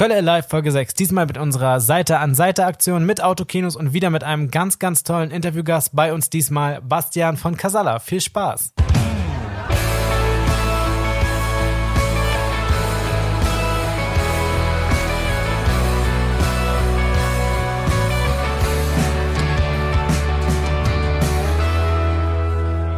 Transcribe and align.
Kölle 0.00 0.16
Alive 0.16 0.48
Folge 0.48 0.72
6. 0.72 0.94
Diesmal 0.94 1.26
mit 1.26 1.36
unserer 1.36 1.78
Seite 1.78 2.20
an 2.20 2.34
Seite 2.34 2.64
Aktion 2.64 3.04
mit 3.04 3.22
Autokinos 3.22 3.76
und 3.76 3.92
wieder 3.92 4.08
mit 4.08 4.24
einem 4.24 4.50
ganz, 4.50 4.78
ganz 4.78 5.02
tollen 5.02 5.30
Interviewgast. 5.30 5.94
Bei 5.94 6.14
uns 6.14 6.30
diesmal 6.30 6.80
Bastian 6.80 7.36
von 7.36 7.54
Casalla. 7.54 7.98
Viel 7.98 8.22
Spaß. 8.22 8.72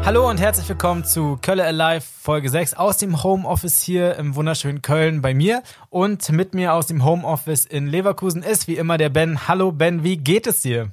Hallo 0.05 0.29
und 0.29 0.39
herzlich 0.39 0.69
willkommen 0.69 1.05
zu 1.05 1.39
Kölle 1.41 1.65
Alive 1.65 2.01
Folge 2.01 2.51
6 2.51 2.75
aus 2.75 2.97
dem 2.97 3.23
Homeoffice 3.23 3.81
hier 3.83 4.17
im 4.17 4.35
wunderschönen 4.35 4.83
Köln 4.83 5.23
bei 5.23 5.33
mir 5.33 5.63
und 5.91 6.29
mit 6.33 6.55
mir 6.55 6.75
aus 6.75 6.89
dem 6.89 7.05
Homeoffice 7.05 7.67
in 7.67 7.87
Leverkusen 7.87 8.43
ist 8.43 8.67
wie 8.67 8.77
immer 8.77 8.99
der 8.99 9.11
Ben. 9.11 9.47
Hallo 9.47 9.71
Ben, 9.71 10.03
wie 10.03 10.17
geht 10.17 10.49
es 10.49 10.63
dir? 10.63 10.91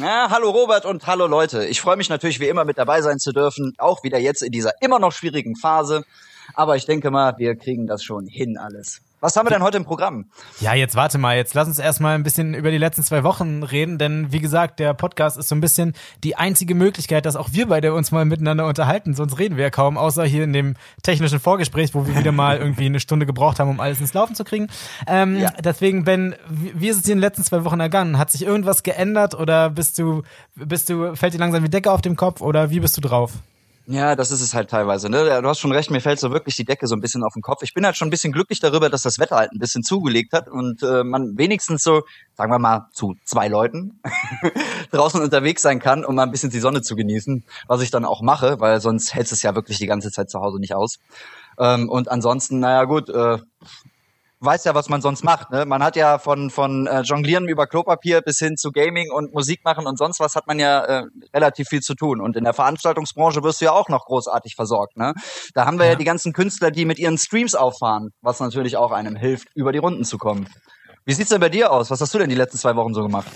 Ja, 0.00 0.26
hallo 0.30 0.50
Robert 0.50 0.84
und 0.86 1.06
hallo 1.06 1.28
Leute. 1.28 1.66
Ich 1.66 1.80
freue 1.80 1.96
mich 1.96 2.08
natürlich 2.08 2.40
wie 2.40 2.48
immer 2.48 2.64
mit 2.64 2.78
dabei 2.78 3.00
sein 3.00 3.20
zu 3.20 3.30
dürfen, 3.30 3.74
auch 3.78 4.02
wieder 4.02 4.18
jetzt 4.18 4.42
in 4.42 4.50
dieser 4.50 4.72
immer 4.82 4.98
noch 4.98 5.12
schwierigen 5.12 5.54
Phase. 5.54 6.04
Aber 6.54 6.74
ich 6.74 6.84
denke 6.84 7.12
mal, 7.12 7.38
wir 7.38 7.54
kriegen 7.54 7.86
das 7.86 8.02
schon 8.02 8.26
hin 8.26 8.58
alles. 8.58 9.02
Was 9.20 9.34
haben 9.34 9.46
wir 9.46 9.50
denn 9.50 9.64
heute 9.64 9.78
im 9.78 9.84
Programm? 9.84 10.26
Ja, 10.60 10.74
jetzt 10.74 10.94
warte 10.94 11.18
mal, 11.18 11.36
jetzt 11.36 11.52
lass 11.54 11.66
uns 11.66 11.80
erstmal 11.80 12.14
ein 12.14 12.22
bisschen 12.22 12.54
über 12.54 12.70
die 12.70 12.78
letzten 12.78 13.02
zwei 13.02 13.24
Wochen 13.24 13.64
reden, 13.64 13.98
denn 13.98 14.30
wie 14.30 14.38
gesagt, 14.38 14.78
der 14.78 14.94
Podcast 14.94 15.36
ist 15.36 15.48
so 15.48 15.56
ein 15.56 15.60
bisschen 15.60 15.94
die 16.22 16.36
einzige 16.36 16.76
Möglichkeit, 16.76 17.26
dass 17.26 17.34
auch 17.34 17.48
wir 17.50 17.66
beide 17.66 17.94
uns 17.94 18.12
mal 18.12 18.24
miteinander 18.24 18.66
unterhalten. 18.66 19.14
Sonst 19.14 19.40
reden 19.40 19.56
wir 19.56 19.64
ja 19.64 19.70
kaum, 19.70 19.98
außer 19.98 20.24
hier 20.24 20.44
in 20.44 20.52
dem 20.52 20.74
technischen 21.02 21.40
Vorgespräch, 21.40 21.94
wo 21.94 22.06
wir 22.06 22.16
wieder 22.16 22.30
mal 22.30 22.58
irgendwie 22.58 22.86
eine 22.86 23.00
Stunde 23.00 23.26
gebraucht 23.26 23.58
haben, 23.58 23.70
um 23.70 23.80
alles 23.80 24.00
ins 24.00 24.14
Laufen 24.14 24.36
zu 24.36 24.44
kriegen. 24.44 24.68
Ähm, 25.08 25.40
ja. 25.40 25.50
Deswegen, 25.64 26.04
Ben, 26.04 26.36
wie 26.48 26.88
ist 26.88 26.98
es 26.98 27.02
dir 27.02 27.12
in 27.12 27.18
den 27.18 27.22
letzten 27.22 27.42
zwei 27.42 27.64
Wochen 27.64 27.80
ergangen? 27.80 28.18
Hat 28.18 28.30
sich 28.30 28.42
irgendwas 28.42 28.84
geändert 28.84 29.34
oder 29.34 29.70
bist 29.70 29.98
du, 29.98 30.22
bist 30.54 30.90
du, 30.90 31.16
fällt 31.16 31.34
dir 31.34 31.38
langsam 31.38 31.64
die 31.64 31.70
Decke 31.70 31.90
auf 31.90 32.02
dem 32.02 32.14
Kopf 32.14 32.40
oder 32.40 32.70
wie 32.70 32.78
bist 32.78 32.96
du 32.96 33.00
drauf? 33.00 33.32
Ja, 33.90 34.16
das 34.16 34.30
ist 34.30 34.42
es 34.42 34.52
halt 34.52 34.68
teilweise. 34.68 35.08
Ne? 35.08 35.40
Du 35.40 35.48
hast 35.48 35.60
schon 35.60 35.72
recht, 35.72 35.90
mir 35.90 36.02
fällt 36.02 36.20
so 36.20 36.30
wirklich 36.30 36.56
die 36.56 36.66
Decke 36.66 36.86
so 36.86 36.94
ein 36.94 37.00
bisschen 37.00 37.24
auf 37.24 37.32
den 37.32 37.40
Kopf. 37.40 37.62
Ich 37.62 37.72
bin 37.72 37.86
halt 37.86 37.96
schon 37.96 38.08
ein 38.08 38.10
bisschen 38.10 38.34
glücklich 38.34 38.60
darüber, 38.60 38.90
dass 38.90 39.00
das 39.00 39.18
Wetter 39.18 39.36
halt 39.36 39.50
ein 39.52 39.58
bisschen 39.58 39.82
zugelegt 39.82 40.34
hat 40.34 40.46
und 40.46 40.82
äh, 40.82 41.04
man 41.04 41.38
wenigstens 41.38 41.84
so, 41.84 42.02
sagen 42.34 42.52
wir 42.52 42.58
mal, 42.58 42.88
zu 42.92 43.16
zwei 43.24 43.48
Leuten 43.48 43.98
draußen 44.90 45.22
unterwegs 45.22 45.62
sein 45.62 45.78
kann, 45.78 46.04
um 46.04 46.16
mal 46.16 46.24
ein 46.24 46.30
bisschen 46.30 46.50
die 46.50 46.60
Sonne 46.60 46.82
zu 46.82 46.96
genießen, 46.96 47.44
was 47.66 47.80
ich 47.80 47.90
dann 47.90 48.04
auch 48.04 48.20
mache, 48.20 48.60
weil 48.60 48.78
sonst 48.82 49.14
hältst 49.14 49.32
es 49.32 49.40
ja 49.42 49.54
wirklich 49.54 49.78
die 49.78 49.86
ganze 49.86 50.12
Zeit 50.12 50.28
zu 50.28 50.38
Hause 50.40 50.58
nicht 50.60 50.74
aus. 50.74 50.98
Ähm, 51.58 51.88
und 51.88 52.10
ansonsten, 52.10 52.60
naja 52.60 52.84
gut, 52.84 53.08
äh, 53.08 53.38
weiß 54.40 54.64
ja, 54.64 54.74
was 54.74 54.88
man 54.88 55.00
sonst 55.00 55.24
macht. 55.24 55.50
Ne? 55.50 55.64
Man 55.64 55.82
hat 55.82 55.96
ja 55.96 56.18
von, 56.18 56.50
von 56.50 56.86
äh, 56.86 57.00
Jonglieren 57.00 57.48
über 57.48 57.66
Klopapier 57.66 58.20
bis 58.20 58.38
hin 58.38 58.56
zu 58.56 58.70
Gaming 58.70 59.10
und 59.10 59.32
Musik 59.34 59.64
machen 59.64 59.86
und 59.86 59.98
sonst 59.98 60.20
was 60.20 60.34
hat 60.34 60.46
man 60.46 60.58
ja 60.58 60.84
äh, 60.84 61.04
relativ 61.34 61.68
viel 61.68 61.80
zu 61.80 61.94
tun. 61.94 62.20
Und 62.20 62.36
in 62.36 62.44
der 62.44 62.54
Veranstaltungsbranche 62.54 63.42
wirst 63.42 63.60
du 63.60 63.66
ja 63.66 63.72
auch 63.72 63.88
noch 63.88 64.06
großartig 64.06 64.54
versorgt. 64.54 64.96
Ne? 64.96 65.14
Da 65.54 65.66
haben 65.66 65.78
wir 65.78 65.86
ja. 65.86 65.92
ja 65.92 65.98
die 65.98 66.04
ganzen 66.04 66.32
Künstler, 66.32 66.70
die 66.70 66.84
mit 66.84 66.98
ihren 66.98 67.18
Streams 67.18 67.54
auffahren, 67.54 68.10
was 68.22 68.40
natürlich 68.40 68.76
auch 68.76 68.92
einem 68.92 69.16
hilft, 69.16 69.48
über 69.54 69.72
die 69.72 69.78
Runden 69.78 70.04
zu 70.04 70.18
kommen. 70.18 70.48
Wie 71.04 71.14
sieht's 71.14 71.30
denn 71.30 71.40
bei 71.40 71.48
dir 71.48 71.72
aus? 71.72 71.90
Was 71.90 72.00
hast 72.00 72.12
du 72.14 72.18
denn 72.18 72.28
die 72.28 72.36
letzten 72.36 72.58
zwei 72.58 72.76
Wochen 72.76 72.94
so 72.94 73.02
gemacht? 73.02 73.26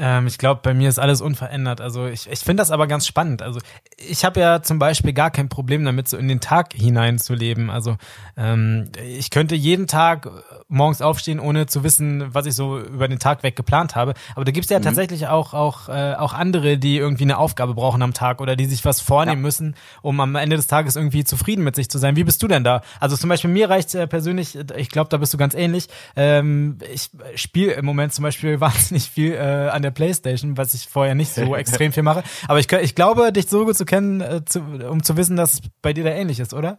Ähm, 0.00 0.26
ich 0.26 0.38
glaube, 0.38 0.60
bei 0.62 0.74
mir 0.74 0.88
ist 0.88 0.98
alles 0.98 1.20
unverändert. 1.20 1.80
Also 1.80 2.06
ich, 2.06 2.30
ich 2.30 2.40
finde 2.40 2.60
das 2.60 2.70
aber 2.70 2.86
ganz 2.86 3.06
spannend. 3.06 3.42
Also 3.42 3.60
ich 3.96 4.24
habe 4.24 4.40
ja 4.40 4.62
zum 4.62 4.78
Beispiel 4.78 5.12
gar 5.12 5.30
kein 5.30 5.48
Problem 5.48 5.84
damit, 5.84 6.08
so 6.08 6.16
in 6.16 6.28
den 6.28 6.40
Tag 6.40 6.72
hineinzuleben. 6.72 7.70
Also 7.70 7.96
ähm, 8.36 8.90
ich 9.04 9.30
könnte 9.30 9.54
jeden 9.54 9.86
Tag 9.86 10.28
morgens 10.68 11.02
aufstehen, 11.02 11.40
ohne 11.40 11.66
zu 11.66 11.82
wissen, 11.82 12.34
was 12.34 12.46
ich 12.46 12.54
so 12.54 12.78
über 12.78 13.08
den 13.08 13.18
Tag 13.18 13.42
weg 13.42 13.56
geplant 13.56 13.96
habe. 13.96 14.14
Aber 14.34 14.44
da 14.44 14.52
gibt's 14.52 14.70
ja 14.70 14.78
mhm. 14.78 14.84
tatsächlich 14.84 15.26
auch, 15.26 15.54
auch, 15.54 15.88
äh, 15.88 16.14
auch 16.14 16.32
andere, 16.32 16.78
die 16.78 16.96
irgendwie 16.96 17.24
eine 17.24 17.38
Aufgabe 17.38 17.74
brauchen 17.74 18.02
am 18.02 18.14
Tag 18.14 18.40
oder 18.40 18.56
die 18.56 18.66
sich 18.66 18.84
was 18.84 19.00
vornehmen 19.00 19.38
ja. 19.38 19.42
müssen, 19.42 19.74
um 20.02 20.20
am 20.20 20.34
Ende 20.36 20.56
des 20.56 20.66
Tages 20.66 20.96
irgendwie 20.96 21.24
zufrieden 21.24 21.64
mit 21.64 21.76
sich 21.76 21.88
zu 21.88 21.98
sein. 21.98 22.16
Wie 22.16 22.24
bist 22.24 22.42
du 22.42 22.48
denn 22.48 22.64
da? 22.64 22.82
Also 23.00 23.16
zum 23.16 23.28
Beispiel 23.28 23.50
mir 23.50 23.68
reicht 23.70 23.94
äh, 23.94 24.06
persönlich, 24.06 24.58
ich 24.76 24.90
glaube, 24.90 25.08
da 25.10 25.16
bist 25.16 25.34
du 25.34 25.38
ganz 25.38 25.54
ähnlich. 25.54 25.88
Ähm, 26.16 26.78
ich 26.92 27.10
spiele 27.34 27.72
im 27.72 27.84
Moment 27.84 28.12
zum 28.12 28.22
Beispiel 28.22 28.60
wahnsinnig 28.60 29.10
viel 29.10 29.32
äh, 29.32 29.68
an 29.70 29.82
der 29.82 29.87
Playstation, 29.90 30.56
was 30.56 30.74
ich 30.74 30.88
vorher 30.88 31.14
nicht 31.14 31.34
so 31.34 31.54
extrem 31.56 31.92
viel 31.92 32.02
mache. 32.02 32.22
Aber 32.46 32.58
ich, 32.58 32.70
ich 32.70 32.94
glaube, 32.94 33.32
dich 33.32 33.48
so 33.48 33.64
gut 33.64 33.76
zu 33.76 33.84
kennen, 33.84 34.20
äh, 34.20 34.44
zu, 34.44 34.60
um 34.60 35.02
zu 35.02 35.16
wissen, 35.16 35.36
dass 35.36 35.54
es 35.54 35.60
bei 35.82 35.92
dir 35.92 36.04
da 36.04 36.10
ähnlich 36.10 36.40
ist, 36.40 36.54
oder? 36.54 36.78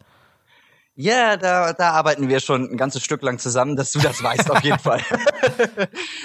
Ja, 0.96 1.38
da, 1.38 1.72
da 1.72 1.92
arbeiten 1.92 2.28
wir 2.28 2.42
schon 2.42 2.72
ein 2.72 2.78
ganzes 2.78 3.04
Stück 3.04 3.22
lang 3.22 3.40
zusammen, 3.40 3.78
dass 3.78 3.92
du 3.92 4.00
das 4.00 4.22
weißt, 4.24 4.52
auf 4.52 4.62
jeden 4.64 4.80
Fall. 4.80 5.02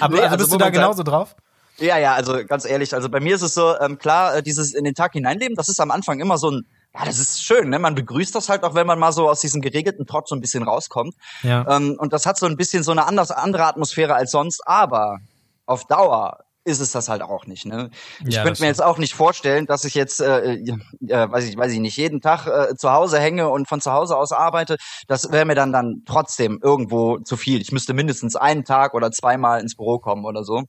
Aber 0.01 0.15
nee, 0.15 0.21
also, 0.21 0.33
also 0.33 0.37
bist 0.37 0.51
du 0.51 0.57
da 0.57 0.69
genauso 0.69 1.03
drauf? 1.03 1.35
Ja, 1.77 1.97
ja, 1.97 2.13
also 2.13 2.45
ganz 2.45 2.65
ehrlich, 2.65 2.93
also 2.93 3.09
bei 3.09 3.19
mir 3.19 3.35
ist 3.35 3.41
es 3.41 3.53
so, 3.53 3.77
ähm, 3.79 3.97
klar, 3.97 4.37
äh, 4.37 4.43
dieses 4.43 4.73
in 4.73 4.85
den 4.85 4.93
Tag 4.93 5.13
hineinleben, 5.13 5.55
das 5.55 5.67
ist 5.67 5.79
am 5.79 5.91
Anfang 5.91 6.19
immer 6.19 6.37
so 6.37 6.51
ein, 6.51 6.65
ja, 6.93 7.03
das 7.03 7.19
ist 7.19 7.43
schön, 7.43 7.69
ne? 7.69 7.79
Man 7.79 7.95
begrüßt 7.95 8.33
das 8.33 8.47
halt 8.47 8.63
auch, 8.63 8.75
wenn 8.75 8.87
man 8.87 8.97
mal 8.97 9.11
so 9.11 9.29
aus 9.29 9.41
diesem 9.41 9.61
geregelten 9.61 10.05
Trott 10.05 10.29
so 10.29 10.35
ein 10.35 10.41
bisschen 10.41 10.63
rauskommt. 10.63 11.13
Ja. 11.43 11.65
Ähm, 11.75 11.97
und 11.99 12.13
das 12.13 12.25
hat 12.25 12.37
so 12.37 12.45
ein 12.45 12.55
bisschen 12.55 12.83
so 12.83 12.91
eine 12.91 13.05
anders, 13.05 13.31
andere 13.31 13.65
Atmosphäre 13.65 14.15
als 14.15 14.31
sonst, 14.31 14.61
aber 14.65 15.17
auf 15.65 15.85
Dauer 15.85 16.44
ist 16.65 16.79
es 16.79 16.91
das 16.91 17.07
halt 17.09 17.21
auch 17.21 17.45
nicht. 17.45 17.65
Ne? 17.65 17.91
Ich 18.25 18.35
ja, 18.35 18.43
könnte 18.43 18.61
mir 18.61 18.67
jetzt 18.67 18.83
auch 18.83 18.97
nicht 18.97 19.13
vorstellen, 19.13 19.67
dass 19.67 19.85
ich 19.85 19.93
jetzt, 19.93 20.19
äh, 20.19 20.55
äh, 20.55 20.73
weiß 21.07 21.45
ich, 21.45 21.55
weiß 21.55 21.71
ich 21.71 21.79
nicht, 21.79 21.95
jeden 21.95 22.21
Tag 22.21 22.47
äh, 22.47 22.75
zu 22.75 22.91
Hause 22.91 23.19
hänge 23.19 23.49
und 23.49 23.69
von 23.69 23.81
zu 23.81 23.93
Hause 23.93 24.17
aus 24.17 24.31
arbeite. 24.31 24.77
Das 25.07 25.31
wäre 25.31 25.45
mir 25.45 25.53
dann 25.53 25.71
dann 25.71 26.01
trotzdem 26.07 26.59
irgendwo 26.61 27.19
zu 27.19 27.37
viel. 27.37 27.61
Ich 27.61 27.71
müsste 27.71 27.93
mindestens 27.93 28.35
einen 28.35 28.65
Tag 28.65 28.95
oder 28.95 29.11
zweimal 29.11 29.61
ins 29.61 29.75
Büro 29.75 29.99
kommen 29.99 30.25
oder 30.25 30.43
so. 30.43 30.63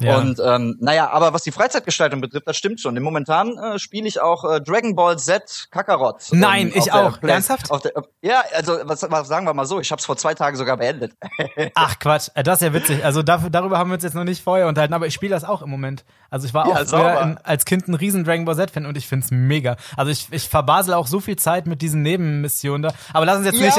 Ja. 0.00 0.18
Und 0.18 0.38
ähm, 0.44 0.76
naja, 0.80 1.08
aber 1.10 1.32
was 1.32 1.42
die 1.42 1.52
Freizeitgestaltung 1.52 2.20
betrifft, 2.20 2.46
das 2.46 2.56
stimmt 2.56 2.80
schon. 2.80 2.94
Im 2.96 3.02
Momentan 3.02 3.56
äh, 3.56 3.78
spiele 3.78 4.06
ich 4.06 4.20
auch 4.20 4.44
äh, 4.44 4.60
Dragon 4.60 4.94
Ball 4.94 5.18
Z 5.18 5.68
Kakarot. 5.70 6.16
Nein, 6.32 6.70
ich 6.74 6.92
auch. 6.92 7.20
Play 7.20 7.32
Ernsthaft? 7.32 7.70
Der, 7.84 7.92
ja, 8.20 8.42
also 8.54 8.78
was, 8.84 9.02
was 9.10 9.28
sagen 9.28 9.46
wir 9.46 9.54
mal 9.54 9.64
so, 9.64 9.80
ich 9.80 9.90
habe 9.90 9.98
es 9.98 10.04
vor 10.04 10.18
zwei 10.18 10.34
Tagen 10.34 10.56
sogar 10.58 10.76
beendet. 10.76 11.14
Ach 11.74 11.98
Quatsch, 11.98 12.28
äh, 12.34 12.42
das 12.42 12.60
ist 12.60 12.66
ja 12.66 12.74
witzig. 12.74 13.02
Also 13.02 13.22
dafür, 13.22 13.48
darüber 13.48 13.78
haben 13.78 13.88
wir 13.88 13.94
uns 13.94 14.04
jetzt 14.04 14.14
noch 14.14 14.24
nicht 14.24 14.42
vorher 14.42 14.68
unterhalten, 14.68 14.92
aber 14.92 15.06
ich 15.06 15.14
spiele 15.14 15.37
das 15.40 15.48
auch 15.48 15.62
im 15.62 15.70
Moment. 15.70 16.04
Also 16.30 16.46
ich 16.46 16.54
war 16.54 16.68
ja, 16.68 16.74
auch 16.74 16.86
früher 16.86 17.20
in, 17.20 17.38
als 17.38 17.64
Kind 17.64 17.88
ein 17.88 17.94
riesen 17.94 18.24
Dragon 18.24 18.44
Ball 18.44 18.56
Z-Fan 18.56 18.86
und 18.86 18.96
ich 18.96 19.06
find's 19.06 19.30
mega. 19.30 19.76
Also 19.96 20.10
ich, 20.10 20.28
ich 20.30 20.48
verbasel 20.48 20.94
auch 20.94 21.06
so 21.06 21.20
viel 21.20 21.36
Zeit 21.36 21.66
mit 21.66 21.82
diesen 21.82 22.02
Nebenmissionen 22.02 22.82
da. 22.82 22.92
Aber 23.12 23.26
lass 23.26 23.38
uns 23.38 23.46
jetzt 23.46 23.60
ja. 23.60 23.66
nicht 23.66 23.78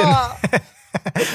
in. 0.53 0.59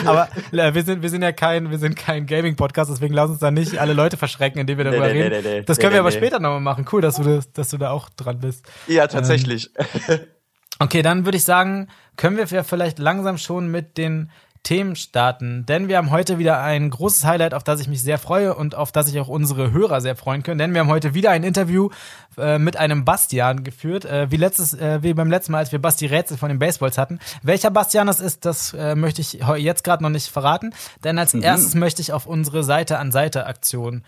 Aber 0.04 0.28
äh, 0.52 0.74
wir 0.74 0.82
sind, 0.82 1.02
wir 1.02 1.10
sind 1.10 1.22
ja 1.22 1.32
kein, 1.32 1.70
wir 1.70 1.78
sind 1.78 1.96
kein 1.96 2.26
Gaming-Podcast, 2.26 2.90
deswegen 2.90 3.14
lass 3.14 3.30
uns 3.30 3.38
da 3.38 3.50
nicht 3.50 3.78
alle 3.78 3.92
Leute 3.92 4.16
verschrecken, 4.16 4.60
indem 4.60 4.78
wir 4.78 4.84
darüber 4.84 5.06
nee, 5.06 5.22
reden. 5.22 5.42
Nee, 5.42 5.58
nee, 5.58 5.62
das 5.62 5.78
können 5.78 5.92
wir 5.92 6.00
aber 6.00 6.10
später 6.10 6.40
nochmal 6.40 6.60
machen. 6.60 6.86
Cool, 6.90 7.00
dass 7.00 7.16
du, 7.16 7.22
das, 7.22 7.52
dass 7.52 7.68
du 7.68 7.78
da 7.78 7.90
auch 7.90 8.08
dran 8.10 8.40
bist. 8.40 8.66
Ja, 8.86 9.06
tatsächlich. 9.06 9.70
Ähm, 10.08 10.20
okay, 10.80 11.02
dann 11.02 11.24
würde 11.24 11.36
ich 11.36 11.44
sagen, 11.44 11.88
können 12.16 12.36
wir 12.36 12.46
vielleicht 12.64 12.98
langsam 12.98 13.38
schon 13.38 13.68
mit 13.68 13.96
den 13.96 14.30
Themen 14.64 14.96
starten, 14.96 15.66
denn 15.66 15.88
wir 15.88 15.98
haben 15.98 16.10
heute 16.10 16.38
wieder 16.38 16.60
ein 16.60 16.88
großes 16.88 17.24
Highlight, 17.24 17.52
auf 17.54 17.62
das 17.62 17.80
ich 17.80 17.86
mich 17.86 18.02
sehr 18.02 18.18
freue 18.18 18.54
und 18.54 18.74
auf 18.74 18.92
das 18.92 19.06
sich 19.06 19.20
auch 19.20 19.28
unsere 19.28 19.72
Hörer 19.72 20.00
sehr 20.00 20.16
freuen 20.16 20.42
können, 20.42 20.58
denn 20.58 20.72
wir 20.72 20.80
haben 20.80 20.88
heute 20.88 21.12
wieder 21.14 21.30
ein 21.30 21.44
Interview 21.44 21.90
äh, 22.38 22.58
mit 22.58 22.76
einem 22.78 23.04
Bastian 23.04 23.62
geführt, 23.62 24.06
äh, 24.06 24.30
wie 24.30 24.36
letztes, 24.36 24.72
äh, 24.74 25.02
wie 25.02 25.12
beim 25.12 25.30
letzten 25.30 25.52
Mal, 25.52 25.58
als 25.58 25.70
wir 25.70 25.78
Basti 25.80 26.06
Rätsel 26.06 26.38
von 26.38 26.48
den 26.48 26.58
Baseballs 26.58 26.96
hatten. 26.96 27.20
Welcher 27.42 27.70
Bastian 27.70 28.06
das 28.06 28.20
ist, 28.20 28.46
das 28.46 28.72
äh, 28.72 28.94
möchte 28.94 29.20
ich 29.20 29.38
jetzt 29.58 29.84
gerade 29.84 30.02
noch 30.02 30.10
nicht 30.10 30.28
verraten, 30.28 30.72
denn 31.04 31.18
als 31.18 31.34
mhm. 31.34 31.42
erstes 31.42 31.74
möchte 31.74 32.00
ich 32.02 32.12
auf 32.12 32.26
unsere 32.26 32.64
Seite 32.64 32.98
an 32.98 33.12
Seite 33.12 33.46
Aktion 33.46 34.02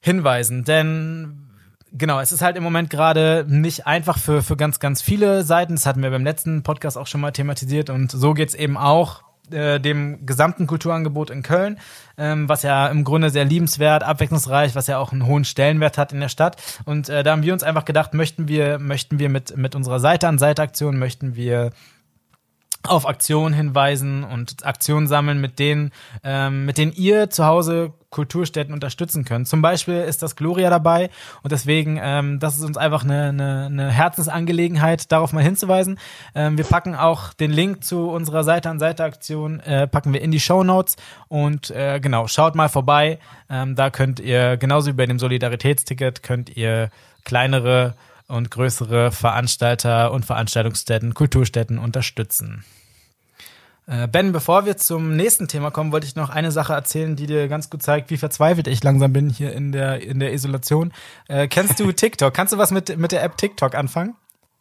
hinweisen, 0.00 0.64
denn 0.64 1.42
Genau, 1.92 2.20
es 2.20 2.30
ist 2.30 2.42
halt 2.42 2.56
im 2.56 2.62
Moment 2.62 2.90
gerade 2.90 3.46
nicht 3.48 3.86
einfach 3.86 4.18
für, 4.18 4.42
für 4.42 4.56
ganz, 4.56 4.80
ganz 4.80 5.00
viele 5.00 5.44
Seiten. 5.44 5.76
Das 5.76 5.86
hatten 5.86 6.02
wir 6.02 6.10
beim 6.10 6.24
letzten 6.24 6.62
Podcast 6.62 6.98
auch 6.98 7.06
schon 7.06 7.22
mal 7.22 7.30
thematisiert 7.30 7.88
und 7.88 8.10
so 8.10 8.34
geht's 8.34 8.54
eben 8.54 8.76
auch 8.76 9.22
äh, 9.50 9.80
dem 9.80 10.26
gesamten 10.26 10.66
Kulturangebot 10.66 11.30
in 11.30 11.42
Köln, 11.42 11.78
ähm, 12.18 12.48
was 12.48 12.62
ja 12.62 12.88
im 12.88 13.04
Grunde 13.04 13.30
sehr 13.30 13.44
liebenswert, 13.44 14.02
abwechslungsreich, 14.02 14.74
was 14.74 14.86
ja 14.86 14.98
auch 14.98 15.12
einen 15.12 15.26
hohen 15.26 15.44
Stellenwert 15.44 15.98
hat 15.98 16.12
in 16.12 16.20
der 16.20 16.28
Stadt. 16.28 16.56
Und 16.84 17.08
äh, 17.08 17.22
da 17.22 17.32
haben 17.32 17.42
wir 17.42 17.52
uns 17.52 17.62
einfach 17.62 17.84
gedacht, 17.84 18.14
möchten 18.14 18.48
wir, 18.48 18.78
möchten 18.78 19.18
wir 19.18 19.28
mit, 19.28 19.56
mit 19.56 19.74
unserer 19.74 20.00
Seite 20.00 20.28
an 20.28 20.38
Seite-Aktion, 20.38 20.98
möchten 20.98 21.36
wir 21.36 21.70
auf 22.86 23.06
Aktionen 23.06 23.54
hinweisen 23.54 24.24
und 24.24 24.64
Aktionen 24.64 25.06
sammeln, 25.06 25.40
mit 25.40 25.58
denen, 25.58 25.92
ähm, 26.22 26.64
mit 26.66 26.78
denen 26.78 26.92
ihr 26.92 27.30
zu 27.30 27.46
Hause 27.46 27.92
Kulturstätten 28.10 28.72
unterstützen 28.72 29.24
könnt. 29.24 29.46
Zum 29.46 29.60
Beispiel 29.60 29.96
ist 30.00 30.22
das 30.22 30.36
Gloria 30.36 30.70
dabei 30.70 31.10
und 31.42 31.52
deswegen, 31.52 31.98
ähm, 32.02 32.38
das 32.38 32.56
ist 32.56 32.64
uns 32.64 32.78
einfach 32.78 33.04
eine, 33.04 33.28
eine, 33.28 33.66
eine 33.66 33.90
Herzensangelegenheit, 33.90 35.12
darauf 35.12 35.32
mal 35.32 35.42
hinzuweisen. 35.42 35.98
Ähm, 36.34 36.56
wir 36.56 36.64
packen 36.64 36.94
auch 36.94 37.34
den 37.34 37.50
Link 37.50 37.84
zu 37.84 38.08
unserer 38.08 38.42
Seite 38.42 38.70
an 38.70 38.78
Seite 38.78 39.04
Aktion, 39.04 39.60
äh, 39.60 39.86
packen 39.86 40.14
wir 40.14 40.22
in 40.22 40.30
die 40.30 40.40
Show 40.40 40.64
Notes 40.64 40.96
und 41.28 41.70
äh, 41.70 42.00
genau, 42.00 42.26
schaut 42.26 42.54
mal 42.54 42.68
vorbei. 42.68 43.18
Ähm, 43.50 43.74
da 43.74 43.90
könnt 43.90 44.18
ihr, 44.18 44.56
genauso 44.56 44.88
wie 44.88 44.94
bei 44.94 45.06
dem 45.06 45.18
Solidaritätsticket, 45.18 46.22
könnt 46.22 46.56
ihr 46.56 46.90
kleinere 47.24 47.94
und 48.28 48.50
größere 48.50 49.12
Veranstalter 49.12 50.12
und 50.12 50.24
Veranstaltungsstätten, 50.24 51.14
Kulturstätten 51.14 51.78
unterstützen. 51.78 52.64
Äh, 53.88 54.08
ben, 54.08 54.32
bevor 54.32 54.66
wir 54.66 54.76
zum 54.76 55.14
nächsten 55.14 55.46
Thema 55.46 55.70
kommen, 55.70 55.92
wollte 55.92 56.06
ich 56.06 56.16
noch 56.16 56.28
eine 56.28 56.50
Sache 56.50 56.72
erzählen, 56.72 57.14
die 57.14 57.26
dir 57.26 57.46
ganz 57.46 57.70
gut 57.70 57.82
zeigt, 57.82 58.10
wie 58.10 58.16
verzweifelt 58.16 58.66
ich 58.66 58.82
langsam 58.82 59.12
bin 59.12 59.30
hier 59.30 59.52
in 59.52 59.70
der, 59.70 60.02
in 60.02 60.18
der 60.18 60.32
Isolation. 60.32 60.92
Äh, 61.28 61.46
kennst 61.46 61.78
du 61.78 61.92
TikTok? 61.92 62.34
Kannst 62.34 62.52
du 62.52 62.58
was 62.58 62.72
mit, 62.72 62.98
mit 62.98 63.12
der 63.12 63.22
App 63.22 63.36
TikTok 63.36 63.76
anfangen? 63.76 64.16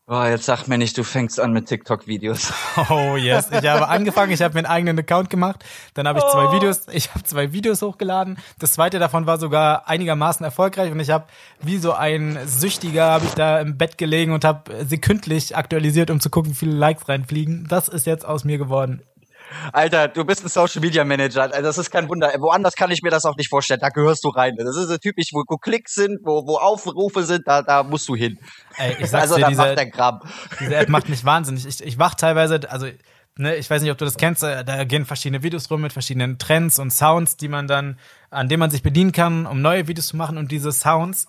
Oh, 0.08 0.22
jetzt 0.22 0.46
sag 0.46 0.68
mir 0.68 0.78
nicht, 0.78 0.96
du 1.00 1.04
fängst 1.04 1.40
an 1.40 1.52
mit 1.52 1.66
TikTok-Videos. 1.66 2.54
Oh 2.92 3.16
yes, 3.16 3.50
ich 3.50 3.68
habe 3.68 3.88
angefangen, 3.88 4.32
ich 4.32 4.44
habe 4.44 4.54
mir 4.54 4.60
einen 4.60 4.68
eigenen 4.68 5.00
Account 5.00 5.32
gemacht, 5.32 5.66
dann 5.96 6.08
habe 6.08 6.20
ich 6.20 6.26
zwei 6.26 6.46
oh. 6.46 6.52
Videos, 6.52 6.82
ich 6.92 7.10
habe 7.10 7.24
zwei 7.24 7.54
Videos 7.54 7.82
hochgeladen. 7.82 8.38
Das 8.60 8.74
zweite 8.74 9.00
davon 9.00 9.26
war 9.26 9.40
sogar 9.40 9.90
einigermaßen 9.90 10.44
erfolgreich 10.44 10.92
und 10.92 11.00
ich 11.00 11.10
habe 11.10 11.26
wie 11.60 11.80
so 11.80 11.94
ein 11.94 12.38
Süchtiger 12.46 13.06
habe 13.06 13.26
ich 13.26 13.34
da 13.34 13.60
im 13.60 13.80
Bett 13.80 13.98
gelegen 13.98 14.34
und 14.34 14.46
habe 14.46 14.86
sekündlich 14.86 15.58
aktualisiert, 15.58 16.12
um 16.12 16.20
zu 16.20 16.30
gucken, 16.30 16.52
wie 16.52 16.56
viele 16.56 16.76
Likes 16.76 17.10
reinfliegen. 17.10 17.66
Das 17.68 17.88
ist 17.88 18.06
jetzt 18.06 18.28
aus 18.28 18.44
mir 18.44 18.60
geworden. 18.60 19.02
Alter, 19.72 20.08
du 20.08 20.26
bist 20.26 20.44
ein 20.44 20.50
Social 20.50 20.82
Media 20.82 21.04
Manager. 21.04 21.44
Also 21.44 21.62
das 21.62 21.78
ist 21.78 21.92
kein 21.92 22.10
Wunder. 22.10 22.34
Woanders 22.40 22.76
kann 22.76 22.92
ich 22.92 23.02
mir 23.02 23.10
das 23.10 23.26
auch 23.26 23.36
nicht 23.36 23.50
vorstellen. 23.50 23.80
Da 23.80 23.90
gehörst 23.90 24.24
du 24.24 24.30
rein. 24.30 24.56
Das 24.58 24.76
ist 24.76 24.88
so 24.88 24.98
typisch, 24.98 25.30
wo, 25.32 25.44
wo 25.48 25.58
Klicks 25.58 25.94
sind, 25.96 26.20
wo, 26.24 26.46
wo 26.46 26.58
Aufrufe 26.58 27.24
sind, 27.24 27.48
da, 27.48 27.62
da 27.62 27.84
musst 27.84 28.08
du 28.10 28.16
hin. 28.16 28.38
Ey, 28.78 28.96
ich 29.00 29.10
sag's 29.10 29.32
also, 29.32 29.36
dir, 29.36 29.48
diese, 29.48 29.76
der 29.76 29.90
Kram. 29.90 30.22
diese 30.60 30.76
App 30.76 30.90
macht 30.90 31.10
mich 31.10 31.24
wahnsinnig. 31.26 31.66
Ich, 31.66 31.84
ich 31.84 32.00
wach 32.00 32.16
teilweise, 32.16 32.60
also 32.70 32.88
ne, 33.38 33.56
ich 33.56 33.70
weiß 33.70 33.82
nicht, 33.82 33.92
ob 33.92 33.98
du 33.98 34.06
das 34.06 34.18
kennst, 34.18 34.44
äh, 34.44 34.64
da 34.64 34.84
gehen 34.84 35.06
verschiedene 35.06 35.44
Videos 35.44 35.70
rum 35.70 35.82
mit 35.82 35.94
verschiedenen 35.94 36.38
Trends 36.38 36.80
und 36.80 36.92
Sounds, 36.92 37.38
die 37.38 37.48
man 37.48 37.68
dann, 37.68 38.00
an 38.30 38.50
denen 38.50 38.60
man 38.60 38.72
sich 38.72 38.84
bedienen 38.84 39.12
kann, 39.12 39.46
um 39.46 39.62
neue 39.62 39.88
Videos 39.88 40.08
zu 40.08 40.18
machen. 40.18 40.38
Und 40.38 40.52
diese 40.52 40.72
Sounds 40.72 41.28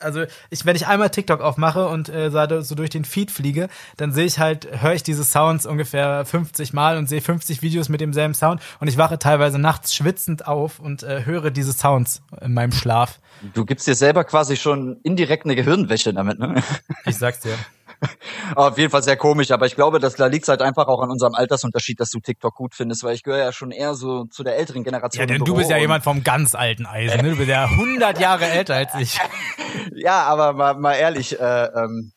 also 0.00 0.24
ich, 0.50 0.64
wenn 0.66 0.76
ich 0.76 0.86
einmal 0.86 1.10
TikTok 1.10 1.40
aufmache 1.40 1.88
und 1.88 2.08
äh, 2.08 2.30
so 2.62 2.74
durch 2.74 2.90
den 2.90 3.04
Feed 3.04 3.30
fliege, 3.30 3.68
dann 3.96 4.12
sehe 4.12 4.26
ich 4.26 4.38
halt, 4.38 4.82
höre 4.82 4.94
ich 4.94 5.02
diese 5.02 5.24
Sounds 5.24 5.66
ungefähr 5.66 6.24
50 6.24 6.72
Mal 6.72 6.96
und 6.96 7.08
sehe 7.08 7.20
50 7.20 7.62
Videos 7.62 7.88
mit 7.88 8.00
demselben 8.00 8.34
Sound 8.34 8.60
und 8.80 8.88
ich 8.88 8.98
wache 8.98 9.18
teilweise 9.18 9.58
nachts 9.58 9.94
schwitzend 9.94 10.46
auf 10.46 10.78
und 10.78 11.02
äh, 11.02 11.24
höre 11.24 11.50
diese 11.50 11.72
Sounds 11.72 12.22
in 12.40 12.54
meinem 12.54 12.72
Schlaf. 12.72 13.18
Du 13.54 13.64
gibst 13.64 13.86
dir 13.86 13.94
selber 13.94 14.24
quasi 14.24 14.56
schon 14.56 14.98
indirekt 15.02 15.44
eine 15.44 15.54
Gehirnwäsche 15.54 16.12
damit, 16.12 16.38
ne? 16.38 16.62
Ich 17.06 17.16
sag's 17.16 17.40
dir. 17.40 17.56
Auf 18.54 18.78
jeden 18.78 18.90
Fall 18.90 19.02
sehr 19.02 19.16
komisch, 19.16 19.50
aber 19.50 19.66
ich 19.66 19.74
glaube, 19.74 19.98
das 19.98 20.18
liegt 20.18 20.48
halt 20.48 20.62
einfach 20.62 20.86
auch 20.86 21.00
an 21.00 21.10
unserem 21.10 21.34
Altersunterschied, 21.34 21.98
dass 22.00 22.10
du 22.10 22.20
TikTok 22.20 22.54
gut 22.54 22.74
findest, 22.74 23.02
weil 23.02 23.14
ich 23.14 23.22
gehöre 23.22 23.38
ja 23.38 23.52
schon 23.52 23.70
eher 23.70 23.94
so 23.94 24.24
zu 24.24 24.44
der 24.44 24.56
älteren 24.56 24.84
Generation. 24.84 25.20
Ja, 25.20 25.26
denn 25.26 25.44
du 25.44 25.54
bist 25.54 25.70
ja 25.70 25.76
jemand 25.78 26.04
vom 26.04 26.22
ganz 26.22 26.54
alten 26.54 26.86
Eisen, 26.86 27.20
ne? 27.22 27.30
Du 27.30 27.36
bist 27.36 27.48
ja 27.48 27.64
100 27.70 28.20
Jahre 28.20 28.46
älter 28.46 28.74
als 28.74 28.94
ich. 28.94 29.18
ja, 29.94 30.22
aber 30.22 30.52
mal, 30.52 30.74
mal 30.74 30.94
ehrlich, 30.94 31.38
äh, 31.38 31.64
ähm, 31.64 32.12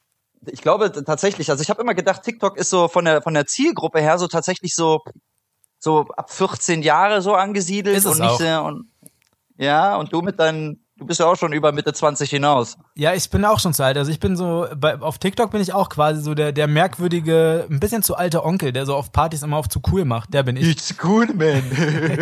ich 0.46 0.62
glaube 0.62 0.92
tatsächlich, 0.92 1.50
also 1.50 1.62
ich 1.62 1.70
habe 1.70 1.82
immer 1.82 1.94
gedacht, 1.94 2.24
TikTok 2.24 2.58
ist 2.58 2.70
so 2.70 2.88
von 2.88 3.06
der 3.06 3.22
von 3.22 3.34
der 3.34 3.46
Zielgruppe 3.46 4.00
her 4.02 4.18
so 4.18 4.28
tatsächlich 4.28 4.76
so 4.76 5.02
so 5.78 6.08
ab 6.16 6.32
14 6.32 6.82
Jahre 6.82 7.22
so 7.22 7.36
angesiedelt 7.36 7.98
ist 7.98 8.06
es 8.06 8.14
und 8.14 8.22
nicht 8.22 8.32
auch. 8.32 8.40
sehr 8.40 8.64
und 8.64 8.92
ja, 9.58 9.96
und 9.96 10.12
du 10.12 10.22
mit 10.22 10.40
deinen 10.40 10.81
Du 11.02 11.08
bist 11.08 11.20
ja 11.20 11.26
auch 11.26 11.36
schon 11.36 11.52
über 11.52 11.72
Mitte 11.72 11.94
20 11.94 12.30
hinaus. 12.30 12.78
Ja, 12.94 13.16
ich 13.16 13.28
bin 13.32 13.44
auch 13.44 13.60
schon 13.60 13.74
zu 13.74 13.84
alt. 13.84 13.98
Also 13.98 14.12
ich 14.12 14.20
bin 14.20 14.38
so, 14.38 14.68
bei, 14.78 15.02
auf 15.02 15.18
TikTok 15.18 15.50
bin 15.50 15.60
ich 15.60 15.74
auch 15.74 15.90
quasi 15.90 16.22
so 16.22 16.36
der, 16.36 16.52
der 16.52 16.68
merkwürdige, 16.68 17.66
ein 17.72 17.80
bisschen 17.80 18.04
zu 18.04 18.16
alte 18.16 18.46
Onkel, 18.46 18.72
der 18.72 18.86
so 18.86 18.94
auf 18.96 19.12
Partys 19.12 19.42
immer 19.42 19.58
auf 19.58 19.68
zu 19.68 19.82
cool 19.92 20.06
macht. 20.06 20.32
Der 20.32 20.44
bin 20.44 20.58
ich. 20.58 20.70
It's 20.70 20.94
cool, 21.04 21.26
man. 21.34 21.64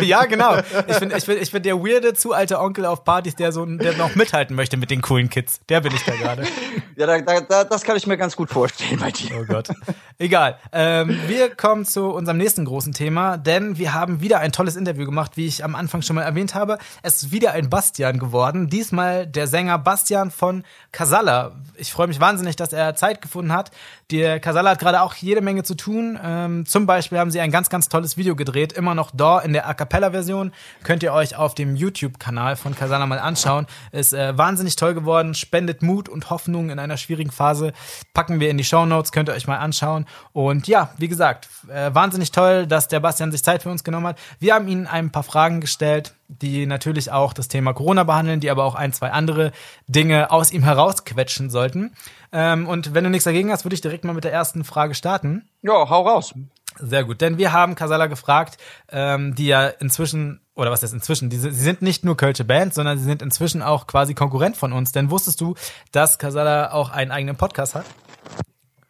ja, 0.00 0.24
genau. 0.24 0.56
Ich 0.86 0.98
bin, 0.98 1.12
ich 1.14 1.26
bin, 1.26 1.36
ich 1.42 1.52
bin 1.52 1.62
der 1.62 1.76
weirde, 1.76 2.14
zu 2.14 2.32
alte 2.32 2.58
Onkel 2.58 2.86
auf 2.86 3.04
Partys, 3.04 3.34
der 3.34 3.52
so, 3.52 3.66
der 3.66 3.98
noch 3.98 4.14
mithalten 4.14 4.56
möchte 4.56 4.78
mit 4.78 4.90
den 4.90 5.02
coolen 5.02 5.28
Kids. 5.28 5.60
Der 5.68 5.82
bin 5.82 5.92
ich 5.94 6.02
da 6.06 6.16
gerade. 6.16 6.44
ja, 6.96 7.06
da, 7.06 7.20
da, 7.20 7.40
da, 7.42 7.64
das 7.64 7.82
kann 7.82 7.98
ich 7.98 8.06
mir 8.06 8.16
ganz 8.16 8.34
gut 8.34 8.48
vorstellen 8.48 8.98
bei 8.98 9.10
dir. 9.10 9.42
Oh 9.42 9.44
Gott. 9.44 9.68
Egal. 10.16 10.58
Ähm, 10.72 11.18
wir 11.26 11.54
kommen 11.54 11.84
zu 11.84 12.08
unserem 12.12 12.38
nächsten 12.38 12.64
großen 12.64 12.94
Thema, 12.94 13.36
denn 13.36 13.76
wir 13.76 13.92
haben 13.92 14.22
wieder 14.22 14.38
ein 14.38 14.52
tolles 14.52 14.76
Interview 14.76 15.04
gemacht, 15.04 15.32
wie 15.36 15.46
ich 15.46 15.64
am 15.64 15.74
Anfang 15.74 16.00
schon 16.00 16.16
mal 16.16 16.22
erwähnt 16.22 16.54
habe. 16.54 16.78
Es 17.02 17.24
ist 17.24 17.30
wieder 17.30 17.52
ein 17.52 17.68
Bastian 17.68 18.18
geworden 18.18 18.69
diesmal 18.70 19.26
der 19.26 19.46
Sänger 19.46 19.78
Bastian 19.78 20.30
von 20.30 20.64
Casalla. 20.92 21.52
Ich 21.76 21.92
freue 21.92 22.06
mich 22.06 22.20
wahnsinnig, 22.20 22.56
dass 22.56 22.72
er 22.72 22.94
Zeit 22.94 23.20
gefunden 23.20 23.52
hat. 23.52 23.70
Der 24.10 24.40
Casalla 24.40 24.70
hat 24.70 24.78
gerade 24.78 25.02
auch 25.02 25.14
jede 25.14 25.40
Menge 25.40 25.62
zu 25.62 25.74
tun. 25.74 26.18
Ähm, 26.22 26.66
zum 26.66 26.86
Beispiel 26.86 27.18
haben 27.18 27.30
sie 27.30 27.40
ein 27.40 27.50
ganz, 27.50 27.68
ganz 27.68 27.88
tolles 27.88 28.16
Video 28.16 28.34
gedreht, 28.34 28.72
immer 28.72 28.94
noch 28.94 29.10
da 29.12 29.40
in 29.40 29.52
der 29.52 29.68
A 29.68 29.74
Cappella-Version. 29.74 30.52
Könnt 30.82 31.02
ihr 31.02 31.12
euch 31.12 31.36
auf 31.36 31.54
dem 31.54 31.76
YouTube-Kanal 31.76 32.56
von 32.56 32.74
Casalla 32.74 33.06
mal 33.06 33.18
anschauen. 33.18 33.66
Ist 33.92 34.12
äh, 34.12 34.36
wahnsinnig 34.36 34.76
toll 34.76 34.94
geworden, 34.94 35.34
spendet 35.34 35.82
Mut 35.82 36.08
und 36.08 36.30
Hoffnung 36.30 36.70
in 36.70 36.78
einer 36.78 36.96
schwierigen 36.96 37.30
Phase. 37.30 37.72
Packen 38.14 38.40
wir 38.40 38.50
in 38.50 38.58
die 38.58 38.64
Show 38.64 38.86
Notes, 38.86 39.12
könnt 39.12 39.28
ihr 39.28 39.34
euch 39.34 39.46
mal 39.46 39.58
anschauen. 39.58 40.06
Und 40.32 40.68
ja, 40.68 40.90
wie 40.96 41.08
gesagt, 41.08 41.48
äh, 41.68 41.94
wahnsinnig 41.94 42.32
toll, 42.32 42.66
dass 42.66 42.88
der 42.88 43.00
Bastian 43.00 43.32
sich 43.32 43.44
Zeit 43.44 43.62
für 43.62 43.70
uns 43.70 43.84
genommen 43.84 44.06
hat. 44.06 44.18
Wir 44.38 44.54
haben 44.54 44.68
ihnen 44.68 44.86
ein 44.86 45.10
paar 45.10 45.22
Fragen 45.22 45.60
gestellt 45.60 46.14
die 46.30 46.66
natürlich 46.66 47.10
auch 47.10 47.32
das 47.32 47.48
Thema 47.48 47.72
Corona 47.72 48.04
behandeln, 48.04 48.40
die 48.40 48.50
aber 48.50 48.64
auch 48.64 48.74
ein, 48.74 48.92
zwei 48.92 49.10
andere 49.10 49.52
Dinge 49.88 50.30
aus 50.30 50.52
ihm 50.52 50.62
herausquetschen 50.62 51.50
sollten. 51.50 51.92
Ähm, 52.32 52.68
und 52.68 52.94
wenn 52.94 53.04
du 53.04 53.10
nichts 53.10 53.24
dagegen 53.24 53.50
hast, 53.50 53.64
würde 53.64 53.74
ich 53.74 53.80
direkt 53.80 54.04
mal 54.04 54.14
mit 54.14 54.24
der 54.24 54.32
ersten 54.32 54.64
Frage 54.64 54.94
starten. 54.94 55.48
Ja, 55.62 55.88
hau 55.88 56.02
raus. 56.02 56.34
Sehr 56.78 57.04
gut, 57.04 57.20
denn 57.20 57.36
wir 57.36 57.52
haben 57.52 57.74
Casala 57.74 58.06
gefragt, 58.06 58.56
ähm, 58.90 59.34
die 59.34 59.46
ja 59.46 59.66
inzwischen, 59.66 60.40
oder 60.54 60.70
was 60.70 60.84
ist 60.84 60.92
inzwischen, 60.92 61.28
die, 61.28 61.36
sie 61.36 61.50
sind 61.50 61.82
nicht 61.82 62.04
nur 62.04 62.16
Kölsche 62.16 62.44
Band, 62.44 62.74
sondern 62.74 62.96
sie 62.96 63.04
sind 63.04 63.22
inzwischen 63.22 63.60
auch 63.60 63.88
quasi 63.88 64.14
Konkurrent 64.14 64.56
von 64.56 64.72
uns. 64.72 64.92
Denn 64.92 65.10
wusstest 65.10 65.40
du, 65.40 65.56
dass 65.90 66.18
Casala 66.18 66.70
auch 66.72 66.90
einen 66.90 67.10
eigenen 67.10 67.36
Podcast 67.36 67.74
hat? 67.74 67.86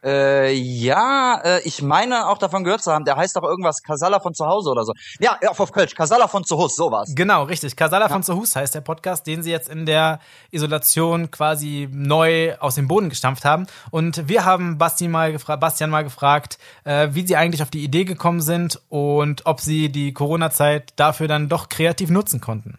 Äh, 0.03 0.53
ja, 0.53 1.41
äh, 1.45 1.61
ich 1.65 1.83
meine 1.83 2.29
auch 2.29 2.39
davon 2.39 2.65
gehört 2.65 2.83
zu 2.83 2.91
haben, 2.91 3.05
der 3.05 3.17
heißt 3.17 3.37
doch 3.37 3.43
irgendwas 3.43 3.83
Casala 3.83 4.21
von 4.21 4.33
zu 4.33 4.47
Hause 4.47 4.71
oder 4.71 4.85
so. 4.85 4.93
Ja, 5.19 5.39
auf, 5.47 5.61
auf 5.61 5.73
Kölsch, 5.73 5.95
Casala 5.95 6.27
von 6.27 6.45
zu 6.45 6.57
Hause, 6.57 6.75
sowas. 6.75 7.13
Genau, 7.15 7.43
richtig. 7.45 7.77
Casala 7.77 8.07
ja. 8.07 8.09
von 8.09 8.23
zu 8.23 8.35
Hause 8.35 8.61
heißt 8.61 8.75
der 8.75 8.81
Podcast, 8.81 9.27
den 9.27 9.43
sie 9.43 9.51
jetzt 9.51 9.69
in 9.69 9.85
der 9.85 10.21
Isolation 10.51 11.31
quasi 11.31 11.89
neu 11.93 12.57
aus 12.59 12.77
dem 12.77 12.89
Boden 12.89 13.11
gestampft 13.11 13.45
haben. 13.45 13.67
Und 13.91 14.27
wir 14.29 14.45
haben 14.45 14.79
Basti 14.79 15.07
mal 15.09 15.37
Bastian 15.39 15.91
mal 15.91 16.05
gefragt, 16.05 16.59
äh, 16.85 17.09
wie 17.13 17.27
sie 17.27 17.37
eigentlich 17.37 17.63
auf 17.63 17.71
die 17.71 17.85
Idee 17.85 18.05
gekommen 18.05 18.41
sind 18.41 18.81
und 18.89 19.45
ob 19.45 19.61
sie 19.61 19.91
die 19.91 20.15
Corona-Zeit 20.15 20.95
dafür 20.97 21.29
dann 21.29 21.49
doch 21.49 21.69
kreativ 21.69 22.11
nutzen 22.11 22.41
konnten. 22.41 22.79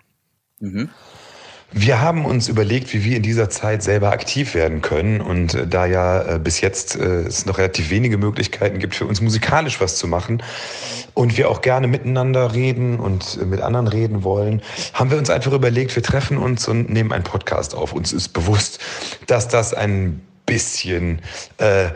Mhm. 0.60 0.90
Wir 1.74 2.02
haben 2.02 2.26
uns 2.26 2.50
überlegt, 2.50 2.94
wie 2.94 3.06
wir 3.06 3.16
in 3.16 3.24
dieser 3.24 3.50
Zeit 3.50 3.82
selber 3.82 4.12
aktiv 4.12 4.56
werden 4.56 4.82
können. 4.82 5.22
Und 5.22 5.54
äh, 5.54 5.66
da 5.66 5.86
ja 5.86 6.36
äh, 6.36 6.40
bis 6.40 6.60
jetzt 6.60 6.98
äh, 6.98 7.22
es 7.22 7.46
noch 7.46 7.58
relativ 7.58 7.90
wenige 7.90 8.18
Möglichkeiten 8.18 8.80
gibt, 8.80 8.94
für 8.94 9.06
uns 9.06 9.22
musikalisch 9.22 9.80
was 9.80 9.96
zu 9.96 10.08
machen 10.08 10.44
und 11.14 11.38
wir 11.38 11.50
auch 11.50 11.62
gerne 11.62 11.88
miteinander 11.88 12.54
reden 12.54 13.00
und 13.00 13.46
mit 13.50 13.62
anderen 13.62 13.88
reden 13.88 14.24
wollen, 14.24 14.62
haben 14.94 15.12
wir 15.12 15.18
uns 15.18 15.30
einfach 15.30 15.54
überlegt, 15.54 15.96
wir 15.96 16.04
treffen 16.04 16.38
uns 16.38 16.68
und 16.68 16.90
nehmen 16.90 17.14
einen 17.14 17.24
Podcast 17.24 17.74
auf. 17.74 17.94
Uns 17.94 18.12
ist 18.12 18.30
bewusst, 18.30 18.80
dass 19.28 19.48
das 19.48 19.74
ein 19.74 20.22
bisschen 20.46 21.22
äh, 21.58 21.90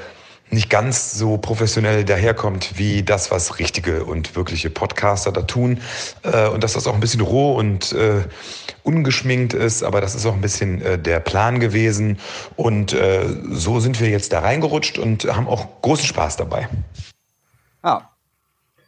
nicht 0.51 0.69
ganz 0.69 1.13
so 1.13 1.37
professionell 1.37 2.05
daherkommt 2.05 2.77
wie 2.77 3.03
das, 3.03 3.29
was 3.29 3.59
richtige 3.59 4.05
und 4.05 4.35
wirkliche 4.37 4.69
Podcaster 4.69 5.31
da 5.31 5.41
tun. 5.41 5.81
Und 6.53 6.63
dass 6.63 6.73
das 6.73 6.85
auch 6.87 6.93
ein 6.93 6.99
bisschen 6.99 7.21
roh 7.21 7.55
und 7.55 7.91
äh, 7.93 8.21
ungeschminkt 8.85 9.53
ist, 9.53 9.83
aber 9.83 10.01
das 10.01 10.15
ist 10.15 10.25
auch 10.25 10.33
ein 10.33 10.41
bisschen 10.41 10.81
äh, 10.81 10.99
der 10.99 11.19
Plan 11.19 11.59
gewesen. 11.59 12.19
Und 12.55 12.93
äh, 12.93 13.25
so 13.51 13.79
sind 13.79 13.99
wir 13.99 14.09
jetzt 14.09 14.31
da 14.33 14.39
reingerutscht 14.39 14.97
und 14.97 15.25
haben 15.25 15.47
auch 15.47 15.81
großen 15.81 16.05
Spaß 16.05 16.37
dabei. 16.37 16.69
Ja, 17.83 18.09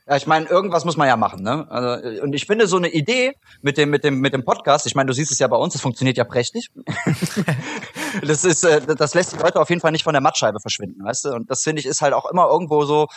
ja, 0.09 0.15
ich 0.15 0.25
meine, 0.25 0.45
irgendwas 0.45 0.85
muss 0.85 0.95
man 0.95 1.09
ja 1.09 1.17
machen, 1.17 1.43
ne? 1.43 1.69
Also, 1.69 2.23
und 2.23 2.33
ich 2.33 2.45
finde 2.45 2.67
so 2.67 2.77
eine 2.77 2.87
Idee 2.87 3.33
mit 3.61 3.77
dem 3.77 3.89
mit 3.89 4.05
dem 4.05 4.21
mit 4.21 4.33
dem 4.33 4.45
Podcast. 4.45 4.85
Ich 4.85 4.95
meine, 4.95 5.07
du 5.07 5.13
siehst 5.13 5.33
es 5.33 5.39
ja 5.39 5.47
bei 5.47 5.57
uns, 5.57 5.73
das 5.73 5.81
funktioniert 5.81 6.15
ja 6.15 6.23
prächtig. 6.23 6.69
das 8.21 8.45
ist, 8.45 8.63
äh, 8.63 8.79
das 8.95 9.13
lässt 9.13 9.33
die 9.33 9.37
Leute 9.37 9.59
auf 9.59 9.69
jeden 9.69 9.81
Fall 9.81 9.91
nicht 9.91 10.05
von 10.05 10.13
der 10.13 10.21
Mattscheibe 10.21 10.61
verschwinden, 10.61 11.03
weißt 11.03 11.25
du? 11.25 11.29
Und 11.31 11.51
das 11.51 11.61
finde 11.61 11.81
ich 11.81 11.85
ist 11.85 12.01
halt 12.01 12.13
auch 12.13 12.31
immer 12.31 12.47
irgendwo 12.47 12.85
so 12.85 13.07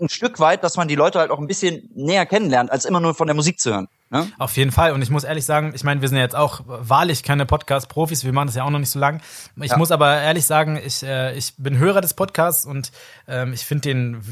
ein 0.00 0.08
Stück 0.08 0.40
weit, 0.40 0.64
dass 0.64 0.76
man 0.76 0.88
die 0.88 0.96
Leute 0.96 1.20
halt 1.20 1.30
auch 1.30 1.38
ein 1.38 1.46
bisschen 1.46 1.88
näher 1.94 2.26
kennenlernt, 2.26 2.72
als 2.72 2.84
immer 2.84 2.98
nur 2.98 3.14
von 3.14 3.28
der 3.28 3.36
Musik 3.36 3.60
zu 3.60 3.70
hören. 3.70 3.86
Ne? 4.10 4.30
Auf 4.38 4.56
jeden 4.56 4.70
Fall. 4.70 4.92
Und 4.92 5.02
ich 5.02 5.10
muss 5.10 5.24
ehrlich 5.24 5.44
sagen, 5.44 5.72
ich 5.74 5.82
meine, 5.82 6.00
wir 6.00 6.08
sind 6.08 6.18
ja 6.18 6.22
jetzt 6.22 6.36
auch 6.36 6.60
wahrlich 6.66 7.22
keine 7.22 7.46
Podcast-Profis, 7.46 8.24
wir 8.24 8.32
machen 8.32 8.46
das 8.46 8.54
ja 8.54 8.64
auch 8.64 8.70
noch 8.70 8.78
nicht 8.78 8.90
so 8.90 8.98
lang. 8.98 9.20
Ich 9.60 9.72
ja. 9.72 9.76
muss 9.76 9.90
aber 9.90 10.20
ehrlich 10.20 10.46
sagen, 10.46 10.80
ich, 10.82 11.02
äh, 11.02 11.36
ich 11.36 11.54
bin 11.56 11.78
Hörer 11.78 12.00
des 12.00 12.14
Podcasts 12.14 12.64
und 12.64 12.92
ähm, 13.26 13.52
ich 13.52 13.64
finde 13.64 13.82
den 13.82 14.22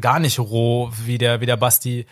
gar 0.00 0.18
nicht 0.18 0.38
roh, 0.38 0.90
wie 1.04 1.18
der, 1.18 1.40
wie 1.40 1.46
der 1.46 1.56
Basti 1.56 2.06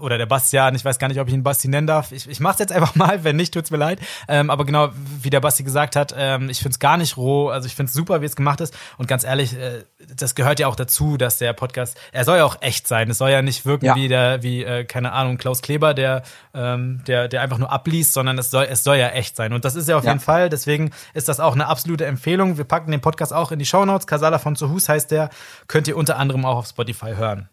oder 0.00 0.18
der 0.18 0.26
Bastian, 0.26 0.74
ich 0.74 0.84
weiß 0.84 0.98
gar 0.98 1.08
nicht, 1.08 1.18
ob 1.18 1.28
ich 1.28 1.34
ihn 1.34 1.42
Basti 1.42 1.66
nennen 1.68 1.86
darf. 1.86 2.12
Ich, 2.12 2.28
ich 2.28 2.40
mach's 2.40 2.58
jetzt 2.58 2.72
einfach 2.72 2.94
mal, 2.94 3.24
wenn 3.24 3.36
nicht, 3.36 3.54
tut's 3.54 3.70
mir 3.70 3.78
leid. 3.78 3.98
Ähm, 4.28 4.50
aber 4.50 4.64
genau, 4.64 4.90
wie 5.22 5.30
der 5.30 5.40
Basti 5.40 5.62
gesagt 5.62 5.96
hat, 5.96 6.14
ähm, 6.16 6.50
ich 6.50 6.60
find's 6.60 6.78
gar 6.78 6.96
nicht 6.96 7.16
roh. 7.16 7.48
Also 7.48 7.66
ich 7.66 7.74
find's 7.74 7.92
super, 7.92 8.20
wie 8.20 8.26
es 8.26 8.36
gemacht 8.36 8.60
ist. 8.60 8.76
Und 8.98 9.08
ganz 9.08 9.24
ehrlich, 9.24 9.56
äh, 9.56 9.84
das 10.14 10.34
gehört 10.34 10.60
ja 10.60 10.68
auch 10.68 10.76
dazu, 10.76 11.16
dass 11.16 11.38
der 11.38 11.52
Podcast, 11.54 11.96
er 12.12 12.24
soll 12.24 12.38
ja 12.38 12.44
auch 12.44 12.56
echt 12.60 12.86
sein. 12.86 13.10
Es 13.10 13.18
soll 13.18 13.30
ja 13.30 13.40
nicht 13.40 13.64
wirken 13.64 13.86
ja. 13.86 13.96
wie 13.96 14.08
der, 14.08 14.42
wie, 14.42 14.62
äh, 14.62 14.84
keine 14.84 15.12
Ahnung, 15.12 15.38
Klaus 15.38 15.62
Kleber, 15.62 15.94
der, 15.94 16.22
ähm, 16.54 17.02
der, 17.06 17.28
der 17.28 17.40
einfach 17.40 17.58
nur 17.58 17.72
abliest, 17.72 18.12
sondern 18.12 18.38
es 18.38 18.50
soll, 18.50 18.66
es 18.68 18.84
soll 18.84 18.96
ja 18.96 19.08
echt 19.08 19.36
sein. 19.36 19.52
Und 19.52 19.64
das 19.64 19.74
ist 19.74 19.88
ja 19.88 19.96
auf 19.96 20.04
ja. 20.04 20.10
jeden 20.10 20.20
Fall. 20.20 20.50
Deswegen 20.50 20.90
ist 21.14 21.28
das 21.28 21.40
auch 21.40 21.54
eine 21.54 21.66
absolute 21.66 22.04
Empfehlung. 22.04 22.58
Wir 22.58 22.64
packen 22.64 22.90
den 22.90 23.00
Podcast 23.00 23.32
auch 23.32 23.52
in 23.52 23.58
die 23.58 23.66
Show 23.66 23.84
Notes. 23.84 24.06
Casala 24.06 24.38
von 24.38 24.54
Zuhus 24.54 24.88
heißt 24.88 25.10
der. 25.10 25.30
Könnt 25.66 25.88
ihr 25.88 25.96
unter 25.96 26.18
anderem 26.18 26.44
auch 26.44 26.56
auf 26.56 26.66
Spotify 26.66 27.14
hören. 27.16 27.48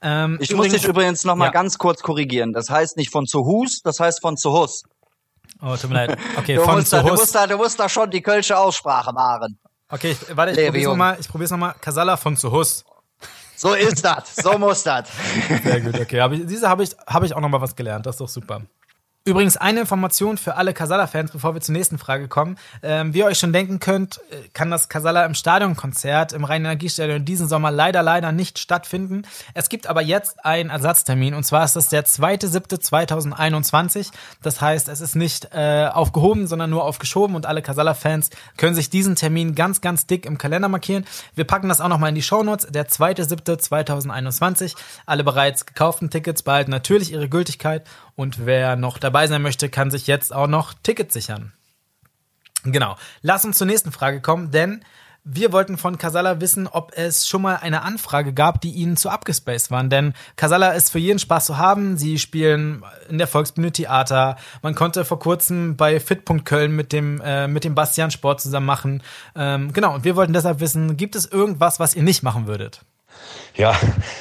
Ähm, 0.00 0.38
ich 0.40 0.50
übrigens, 0.50 0.72
muss 0.72 0.80
dich 0.80 0.88
übrigens 0.88 1.24
noch 1.24 1.36
mal 1.36 1.46
ja. 1.46 1.50
ganz 1.50 1.78
kurz 1.78 2.02
korrigieren. 2.02 2.52
Das 2.52 2.70
heißt 2.70 2.96
nicht 2.96 3.10
von 3.10 3.26
zu 3.26 3.44
Hus, 3.44 3.80
das 3.82 4.00
heißt 4.00 4.20
von 4.20 4.36
zu 4.36 4.52
Hus. 4.52 4.84
Oh, 5.60 5.76
tut 5.76 5.90
mir 5.90 6.06
leid. 6.06 6.18
Okay, 6.36 6.54
du 6.56 6.62
von 6.62 6.76
musst, 6.76 6.88
zu 6.88 6.96
da, 6.96 7.02
du, 7.02 7.08
musst 7.10 7.34
da, 7.34 7.46
du 7.46 7.56
musst 7.56 7.78
da 7.78 7.88
schon 7.88 8.10
die 8.10 8.22
kölsche 8.22 8.58
Aussprache 8.58 9.12
machen. 9.12 9.58
Okay, 9.88 10.12
ich, 10.12 10.36
warte, 10.36 10.52
ich 10.52 10.66
probier's 10.66 10.86
nochmal. 10.86 11.16
Ich 11.20 11.28
probier's 11.28 11.50
nochmal. 11.50 11.74
Casala 11.80 12.16
von 12.16 12.36
zu 12.36 12.50
Hus. 12.50 12.84
So 13.56 13.74
ist 13.74 14.04
das. 14.04 14.34
So 14.36 14.58
muss 14.58 14.82
das. 14.82 15.08
Sehr 15.62 15.80
gut, 15.80 16.00
okay. 16.00 16.20
Hab 16.20 16.32
ich, 16.32 16.44
diese 16.46 16.68
habe 16.68 16.82
ich, 16.82 16.96
hab 17.06 17.22
ich 17.22 17.32
auch 17.34 17.40
nochmal 17.40 17.60
was 17.60 17.76
gelernt. 17.76 18.06
Das 18.06 18.16
ist 18.16 18.20
doch 18.20 18.28
super. 18.28 18.62
Übrigens 19.24 19.56
eine 19.56 19.78
Information 19.78 20.36
für 20.36 20.56
alle 20.56 20.74
Casala-Fans, 20.74 21.30
bevor 21.30 21.54
wir 21.54 21.60
zur 21.60 21.74
nächsten 21.74 21.96
Frage 21.96 22.26
kommen. 22.26 22.58
Ähm, 22.82 23.14
wie 23.14 23.18
ihr 23.18 23.26
euch 23.26 23.38
schon 23.38 23.52
denken 23.52 23.78
könnt, 23.78 24.20
äh, 24.30 24.48
kann 24.52 24.68
das 24.68 24.88
Casala 24.88 25.24
im 25.24 25.34
Stadionkonzert 25.34 26.32
im 26.32 26.42
Rhein-Energiestadion 26.42 27.24
diesen 27.24 27.46
Sommer 27.46 27.70
leider, 27.70 28.02
leider 28.02 28.32
nicht 28.32 28.58
stattfinden. 28.58 29.22
Es 29.54 29.68
gibt 29.68 29.86
aber 29.86 30.02
jetzt 30.02 30.44
einen 30.44 30.70
Ersatztermin 30.70 31.34
und 31.34 31.44
zwar 31.44 31.64
ist 31.64 31.76
das 31.76 31.88
der 31.88 32.04
2.7.2021. 32.04 34.10
Das 34.42 34.60
heißt, 34.60 34.88
es 34.88 35.00
ist 35.00 35.14
nicht 35.14 35.50
äh, 35.52 35.86
aufgehoben, 35.86 36.48
sondern 36.48 36.70
nur 36.70 36.82
aufgeschoben 36.82 37.36
und 37.36 37.46
alle 37.46 37.62
Casala-Fans 37.62 38.30
können 38.56 38.74
sich 38.74 38.90
diesen 38.90 39.14
Termin 39.14 39.54
ganz, 39.54 39.80
ganz 39.80 40.08
dick 40.08 40.26
im 40.26 40.36
Kalender 40.36 40.68
markieren. 40.68 41.04
Wir 41.36 41.44
packen 41.44 41.68
das 41.68 41.80
auch 41.80 41.86
nochmal 41.86 42.08
in 42.08 42.16
die 42.16 42.22
Shownotes. 42.22 42.66
Der 42.72 42.88
2.7.2021. 42.88 44.74
Alle 45.06 45.22
bereits 45.22 45.64
gekauften 45.64 46.10
Tickets 46.10 46.42
behalten 46.42 46.72
natürlich 46.72 47.12
ihre 47.12 47.28
Gültigkeit 47.28 47.84
und 48.16 48.46
wer 48.46 48.76
noch 48.76 48.98
dabei 48.98 49.26
sein 49.26 49.42
möchte, 49.42 49.68
kann 49.68 49.90
sich 49.90 50.06
jetzt 50.06 50.34
auch 50.34 50.46
noch 50.46 50.74
Tickets 50.82 51.14
sichern. 51.14 51.52
Genau. 52.64 52.96
Lass 53.22 53.44
uns 53.44 53.58
zur 53.58 53.66
nächsten 53.66 53.92
Frage 53.92 54.20
kommen, 54.20 54.50
denn 54.50 54.84
wir 55.24 55.52
wollten 55.52 55.78
von 55.78 55.98
Casala 55.98 56.40
wissen, 56.40 56.66
ob 56.66 56.92
es 56.96 57.28
schon 57.28 57.42
mal 57.42 57.56
eine 57.56 57.82
Anfrage 57.82 58.32
gab, 58.32 58.60
die 58.60 58.72
ihnen 58.72 58.96
zu 58.96 59.08
abgespaced 59.08 59.70
waren. 59.70 59.88
Denn 59.88 60.14
Casala 60.34 60.72
ist 60.72 60.90
für 60.90 60.98
jeden 60.98 61.20
Spaß 61.20 61.46
zu 61.46 61.58
haben. 61.58 61.96
Sie 61.96 62.18
spielen 62.18 62.82
in 63.08 63.18
der 63.18 63.28
Volksbühne 63.28 63.70
Theater. 63.70 64.36
Man 64.62 64.74
konnte 64.74 65.04
vor 65.04 65.20
kurzem 65.20 65.76
bei 65.76 66.00
Fit. 66.00 66.22
Köln 66.44 66.74
mit 66.74 66.92
dem, 66.92 67.20
äh, 67.20 67.46
mit 67.46 67.62
dem 67.62 67.74
Bastian 67.74 68.10
Sport 68.10 68.40
zusammen 68.40 68.66
machen. 68.66 69.02
Ähm, 69.36 69.72
genau, 69.72 69.94
und 69.94 70.04
wir 70.04 70.16
wollten 70.16 70.32
deshalb 70.32 70.60
wissen, 70.60 70.96
gibt 70.96 71.14
es 71.14 71.26
irgendwas, 71.26 71.78
was 71.78 71.94
ihr 71.94 72.02
nicht 72.02 72.22
machen 72.22 72.46
würdet? 72.46 72.80
Ja, 73.54 73.78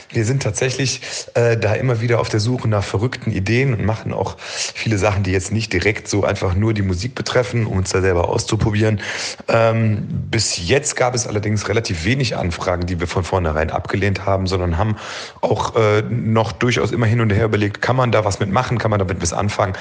wir 0.09 0.25
sind 0.25 0.43
tatsächlich 0.43 1.01
äh, 1.35 1.55
da 1.55 1.73
immer 1.73 2.01
wieder 2.01 2.19
auf 2.19 2.27
der 2.27 2.41
Suche 2.41 2.67
nach 2.67 2.83
verrückten 2.83 3.31
Ideen 3.31 3.73
und 3.73 3.85
machen 3.85 4.11
auch 4.11 4.35
viele 4.37 4.97
Sachen, 4.97 5.23
die 5.23 5.31
jetzt 5.31 5.53
nicht 5.53 5.71
direkt 5.71 6.09
so 6.09 6.25
einfach 6.25 6.53
nur 6.53 6.73
die 6.73 6.81
Musik 6.81 7.15
betreffen, 7.15 7.65
um 7.65 7.77
uns 7.77 7.91
da 7.91 8.01
selber 8.01 8.27
auszuprobieren. 8.27 8.99
Ähm, 9.47 10.05
bis 10.29 10.67
jetzt 10.67 10.97
gab 10.97 11.15
es 11.15 11.27
allerdings 11.27 11.69
relativ 11.69 12.03
wenig 12.03 12.35
Anfragen, 12.35 12.85
die 12.87 12.99
wir 12.99 13.07
von 13.07 13.23
vornherein 13.23 13.69
abgelehnt 13.71 14.25
haben, 14.25 14.47
sondern 14.47 14.77
haben 14.77 14.97
auch 15.39 15.77
äh, 15.77 16.01
noch 16.01 16.51
durchaus 16.51 16.91
immer 16.91 17.05
hin 17.05 17.21
und 17.21 17.29
her 17.29 17.45
überlegt, 17.45 17.81
kann 17.81 17.95
man 17.95 18.11
da 18.11 18.25
was 18.25 18.41
mitmachen, 18.41 18.79
kann 18.79 18.91
man 18.91 18.99
damit 18.99 19.21
was 19.21 19.31
anfangen. 19.31 19.77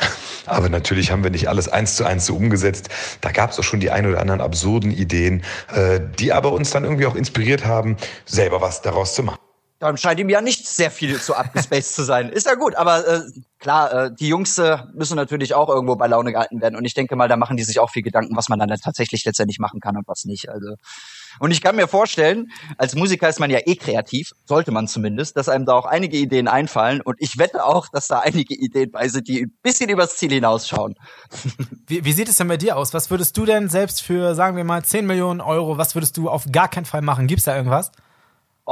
Aber 0.47 0.69
natürlich 0.69 1.11
haben 1.11 1.25
wir 1.25 1.31
nicht 1.31 1.49
alles 1.49 1.69
eins 1.69 1.97
zu 1.97 2.05
eins 2.05 2.25
so 2.25 2.37
umgesetzt. 2.37 2.89
Da 3.21 3.33
gab 3.33 3.51
es 3.51 3.59
auch 3.59 3.65
schon 3.65 3.81
die 3.81 3.91
ein 3.91 4.07
oder 4.07 4.21
anderen 4.21 4.41
absurden 4.41 4.93
Ideen, 4.93 5.43
äh, 5.75 5.99
die 6.21 6.33
aber 6.33 6.53
uns 6.53 6.71
dann 6.71 6.85
irgendwie 6.85 7.07
auch 7.07 7.17
inspiriert 7.17 7.67
haben, 7.67 7.97
selber 8.27 8.61
was 8.61 8.81
daraus 8.81 9.00
zu 9.07 9.23
machen. 9.23 9.41
Dann 9.81 9.97
scheint 9.97 10.21
ihm 10.21 10.29
ja 10.29 10.43
nicht 10.43 10.67
sehr 10.67 10.91
viel 10.91 11.19
zu 11.19 11.35
abgespaced 11.35 11.95
zu 11.95 12.05
sein. 12.05 12.29
Ist 12.29 12.47
ja 12.47 12.55
gut, 12.55 12.75
aber 12.75 13.07
äh, 13.09 13.23
klar, 13.59 13.93
äh, 13.93 14.11
die 14.15 14.29
Jungs 14.29 14.59
äh, 14.59 14.77
müssen 14.93 15.17
natürlich 15.17 15.55
auch 15.55 15.71
irgendwo 15.71 15.97
bei 15.97 16.07
Laune 16.07 16.33
gehalten 16.33 16.61
werden. 16.61 16.77
Und 16.77 16.85
ich 16.85 16.93
denke 16.93 17.17
mal, 17.17 17.29
da 17.29 17.39
machen 17.39 17.57
die 17.57 17.63
sich 17.63 17.81
auch 17.81 17.91
viel 17.91 18.03
Gedanken, 18.03 18.37
was 18.37 18.51
man 18.51 18.59
dann 18.59 18.69
tatsächlich 18.69 19.25
letztendlich 19.25 19.59
machen 19.59 19.81
kann 19.81 19.97
und 19.97 20.07
was 20.07 20.27
nicht. 20.27 20.51
Also 20.51 20.75
und 21.39 21.51
ich 21.51 21.63
kann 21.63 21.77
mir 21.77 21.87
vorstellen, 21.87 22.51
als 22.77 22.95
Musiker 22.95 23.29
ist 23.29 23.41
man 23.41 23.51
ja 23.51 23.61
eh 23.65 23.77
kreativ, 23.77 24.33
sollte 24.45 24.73
man 24.73 24.89
zumindest, 24.89 25.37
dass 25.37 25.49
einem 25.49 25.65
da 25.65 25.75
auch 25.75 25.87
einige 25.87 26.17
Ideen 26.17 26.49
einfallen. 26.49 27.01
Und 27.01 27.17
ich 27.19 27.39
wette 27.39 27.65
auch, 27.65 27.89
dass 27.89 28.09
da 28.09 28.19
einige 28.19 28.55
Ideen 28.55 28.91
bei 28.91 29.09
sind, 29.09 29.29
die 29.29 29.43
ein 29.43 29.53
bisschen 29.63 29.89
übers 29.89 30.17
Ziel 30.17 30.33
hinausschauen. 30.33 30.95
Wie, 31.87 32.05
wie 32.05 32.13
sieht 32.13 32.29
es 32.29 32.37
denn 32.37 32.49
bei 32.49 32.57
dir 32.57 32.77
aus? 32.77 32.93
Was 32.95 33.11
würdest 33.11 33.37
du 33.37 33.47
denn 33.47 33.69
selbst 33.69 34.03
für, 34.03 34.35
sagen 34.35 34.57
wir 34.57 34.65
mal, 34.65 34.85
10 34.85 35.07
Millionen 35.07 35.41
Euro, 35.41 35.79
was 35.79 35.95
würdest 35.95 36.17
du 36.17 36.29
auf 36.29 36.47
gar 36.53 36.69
keinen 36.69 36.85
Fall 36.85 37.03
machen? 37.03 37.27
Gibt's 37.27 37.45
da 37.45 37.57
irgendwas? 37.57 37.91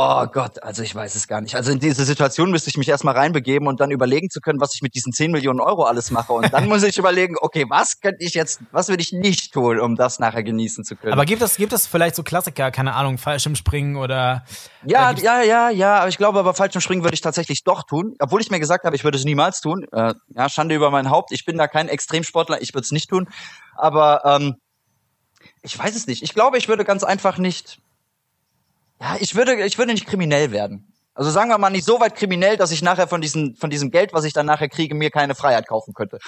Oh 0.00 0.26
Gott, 0.26 0.62
also 0.62 0.84
ich 0.84 0.94
weiß 0.94 1.16
es 1.16 1.26
gar 1.26 1.40
nicht. 1.40 1.56
Also 1.56 1.72
in 1.72 1.80
diese 1.80 2.04
Situation 2.04 2.52
müsste 2.52 2.70
ich 2.70 2.76
mich 2.76 2.88
erstmal 2.88 3.16
reinbegeben 3.16 3.66
und 3.66 3.80
dann 3.80 3.90
überlegen 3.90 4.30
zu 4.30 4.40
können, 4.40 4.60
was 4.60 4.72
ich 4.76 4.80
mit 4.80 4.94
diesen 4.94 5.12
10 5.12 5.32
Millionen 5.32 5.58
Euro 5.58 5.82
alles 5.82 6.12
mache. 6.12 6.34
Und 6.34 6.52
dann 6.52 6.68
muss 6.68 6.84
ich 6.84 6.98
überlegen, 6.98 7.34
okay, 7.40 7.66
was 7.68 7.98
könnte 7.98 8.24
ich 8.24 8.34
jetzt, 8.34 8.60
was 8.70 8.86
würde 8.90 9.02
ich 9.02 9.10
nicht 9.10 9.52
tun, 9.52 9.80
um 9.80 9.96
das 9.96 10.20
nachher 10.20 10.44
genießen 10.44 10.84
zu 10.84 10.94
können. 10.94 11.14
Aber 11.14 11.24
gibt 11.24 11.42
es, 11.42 11.56
gibt 11.56 11.72
es 11.72 11.88
vielleicht 11.88 12.14
so 12.14 12.22
Klassiker, 12.22 12.70
keine 12.70 12.94
Ahnung, 12.94 13.18
Fallschirmspringen 13.18 13.96
oder? 13.96 14.44
Ja, 14.86 15.10
äh, 15.10 15.20
ja, 15.20 15.42
ja, 15.42 15.70
ja, 15.70 15.96
aber 15.98 16.08
ich 16.10 16.16
glaube, 16.16 16.38
aber 16.38 16.54
Fallschirmspringen 16.54 17.02
würde 17.02 17.14
ich 17.14 17.20
tatsächlich 17.20 17.64
doch 17.64 17.82
tun. 17.82 18.14
Obwohl 18.20 18.40
ich 18.40 18.52
mir 18.52 18.60
gesagt 18.60 18.84
habe, 18.84 18.94
ich 18.94 19.02
würde 19.02 19.18
es 19.18 19.24
niemals 19.24 19.60
tun. 19.60 19.84
Äh, 19.90 20.14
ja, 20.28 20.48
Schande 20.48 20.76
über 20.76 20.92
mein 20.92 21.10
Haupt. 21.10 21.32
Ich 21.32 21.44
bin 21.44 21.58
da 21.58 21.66
kein 21.66 21.88
Extremsportler, 21.88 22.62
ich 22.62 22.72
würde 22.72 22.84
es 22.84 22.92
nicht 22.92 23.10
tun. 23.10 23.28
Aber 23.74 24.22
ähm, 24.24 24.54
ich 25.62 25.76
weiß 25.76 25.96
es 25.96 26.06
nicht. 26.06 26.22
Ich 26.22 26.34
glaube, 26.34 26.56
ich 26.56 26.68
würde 26.68 26.84
ganz 26.84 27.02
einfach 27.02 27.36
nicht 27.36 27.80
ja, 29.00 29.16
ich 29.20 29.34
würde, 29.34 29.54
ich 29.64 29.78
würde 29.78 29.92
nicht 29.92 30.06
kriminell 30.06 30.50
werden. 30.50 30.92
Also 31.14 31.30
sagen 31.30 31.50
wir 31.50 31.58
mal 31.58 31.70
nicht 31.70 31.84
so 31.84 31.98
weit 31.98 32.14
kriminell, 32.14 32.56
dass 32.56 32.70
ich 32.70 32.80
nachher 32.80 33.08
von 33.08 33.20
diesem, 33.20 33.56
von 33.56 33.70
diesem 33.70 33.90
Geld, 33.90 34.12
was 34.12 34.24
ich 34.24 34.32
dann 34.32 34.46
nachher 34.46 34.68
kriege, 34.68 34.94
mir 34.94 35.10
keine 35.10 35.34
Freiheit 35.34 35.66
kaufen 35.66 35.92
könnte. 35.92 36.20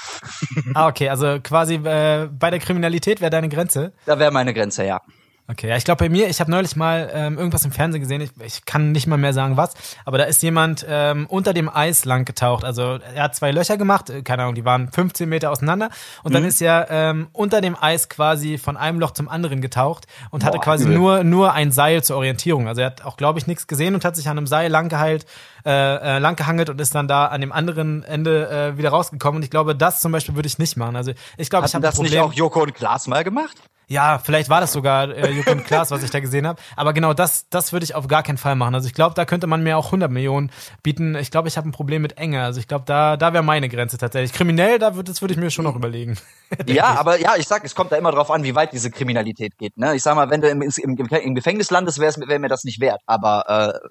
ah, 0.74 0.88
okay, 0.88 1.08
also 1.08 1.38
quasi 1.40 1.74
äh, 1.76 2.28
bei 2.28 2.50
der 2.50 2.58
Kriminalität 2.58 3.20
wäre 3.20 3.30
deine 3.30 3.48
Grenze? 3.48 3.92
Da 4.04 4.18
wäre 4.18 4.32
meine 4.32 4.52
Grenze, 4.52 4.84
ja. 4.84 5.00
Okay, 5.50 5.68
ja, 5.68 5.76
ich 5.76 5.84
glaube 5.84 6.04
bei 6.04 6.08
mir, 6.08 6.28
ich 6.28 6.38
habe 6.38 6.48
neulich 6.48 6.76
mal 6.76 7.10
ähm, 7.12 7.36
irgendwas 7.36 7.64
im 7.64 7.72
Fernsehen 7.72 8.00
gesehen, 8.00 8.20
ich, 8.20 8.30
ich 8.44 8.64
kann 8.66 8.92
nicht 8.92 9.08
mal 9.08 9.16
mehr 9.16 9.32
sagen 9.32 9.56
was, 9.56 9.74
aber 10.04 10.16
da 10.16 10.24
ist 10.24 10.44
jemand 10.44 10.86
ähm, 10.88 11.26
unter 11.28 11.52
dem 11.52 11.68
Eis 11.68 12.04
lang 12.04 12.24
getaucht. 12.24 12.62
Also 12.64 13.00
er 13.14 13.24
hat 13.24 13.34
zwei 13.34 13.50
Löcher 13.50 13.76
gemacht, 13.76 14.10
äh, 14.10 14.22
keine 14.22 14.42
Ahnung, 14.42 14.54
die 14.54 14.64
waren 14.64 14.92
15 14.92 15.28
Meter 15.28 15.50
auseinander 15.50 15.90
und 16.22 16.30
mhm. 16.30 16.34
dann 16.34 16.44
ist 16.44 16.62
er 16.62 16.86
ähm, 16.90 17.28
unter 17.32 17.60
dem 17.60 17.76
Eis 17.80 18.08
quasi 18.08 18.58
von 18.58 18.76
einem 18.76 19.00
Loch 19.00 19.10
zum 19.10 19.28
anderen 19.28 19.60
getaucht 19.60 20.06
und 20.30 20.40
Boah, 20.40 20.46
hatte 20.46 20.58
quasi 20.58 20.84
übel. 20.84 20.96
nur, 20.96 21.24
nur 21.24 21.52
ein 21.52 21.72
Seil 21.72 22.04
zur 22.04 22.18
Orientierung. 22.18 22.68
Also 22.68 22.82
er 22.82 22.88
hat 22.88 23.04
auch, 23.04 23.16
glaube 23.16 23.40
ich, 23.40 23.48
nichts 23.48 23.66
gesehen 23.66 23.94
und 23.94 24.04
hat 24.04 24.14
sich 24.14 24.28
an 24.28 24.38
einem 24.38 24.46
Seil 24.46 24.70
langgeheilt, 24.70 25.26
äh, 25.59 25.59
äh, 25.68 26.18
lang 26.18 26.36
gehangelt 26.36 26.70
und 26.70 26.80
ist 26.80 26.94
dann 26.94 27.08
da 27.08 27.26
an 27.26 27.40
dem 27.40 27.52
anderen 27.52 28.02
Ende 28.02 28.48
äh, 28.48 28.78
wieder 28.78 28.90
rausgekommen. 28.90 29.36
Und 29.36 29.42
ich 29.42 29.50
glaube, 29.50 29.74
das 29.74 30.00
zum 30.00 30.12
Beispiel 30.12 30.34
würde 30.34 30.46
ich 30.46 30.58
nicht 30.58 30.76
machen. 30.76 30.96
Also 30.96 31.12
ich 31.36 31.50
glaube, 31.50 31.66
ich 31.66 31.74
habe 31.74 31.82
das 31.82 31.96
Problem. 31.96 32.12
nicht 32.12 32.20
auch 32.20 32.32
Joko 32.32 32.62
und 32.62 32.74
Klaas 32.74 33.06
mal 33.06 33.24
gemacht? 33.24 33.56
Ja, 33.90 34.20
vielleicht 34.22 34.48
war 34.48 34.60
das 34.60 34.72
sogar 34.72 35.10
äh, 35.10 35.32
Joko 35.32 35.50
und 35.50 35.64
Klaas, 35.64 35.90
was 35.90 36.04
ich 36.04 36.12
da 36.12 36.20
gesehen 36.20 36.46
habe. 36.46 36.60
Aber 36.76 36.92
genau 36.92 37.12
das, 37.12 37.48
das 37.48 37.72
würde 37.72 37.82
ich 37.82 37.96
auf 37.96 38.06
gar 38.06 38.22
keinen 38.22 38.38
Fall 38.38 38.54
machen. 38.54 38.72
Also 38.72 38.86
ich 38.86 38.94
glaube, 38.94 39.16
da 39.16 39.24
könnte 39.24 39.48
man 39.48 39.64
mir 39.64 39.76
auch 39.76 39.86
100 39.86 40.08
Millionen 40.08 40.52
bieten. 40.84 41.16
Ich 41.16 41.32
glaube, 41.32 41.48
ich 41.48 41.56
habe 41.56 41.68
ein 41.68 41.72
Problem 41.72 42.00
mit 42.00 42.16
Enge. 42.16 42.44
Also 42.44 42.60
ich 42.60 42.68
glaube, 42.68 42.84
da, 42.86 43.16
da 43.16 43.32
wäre 43.32 43.42
meine 43.42 43.68
Grenze 43.68 43.98
tatsächlich. 43.98 44.32
Kriminell, 44.32 44.78
da 44.78 44.94
würde 44.94 45.10
das 45.10 45.22
würde 45.22 45.34
ich 45.34 45.40
mir 45.40 45.50
schon 45.50 45.64
noch 45.64 45.74
überlegen. 45.74 46.16
ja, 46.66 46.94
aber 47.00 47.18
ja, 47.18 47.34
ich 47.36 47.48
sag, 47.48 47.64
es 47.64 47.74
kommt 47.74 47.90
da 47.90 47.96
immer 47.96 48.12
drauf 48.12 48.30
an, 48.30 48.44
wie 48.44 48.54
weit 48.54 48.72
diese 48.72 48.92
Kriminalität 48.92 49.58
geht. 49.58 49.76
Ne? 49.76 49.96
Ich 49.96 50.04
sag 50.04 50.14
mal, 50.14 50.30
wenn 50.30 50.40
du 50.40 50.48
im, 50.48 50.62
im, 50.62 50.96
im 50.96 51.34
Gefängnis 51.34 51.72
landest, 51.72 51.98
wäre 51.98 52.14
wär 52.28 52.38
mir 52.38 52.48
das 52.48 52.62
nicht 52.62 52.78
wert. 52.78 53.00
Aber 53.06 53.74
äh, 53.82 53.88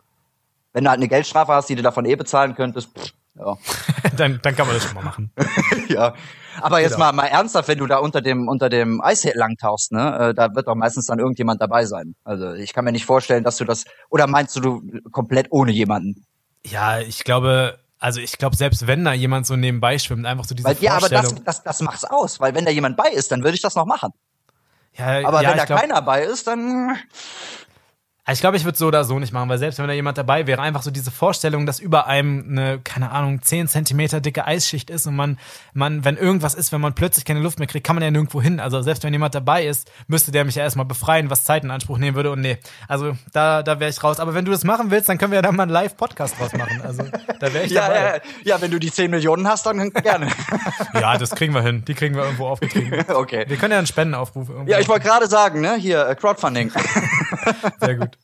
wenn 0.73 0.83
du 0.83 0.89
halt 0.89 0.99
eine 0.99 1.07
Geldstrafe 1.07 1.53
hast, 1.53 1.69
die 1.69 1.75
du 1.75 1.81
davon 1.81 2.05
eh 2.05 2.15
bezahlen 2.15 2.55
könntest, 2.55 2.89
pff, 2.97 3.13
ja. 3.39 3.57
dann, 4.17 4.39
dann 4.41 4.55
kann 4.55 4.67
man 4.67 4.75
das 4.75 4.85
schon 4.85 4.95
mal 4.95 5.03
machen. 5.03 5.31
ja. 5.87 6.13
Aber 6.61 6.81
jetzt 6.81 6.93
genau. 6.93 7.05
mal, 7.05 7.13
mal 7.13 7.27
ernsthaft, 7.27 7.67
wenn 7.69 7.77
du 7.77 7.87
da 7.87 7.97
unter 7.97 8.21
dem, 8.21 8.47
unter 8.47 8.69
dem 8.69 9.01
Eis 9.01 9.23
lang 9.33 9.55
tauchst, 9.55 9.91
ne, 9.91 10.29
äh, 10.29 10.33
da 10.33 10.53
wird 10.55 10.67
doch 10.67 10.75
meistens 10.75 11.05
dann 11.05 11.19
irgendjemand 11.19 11.61
dabei 11.61 11.85
sein. 11.85 12.15
Also 12.23 12.53
ich 12.53 12.73
kann 12.73 12.83
mir 12.83 12.91
nicht 12.91 13.05
vorstellen, 13.05 13.43
dass 13.43 13.57
du 13.57 13.65
das, 13.65 13.85
oder 14.09 14.27
meinst 14.27 14.55
du, 14.55 14.59
du 14.59 14.81
komplett 15.11 15.47
ohne 15.51 15.71
jemanden? 15.71 16.25
Ja, 16.65 16.99
ich 16.99 17.23
glaube, 17.23 17.79
also 17.97 18.19
ich 18.19 18.37
glaube, 18.37 18.57
selbst 18.57 18.87
wenn 18.87 19.05
da 19.05 19.13
jemand 19.13 19.45
so 19.45 19.55
nebenbei 19.55 19.99
schwimmt, 19.99 20.25
einfach 20.25 20.45
so 20.45 20.53
diese 20.53 20.67
weil, 20.67 20.75
Ja, 20.81 20.97
aber 20.97 21.07
das, 21.07 21.35
das, 21.43 21.63
das 21.63 21.81
macht's 21.81 22.03
aus, 22.03 22.39
weil 22.39 22.53
wenn 22.55 22.65
da 22.65 22.71
jemand 22.71 22.97
bei 22.97 23.09
ist, 23.09 23.31
dann 23.31 23.43
würde 23.43 23.55
ich 23.55 23.61
das 23.61 23.75
noch 23.75 23.85
machen. 23.85 24.11
Ja, 24.97 25.25
aber 25.27 25.41
ja, 25.41 25.51
wenn 25.51 25.57
da 25.57 25.65
glaub, 25.65 25.79
keiner 25.79 26.01
bei 26.01 26.23
ist, 26.23 26.47
dann 26.47 26.97
also 28.29 28.37
ich 28.37 28.41
glaube, 28.41 28.57
ich 28.57 28.63
würde 28.63 28.77
so 28.77 28.85
oder 28.85 29.05
so 29.05 29.17
nicht 29.17 29.33
machen, 29.33 29.49
weil 29.49 29.57
selbst 29.57 29.79
wenn 29.79 29.87
da 29.87 29.93
jemand 29.93 30.19
dabei 30.19 30.45
wäre, 30.45 30.61
einfach 30.61 30.83
so 30.83 30.91
diese 30.91 31.09
Vorstellung, 31.09 31.65
dass 31.65 31.79
über 31.79 32.05
einem 32.05 32.45
eine, 32.47 32.79
keine 32.79 33.09
Ahnung, 33.09 33.41
10 33.41 33.67
Zentimeter 33.67 34.21
dicke 34.21 34.45
Eisschicht 34.45 34.91
ist 34.91 35.07
und 35.07 35.15
man, 35.15 35.39
man, 35.73 36.05
wenn 36.05 36.15
irgendwas 36.15 36.53
ist, 36.53 36.71
wenn 36.71 36.79
man 36.79 36.93
plötzlich 36.93 37.25
keine 37.25 37.39
Luft 37.39 37.57
mehr 37.57 37.67
kriegt, 37.67 37.87
kann 37.87 37.95
man 37.95 38.03
ja 38.03 38.11
nirgendwo 38.11 38.39
hin. 38.39 38.59
Also 38.59 38.83
selbst 38.83 39.03
wenn 39.03 39.13
jemand 39.13 39.33
dabei 39.33 39.65
ist, 39.65 39.89
müsste 40.05 40.31
der 40.31 40.45
mich 40.45 40.53
ja 40.53 40.61
erstmal 40.61 40.85
befreien, 40.85 41.31
was 41.31 41.43
Zeit 41.43 41.63
in 41.63 41.71
Anspruch 41.71 41.97
nehmen 41.97 42.15
würde. 42.15 42.29
Und 42.29 42.41
nee, 42.41 42.59
also 42.87 43.17
da, 43.33 43.63
da 43.63 43.79
wäre 43.79 43.89
ich 43.89 44.03
raus. 44.03 44.19
Aber 44.19 44.35
wenn 44.35 44.45
du 44.45 44.51
das 44.51 44.63
machen 44.63 44.91
willst, 44.91 45.09
dann 45.09 45.17
können 45.17 45.31
wir 45.31 45.37
ja 45.37 45.41
da 45.41 45.51
mal 45.51 45.63
einen 45.63 45.71
Live-Podcast 45.71 46.39
draus 46.39 46.53
machen. 46.53 46.83
Also 46.83 47.05
da 47.39 47.51
wäre 47.51 47.65
ich 47.65 47.71
ja, 47.71 47.87
dabei. 47.87 48.21
Ja, 48.43 48.57
ja, 48.57 48.61
wenn 48.61 48.69
du 48.69 48.77
die 48.77 48.91
10 48.91 49.09
Millionen 49.09 49.47
hast, 49.47 49.65
dann 49.65 49.89
gerne. 49.89 50.27
ja, 50.93 51.17
das 51.17 51.31
kriegen 51.31 51.55
wir 51.55 51.63
hin. 51.63 51.83
Die 51.87 51.95
kriegen 51.95 52.13
wir 52.13 52.25
irgendwo 52.25 52.45
aufgetrieben. 52.45 53.05
okay. 53.07 53.45
Wir 53.47 53.57
können 53.57 53.71
ja 53.71 53.79
einen 53.79 53.87
Spendenaufruf 53.87 54.49
irgendwo. 54.49 54.71
Ja, 54.71 54.77
ich 54.77 54.87
wollte 54.87 55.07
gerade 55.07 55.25
sagen, 55.25 55.61
ne, 55.61 55.77
hier, 55.77 56.07
äh, 56.07 56.13
Crowdfunding. 56.13 56.71
Sehr 57.79 57.95
gut. 57.95 58.17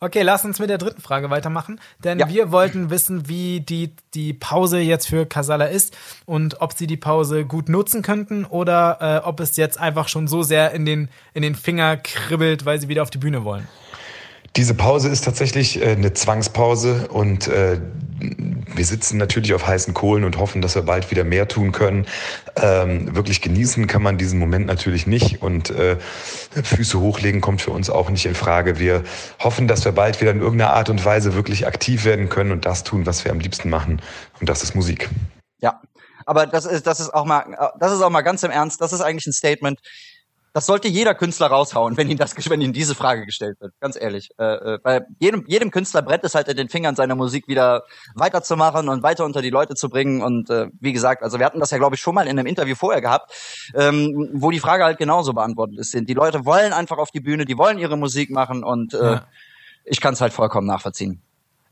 Okay, 0.00 0.22
lass 0.22 0.44
uns 0.44 0.58
mit 0.58 0.68
der 0.68 0.76
dritten 0.76 1.00
Frage 1.00 1.30
weitermachen, 1.30 1.80
denn 2.02 2.18
ja. 2.18 2.28
wir 2.28 2.52
wollten 2.52 2.90
wissen, 2.90 3.28
wie 3.28 3.60
die, 3.60 3.94
die 4.12 4.34
Pause 4.34 4.78
jetzt 4.78 5.06
für 5.06 5.24
Casala 5.24 5.66
ist 5.66 5.96
und 6.26 6.60
ob 6.60 6.74
sie 6.74 6.86
die 6.86 6.96
Pause 6.96 7.46
gut 7.46 7.68
nutzen 7.68 8.02
könnten 8.02 8.44
oder 8.44 8.98
äh, 9.00 9.26
ob 9.26 9.40
es 9.40 9.56
jetzt 9.56 9.80
einfach 9.80 10.08
schon 10.08 10.28
so 10.28 10.42
sehr 10.42 10.72
in 10.72 10.84
den, 10.84 11.08
in 11.32 11.42
den 11.42 11.54
Finger 11.54 11.96
kribbelt, 11.96 12.66
weil 12.66 12.80
sie 12.80 12.88
wieder 12.88 13.02
auf 13.02 13.10
die 13.10 13.18
Bühne 13.18 13.44
wollen. 13.44 13.66
Diese 14.56 14.74
Pause 14.74 15.08
ist 15.08 15.24
tatsächlich 15.24 15.80
äh, 15.80 15.92
eine 15.92 16.12
Zwangspause 16.12 17.08
und 17.08 17.48
äh, 17.48 17.80
wir 18.74 18.84
sitzen 18.84 19.18
natürlich 19.18 19.54
auf 19.54 19.66
heißen 19.66 19.94
Kohlen 19.94 20.24
und 20.24 20.38
hoffen, 20.38 20.62
dass 20.62 20.74
wir 20.74 20.82
bald 20.82 21.10
wieder 21.10 21.24
mehr 21.24 21.48
tun 21.48 21.72
können. 21.72 22.06
Ähm, 22.56 23.14
wirklich 23.14 23.40
genießen 23.40 23.86
kann 23.86 24.02
man 24.02 24.18
diesen 24.18 24.38
Moment 24.38 24.66
natürlich 24.66 25.06
nicht 25.06 25.42
und 25.42 25.70
äh, 25.70 25.96
Füße 26.62 27.00
hochlegen 27.00 27.40
kommt 27.40 27.62
für 27.62 27.70
uns 27.70 27.90
auch 27.90 28.10
nicht 28.10 28.26
in 28.26 28.34
Frage. 28.34 28.78
Wir 28.78 29.02
hoffen, 29.38 29.68
dass 29.68 29.84
wir 29.84 29.92
bald 29.92 30.20
wieder 30.20 30.30
in 30.30 30.40
irgendeiner 30.40 30.72
Art 30.72 30.90
und 30.90 31.04
Weise 31.04 31.34
wirklich 31.34 31.66
aktiv 31.66 32.04
werden 32.04 32.28
können 32.28 32.52
und 32.52 32.66
das 32.66 32.84
tun, 32.84 33.06
was 33.06 33.24
wir 33.24 33.32
am 33.32 33.40
liebsten 33.40 33.70
machen 33.70 34.00
und 34.40 34.48
das 34.48 34.62
ist 34.62 34.74
Musik. 34.74 35.08
Ja, 35.60 35.80
aber 36.26 36.46
das 36.46 36.66
ist 36.66 36.86
das 36.86 37.00
ist 37.00 37.12
auch 37.12 37.24
mal 37.24 37.72
das 37.78 37.92
ist 37.92 38.02
auch 38.02 38.10
mal 38.10 38.22
ganz 38.22 38.42
im 38.42 38.50
Ernst. 38.50 38.80
Das 38.80 38.92
ist 38.92 39.00
eigentlich 39.00 39.26
ein 39.26 39.32
Statement 39.32 39.80
das 40.54 40.66
sollte 40.66 40.86
jeder 40.86 41.16
Künstler 41.16 41.48
raushauen, 41.48 41.96
wenn 41.96 42.08
ihm 42.08 42.16
das, 42.16 42.32
wenn 42.48 42.60
ihm 42.60 42.72
diese 42.72 42.94
Frage 42.94 43.26
gestellt 43.26 43.60
wird. 43.60 43.74
Ganz 43.80 44.00
ehrlich, 44.00 44.30
äh, 44.38 44.44
äh, 44.44 44.78
weil 44.84 45.04
jedem 45.18 45.44
jedem 45.48 45.72
Künstler 45.72 46.00
brennt 46.00 46.22
es 46.22 46.36
halt 46.36 46.46
in 46.46 46.56
den 46.56 46.68
Fingern, 46.68 46.94
seine 46.94 47.16
Musik 47.16 47.48
wieder 47.48 47.82
weiterzumachen 48.14 48.88
und 48.88 49.02
weiter 49.02 49.24
unter 49.24 49.42
die 49.42 49.50
Leute 49.50 49.74
zu 49.74 49.88
bringen. 49.88 50.22
Und 50.22 50.50
äh, 50.50 50.68
wie 50.80 50.92
gesagt, 50.92 51.24
also 51.24 51.40
wir 51.40 51.44
hatten 51.44 51.58
das 51.58 51.72
ja 51.72 51.78
glaube 51.78 51.96
ich 51.96 52.00
schon 52.00 52.14
mal 52.14 52.28
in 52.28 52.38
einem 52.38 52.46
Interview 52.46 52.76
vorher 52.76 53.00
gehabt, 53.00 53.32
ähm, 53.74 54.30
wo 54.32 54.52
die 54.52 54.60
Frage 54.60 54.84
halt 54.84 54.98
genauso 54.98 55.32
beantwortet 55.32 55.80
ist. 55.80 55.92
Die 55.92 56.14
Leute 56.14 56.44
wollen 56.44 56.72
einfach 56.72 56.98
auf 56.98 57.10
die 57.10 57.20
Bühne, 57.20 57.46
die 57.46 57.58
wollen 57.58 57.78
ihre 57.78 57.98
Musik 57.98 58.30
machen 58.30 58.62
und 58.62 58.94
äh, 58.94 59.04
ja. 59.04 59.26
ich 59.84 60.00
kann 60.00 60.14
es 60.14 60.20
halt 60.20 60.32
vollkommen 60.32 60.68
nachvollziehen. 60.68 61.20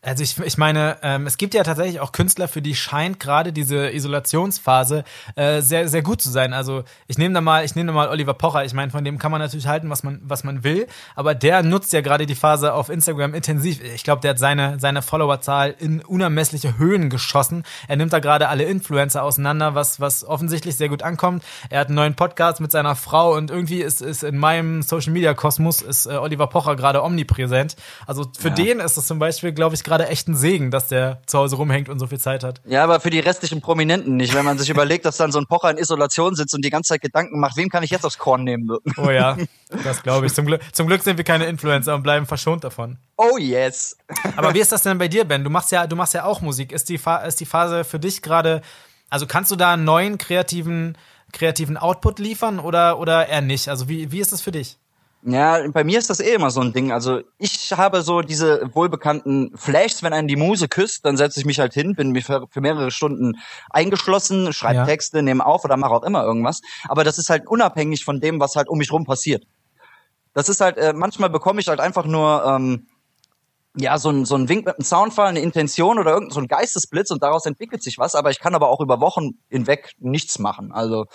Also 0.05 0.25
ich, 0.25 0.37
ich 0.41 0.59
meine, 0.59 0.97
ähm, 1.03 1.29
es 1.29 1.37
gibt 1.37 1.55
ja 1.55 1.63
tatsächlich 1.63 2.01
auch 2.01 2.11
Künstler, 2.11 2.49
für 2.49 2.61
die 2.61 2.75
scheint 2.75 3.21
gerade 3.21 3.53
diese 3.53 3.89
Isolationsphase 3.93 5.05
äh, 5.37 5.63
sehr 5.63 5.87
sehr 5.87 6.03
gut 6.03 6.21
zu 6.21 6.29
sein. 6.29 6.53
Also 6.53 6.83
ich 7.07 7.19
nehme 7.19 7.35
da 7.35 7.41
mal, 7.41 7.65
ich 7.65 7.77
nehme 7.77 7.87
da 7.87 7.93
mal 7.93 8.09
Oliver 8.09 8.35
Pocher. 8.35 8.65
Ich 8.65 8.75
meine, 8.75 8.91
von 8.91 9.05
dem 9.05 9.19
kann 9.19 9.31
man 9.31 9.41
natürlich 9.41 9.69
halten, 9.69 9.91
was 9.91 10.03
man 10.03 10.21
was 10.25 10.43
man 10.43 10.65
will, 10.65 10.89
aber 11.15 11.37
der 11.37 11.63
nutzt 11.63 11.93
ja 11.93 12.01
gerade 12.01 12.27
die 12.27 12.35
Phase 12.35 12.75
auf 12.75 12.89
Instagram 12.89 13.33
intensiv. 13.33 13.81
Ich 13.81 14.03
glaube, 14.03 14.23
der 14.23 14.31
hat 14.31 14.41
seine 14.41 14.81
seine 14.81 15.03
Followerzahl 15.03 15.73
in 15.79 16.01
unermessliche 16.01 16.79
Höhen 16.79 17.09
geschossen. 17.09 17.63
Er 17.87 17.95
nimmt 17.95 18.13
da 18.13 18.19
gerade 18.19 18.49
alle 18.49 18.65
Influencer 18.65 19.23
auseinander, 19.23 19.77
was 19.77 20.01
was 20.01 20.25
offensichtlich 20.25 20.75
sehr 20.75 20.89
gut 20.89 21.05
ankommt. 21.05 21.45
Er 21.71 21.79
hat 21.79 21.87
einen 21.87 21.95
neuen 21.95 22.17
Podcast 22.17 22.61
mit 22.61 22.73
seiner 22.73 22.97
Frau 22.97 23.37
und 23.37 23.53
irgendwie 23.53 23.83
ist 23.83 24.03
ist 24.03 24.25
in 24.25 24.37
meinem 24.37 24.83
Social 24.83 25.13
Media 25.13 25.33
Kosmos 25.33 25.81
ist 25.81 26.07
äh, 26.07 26.17
Oliver 26.17 26.49
Pocher 26.49 26.75
gerade 26.75 27.05
omnipräsent. 27.05 27.77
Also 28.05 28.25
für 28.37 28.49
ja. 28.49 28.55
den 28.55 28.81
ist 28.81 28.97
das 28.97 29.07
zum 29.07 29.21
Beispiel, 29.21 29.53
glaube 29.53 29.77
ich, 29.77 29.85
gerade 29.93 30.09
echt 30.09 30.27
ein 30.27 30.35
Segen, 30.35 30.71
dass 30.71 30.89
der 30.89 31.21
zu 31.27 31.39
Hause 31.39 31.57
rumhängt 31.57 31.91
und 31.91 31.99
so 31.99 32.07
viel 32.07 32.19
Zeit 32.19 32.45
hat. 32.45 32.63
Ja, 32.65 32.83
aber 32.83 32.99
für 32.99 33.11
die 33.11 33.21
restlichen 33.21 33.61
Prominenten 33.61 34.17
nicht. 34.17 34.35
Wenn 34.35 34.45
man 34.45 34.59
sich 34.59 34.71
überlegt, 34.71 35.05
dass 35.05 35.19
dann 35.19 35.33
so 35.33 35.39
ein 35.39 35.47
Pocher 35.47 35.71
in 35.71 35.77
Isolation 35.77 36.35
sitzt 36.35 36.55
und 36.55 36.65
die 36.65 36.71
ganze 36.71 36.95
Zeit 36.95 37.03
Gedanken 37.03 37.39
macht, 37.41 37.59
wem 37.59 37.69
kann 37.69 37.83
ich 37.83 37.91
jetzt 37.91 38.07
aufs 38.07 38.17
Korn 38.17 38.43
nehmen? 38.45 38.71
Oh 38.97 39.11
ja, 39.11 39.37
das 39.85 40.03
glaube 40.03 40.27
ich. 40.27 40.35
Zum 40.35 40.47
Glück, 40.47 40.63
zum 40.73 40.87
Glück 40.87 41.03
sind 41.03 41.19
wir 41.19 41.25
keine 41.25 41.45
Influencer 41.45 41.95
und 41.95 42.03
bleiben 42.03 42.25
verschont 42.25 42.65
davon. 42.65 42.97
Oh 43.19 43.37
yes. 43.37 43.99
aber 44.37 44.55
wie 44.55 44.61
ist 44.61 44.73
das 44.73 44.83
denn 44.83 44.97
bei 44.97 45.09
dir, 45.09 45.25
Ben? 45.25 45.45
Du 45.45 45.51
machst 45.51 45.71
ja, 45.73 45.87
du 45.87 45.95
machst 45.95 46.15
ja 46.15 46.25
auch 46.25 46.41
Musik. 46.41 46.73
Ist 46.73 46.89
die, 46.89 46.99
ist 47.27 47.41
die 47.41 47.47
Phase 47.47 47.85
für 47.85 47.99
dich 47.99 48.23
gerade, 48.23 48.63
also 49.11 49.27
kannst 49.27 49.51
du 49.51 49.57
da 49.57 49.75
einen 49.75 49.85
neuen 49.85 50.17
kreativen, 50.17 50.97
kreativen 51.33 51.77
Output 51.77 52.19
liefern 52.19 52.61
oder, 52.61 52.99
oder 52.99 53.29
eher 53.29 53.43
nicht? 53.43 53.69
Also 53.69 53.91
wie, 53.91 54.11
wie 54.11 54.21
ist 54.21 54.33
das 54.33 54.41
für 54.41 54.53
dich? 54.53 54.79
Ja, 55.25 55.69
bei 55.69 55.85
mir 55.85 56.01
ist 56.01 56.11
das 56.11 56.19
eh 56.19 56.35
immer 56.35 56.51
so 56.51 56.61
ein 56.61 56.73
Ding. 56.73 56.91
Also 56.91 57.21
ich 57.39 57.73
habe 57.73 58.03
so 58.03 58.23
diese 58.23 58.75
wohlbekannten 58.75 59.53
Flashs, 59.57 60.03
wenn 60.03 60.13
einen 60.13 60.27
die 60.27 60.35
Muse 60.35 60.67
küsst, 60.67 61.05
dann 61.05 61.17
setze 61.17 61.39
ich 61.39 61.47
mich 61.47 61.61
halt 61.61 61.75
hin, 61.75 61.95
bin 61.95 62.21
für, 62.21 62.47
für 62.51 62.61
mehrere 62.61 62.91
Stunden 62.91 63.35
eingeschlossen, 63.71 64.53
schreibe 64.53 64.79
ja. 64.79 64.85
Texte, 64.85 65.23
nehme 65.23 65.47
auf 65.47 65.65
oder 65.65 65.77
mache 65.77 65.93
auch 65.93 66.03
immer 66.03 66.25
irgendwas. 66.25 66.61
Aber 66.89 67.05
das 67.05 67.19
ist 67.19 67.31
halt 67.31 67.47
unabhängig 67.47 68.05
von 68.05 68.21
dem, 68.21 68.41
was 68.41 68.57
halt 68.57 68.69
um 68.69 68.79
mich 68.79 68.91
rum 68.91 69.05
passiert. 69.05 69.45
Das 70.35 70.49
ist 70.49 70.61
halt, 70.61 70.77
äh, 70.79 70.93
manchmal 70.93 71.31
bekomme 71.31 71.61
ich 71.61 71.69
halt 71.69 71.79
einfach 71.79 72.07
nur 72.07 72.45
ähm, 72.45 72.89
ja, 73.75 73.97
so 73.97 74.11
ein, 74.11 74.27
so 74.27 74.35
ein 74.35 74.51
Wink 74.51 74.67
mit 74.67 74.77
einem 74.77 74.85
Soundfall, 74.85 75.29
eine 75.29 75.41
Intention 75.41 75.99
oder 75.99 76.13
irgendein 76.13 76.35
so 76.35 76.41
ein 76.41 76.49
Geistesblitz 76.49 77.11
und 77.11 77.23
daraus 77.23 77.47
entwickelt 77.47 77.83
sich 77.83 77.97
was, 77.97 78.15
aber 78.15 78.31
ich 78.31 78.39
kann 78.39 78.55
aber 78.55 78.69
auch 78.69 78.81
über 78.81 79.01
Wochen 79.01 79.31
hinweg 79.49 79.93
nichts 79.99 80.39
machen. 80.39 80.73
Also 80.73 81.07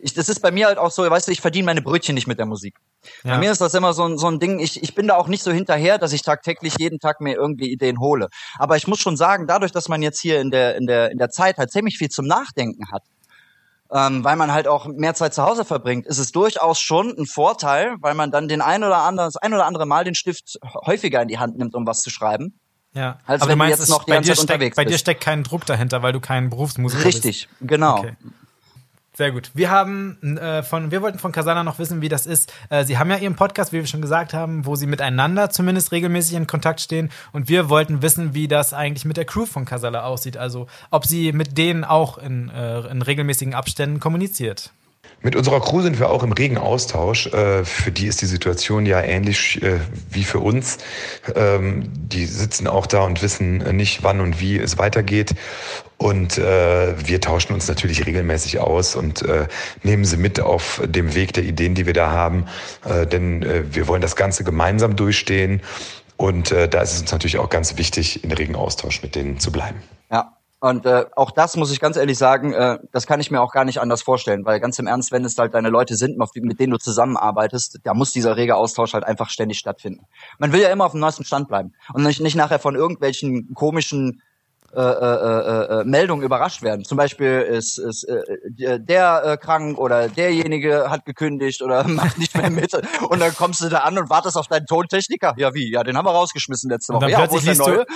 ich, 0.00 0.14
das 0.14 0.28
ist 0.28 0.40
bei 0.40 0.52
mir 0.52 0.66
halt 0.66 0.78
auch 0.78 0.92
so, 0.92 1.08
weißt 1.08 1.26
du, 1.26 1.32
ich 1.32 1.40
verdiene 1.40 1.66
meine 1.66 1.82
Brötchen 1.82 2.14
nicht 2.14 2.28
mit 2.28 2.38
der 2.38 2.46
Musik. 2.46 2.76
Ja. 3.24 3.32
Bei 3.32 3.38
mir 3.38 3.50
ist 3.50 3.60
das 3.60 3.74
immer 3.74 3.92
so 3.92 4.04
ein, 4.04 4.18
so 4.18 4.28
ein 4.28 4.38
Ding, 4.38 4.60
ich, 4.60 4.80
ich 4.82 4.94
bin 4.94 5.08
da 5.08 5.16
auch 5.16 5.26
nicht 5.26 5.42
so 5.42 5.50
hinterher, 5.50 5.98
dass 5.98 6.12
ich 6.12 6.22
tagtäglich 6.22 6.74
jeden 6.78 7.00
Tag 7.00 7.20
mir 7.20 7.34
irgendwie 7.34 7.72
Ideen 7.72 7.98
hole. 7.98 8.28
Aber 8.58 8.76
ich 8.76 8.86
muss 8.86 9.00
schon 9.00 9.16
sagen, 9.16 9.48
dadurch, 9.48 9.72
dass 9.72 9.88
man 9.88 10.00
jetzt 10.00 10.20
hier 10.20 10.40
in 10.40 10.50
der, 10.50 10.76
in 10.76 10.86
der, 10.86 11.10
in 11.10 11.18
der 11.18 11.30
Zeit 11.30 11.58
halt 11.58 11.72
ziemlich 11.72 11.98
viel 11.98 12.08
zum 12.08 12.26
Nachdenken 12.26 12.92
hat, 12.92 13.02
ähm, 13.92 14.24
weil 14.24 14.36
man 14.36 14.52
halt 14.52 14.68
auch 14.68 14.86
mehr 14.86 15.14
Zeit 15.14 15.34
zu 15.34 15.42
Hause 15.42 15.64
verbringt, 15.64 16.06
ist 16.06 16.18
es 16.18 16.32
durchaus 16.32 16.80
schon 16.80 17.14
ein 17.16 17.26
Vorteil, 17.26 17.96
weil 18.00 18.14
man 18.14 18.30
dann 18.30 18.48
den 18.48 18.60
ein 18.60 18.84
oder 18.84 18.98
anderen, 18.98 19.28
das 19.28 19.36
ein 19.36 19.54
oder 19.54 19.66
andere 19.66 19.86
Mal 19.86 20.04
den 20.04 20.14
Stift 20.14 20.58
häufiger 20.86 21.22
in 21.22 21.28
die 21.28 21.38
Hand 21.38 21.58
nimmt, 21.58 21.74
um 21.74 21.86
was 21.86 22.02
zu 22.02 22.10
schreiben. 22.10 22.58
Ja, 22.94 23.18
als 23.26 23.42
Aber 23.42 23.50
wenn 23.50 23.58
du, 23.58 23.64
meinst, 23.64 23.78
du 23.78 23.82
jetzt 23.82 23.90
noch 23.90 24.04
die 24.04 24.10
ganze 24.10 24.34
Zeit 24.34 24.56
steckt, 24.56 24.76
Bei 24.76 24.84
dir 24.86 24.96
steckt 24.96 25.22
kein 25.22 25.42
Druck 25.42 25.66
dahinter, 25.66 26.02
weil 26.02 26.12
du 26.12 26.20
kein 26.20 26.48
Berufsmusiker 26.48 27.04
Richtig, 27.04 27.22
bist. 27.22 27.60
Richtig, 27.60 27.68
genau. 27.68 27.98
Okay. 27.98 28.16
Sehr 29.16 29.32
gut. 29.32 29.50
Wir 29.54 29.70
haben 29.70 30.18
äh, 30.36 30.62
von, 30.62 30.90
wir 30.90 31.00
wollten 31.00 31.18
von 31.18 31.32
Kasana 31.32 31.64
noch 31.64 31.78
wissen, 31.78 32.02
wie 32.02 32.10
das 32.10 32.26
ist. 32.26 32.52
Äh, 32.68 32.84
sie 32.84 32.98
haben 32.98 33.08
ja 33.08 33.16
ihren 33.16 33.34
Podcast, 33.34 33.72
wie 33.72 33.78
wir 33.78 33.86
schon 33.86 34.02
gesagt 34.02 34.34
haben, 34.34 34.66
wo 34.66 34.76
sie 34.76 34.86
miteinander 34.86 35.48
zumindest 35.48 35.90
regelmäßig 35.90 36.36
in 36.36 36.46
Kontakt 36.46 36.82
stehen. 36.82 37.10
Und 37.32 37.48
wir 37.48 37.70
wollten 37.70 38.02
wissen, 38.02 38.34
wie 38.34 38.46
das 38.46 38.74
eigentlich 38.74 39.06
mit 39.06 39.16
der 39.16 39.24
Crew 39.24 39.46
von 39.46 39.64
Kasala 39.64 40.04
aussieht. 40.04 40.36
Also 40.36 40.66
ob 40.90 41.06
sie 41.06 41.32
mit 41.32 41.56
denen 41.56 41.82
auch 41.82 42.18
in, 42.18 42.50
äh, 42.50 42.80
in 42.90 43.00
regelmäßigen 43.00 43.54
Abständen 43.54 44.00
kommuniziert. 44.00 44.74
Mit 45.26 45.34
unserer 45.34 45.60
Crew 45.60 45.82
sind 45.82 45.98
wir 45.98 46.08
auch 46.08 46.22
im 46.22 46.30
regen 46.30 46.56
Austausch. 46.56 47.26
Äh, 47.26 47.64
für 47.64 47.90
die 47.90 48.06
ist 48.06 48.22
die 48.22 48.26
Situation 48.26 48.86
ja 48.86 49.00
ähnlich 49.02 49.60
äh, 49.60 49.80
wie 50.08 50.22
für 50.22 50.38
uns. 50.38 50.78
Ähm, 51.34 51.90
die 51.96 52.26
sitzen 52.26 52.68
auch 52.68 52.86
da 52.86 53.00
und 53.00 53.22
wissen 53.22 53.58
nicht, 53.76 54.04
wann 54.04 54.20
und 54.20 54.40
wie 54.40 54.56
es 54.56 54.78
weitergeht. 54.78 55.34
Und 55.96 56.38
äh, 56.38 56.94
wir 57.08 57.20
tauschen 57.20 57.54
uns 57.54 57.66
natürlich 57.66 58.06
regelmäßig 58.06 58.60
aus 58.60 58.94
und 58.94 59.24
nehmen 59.82 60.04
sie 60.04 60.16
mit 60.16 60.38
auf 60.38 60.80
dem 60.86 61.16
Weg 61.16 61.32
der 61.32 61.42
Ideen, 61.42 61.74
die 61.74 61.86
wir 61.86 61.92
da 61.92 62.12
haben. 62.12 62.46
denn 63.10 63.44
wir 63.74 63.88
wollen 63.88 64.02
das 64.02 64.14
Ganze 64.14 64.44
gemeinsam 64.44 64.94
durchstehen. 64.94 65.60
Und 66.16 66.52
da 66.52 66.80
ist 66.82 66.92
es 66.92 67.00
uns 67.00 67.10
natürlich 67.10 67.38
auch 67.38 67.50
ganz 67.50 67.78
wichtig, 67.78 68.22
in 68.22 68.30
regen 68.30 68.54
Austausch 68.54 69.02
mit 69.02 69.16
denen 69.16 69.40
zu 69.40 69.50
bleiben. 69.50 69.82
Ja, 70.12 70.35
und 70.60 70.86
äh, 70.86 71.04
auch 71.14 71.30
das 71.30 71.56
muss 71.56 71.70
ich 71.70 71.80
ganz 71.80 71.96
ehrlich 71.96 72.16
sagen, 72.16 72.52
äh, 72.54 72.78
das 72.90 73.06
kann 73.06 73.20
ich 73.20 73.30
mir 73.30 73.42
auch 73.42 73.52
gar 73.52 73.64
nicht 73.64 73.80
anders 73.80 74.02
vorstellen, 74.02 74.44
weil 74.46 74.58
ganz 74.58 74.78
im 74.78 74.86
Ernst, 74.86 75.12
wenn 75.12 75.24
es 75.24 75.36
halt 75.36 75.54
deine 75.54 75.68
Leute 75.68 75.96
sind, 75.96 76.18
mit 76.34 76.60
denen 76.60 76.72
du 76.72 76.78
zusammenarbeitest, 76.78 77.80
da 77.84 77.92
muss 77.92 78.12
dieser 78.12 78.36
rege 78.36 78.56
Austausch 78.56 78.94
halt 78.94 79.04
einfach 79.04 79.28
ständig 79.28 79.58
stattfinden. 79.58 80.06
Man 80.38 80.52
will 80.52 80.60
ja 80.60 80.70
immer 80.70 80.86
auf 80.86 80.92
dem 80.92 81.00
neuesten 81.00 81.24
Stand 81.24 81.48
bleiben 81.48 81.74
und 81.92 82.02
nicht, 82.04 82.20
nicht 82.20 82.36
nachher 82.36 82.58
von 82.58 82.74
irgendwelchen 82.74 83.52
komischen 83.54 84.22
äh, 84.72 84.80
äh, 84.80 84.80
äh, 84.80 85.80
äh, 85.80 85.84
Meldungen 85.84 86.24
überrascht 86.24 86.62
werden. 86.62 86.84
Zum 86.84 86.98
Beispiel 86.98 87.40
ist, 87.40 87.78
ist 87.78 88.04
äh, 88.04 88.80
der 88.80 89.22
äh, 89.24 89.36
krank 89.36 89.78
oder 89.78 90.08
derjenige 90.08 90.90
hat 90.90 91.04
gekündigt 91.04 91.62
oder 91.62 91.86
macht 91.88 92.18
nicht 92.18 92.36
mehr 92.36 92.50
mit. 92.50 92.74
Und 92.74 93.20
dann 93.20 93.34
kommst 93.34 93.62
du 93.62 93.68
da 93.68 93.78
an 93.78 93.98
und 93.98 94.10
wartest 94.10 94.36
auf 94.36 94.48
deinen 94.48 94.66
Tontechniker. 94.66 95.34
Ja, 95.36 95.54
wie? 95.54 95.70
Ja, 95.70 95.82
den 95.82 95.96
haben 95.96 96.04
wir 96.04 96.10
rausgeschmissen 96.10 96.70
letzte 96.70 96.92
Woche. 96.92 97.06
Und 97.06 97.12
dann, 97.12 97.20
ja, 97.20 97.26
plötzlich, 97.26 97.44
liest 97.44 97.66
du, 97.66 97.86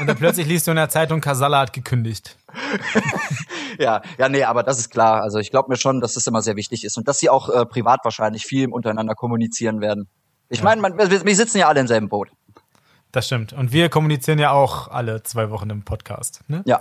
und 0.00 0.06
dann 0.06 0.16
plötzlich 0.16 0.46
liest 0.46 0.66
du 0.66 0.70
in 0.70 0.76
der 0.76 0.88
Zeitung, 0.88 1.20
Casalla 1.20 1.60
hat 1.60 1.72
gekündigt. 1.72 2.36
ja, 3.78 4.02
ja, 4.18 4.28
nee, 4.28 4.44
aber 4.44 4.62
das 4.62 4.78
ist 4.78 4.90
klar. 4.90 5.22
Also 5.22 5.38
ich 5.38 5.50
glaube 5.50 5.70
mir 5.70 5.76
schon, 5.76 6.00
dass 6.00 6.14
das 6.14 6.26
immer 6.26 6.42
sehr 6.42 6.56
wichtig 6.56 6.84
ist 6.84 6.96
und 6.96 7.08
dass 7.08 7.18
sie 7.18 7.30
auch 7.30 7.48
äh, 7.48 7.66
privat 7.66 8.00
wahrscheinlich 8.04 8.44
viel 8.46 8.68
untereinander 8.68 9.14
kommunizieren 9.14 9.80
werden. 9.80 10.08
Ich 10.48 10.62
meine, 10.62 10.82
wir, 10.82 11.24
wir 11.24 11.36
sitzen 11.36 11.58
ja 11.58 11.68
alle 11.68 11.80
im 11.80 11.86
selben 11.86 12.08
Boot. 12.10 12.28
Das 13.12 13.26
stimmt. 13.26 13.52
Und 13.52 13.72
wir 13.72 13.90
kommunizieren 13.90 14.38
ja 14.38 14.52
auch 14.52 14.88
alle 14.88 15.22
zwei 15.22 15.50
Wochen 15.50 15.68
im 15.68 15.82
Podcast. 15.82 16.40
Ne? 16.48 16.62
Ja. 16.64 16.78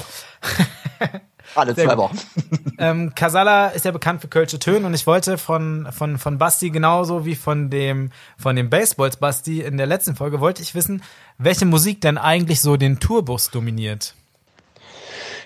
alle 1.56 1.76
zwei 1.76 1.98
Wochen. 1.98 2.18
ähm, 2.78 3.14
Casala 3.14 3.68
ist 3.68 3.84
ja 3.84 3.92
bekannt 3.92 4.22
für 4.22 4.30
Kölsche 4.30 4.58
Töne 4.58 4.88
und 4.88 4.94
ich 4.94 5.06
wollte 5.06 5.38
von, 5.38 5.90
von, 5.92 6.18
von 6.18 6.38
Basti 6.38 6.70
genauso 6.70 7.26
wie 7.26 7.36
von 7.36 7.70
dem, 7.70 8.12
von 8.38 8.56
dem 8.56 8.70
Baseballs 8.70 9.18
Basti 9.18 9.60
in 9.60 9.76
der 9.76 9.88
letzten 9.88 10.16
Folge, 10.16 10.40
wollte 10.40 10.62
ich 10.62 10.74
wissen, 10.74 11.04
welche 11.38 11.66
Musik 11.66 12.00
denn 12.00 12.18
eigentlich 12.18 12.62
so 12.62 12.78
den 12.78 13.02
Tourbus 13.02 13.50
dominiert 13.50 14.16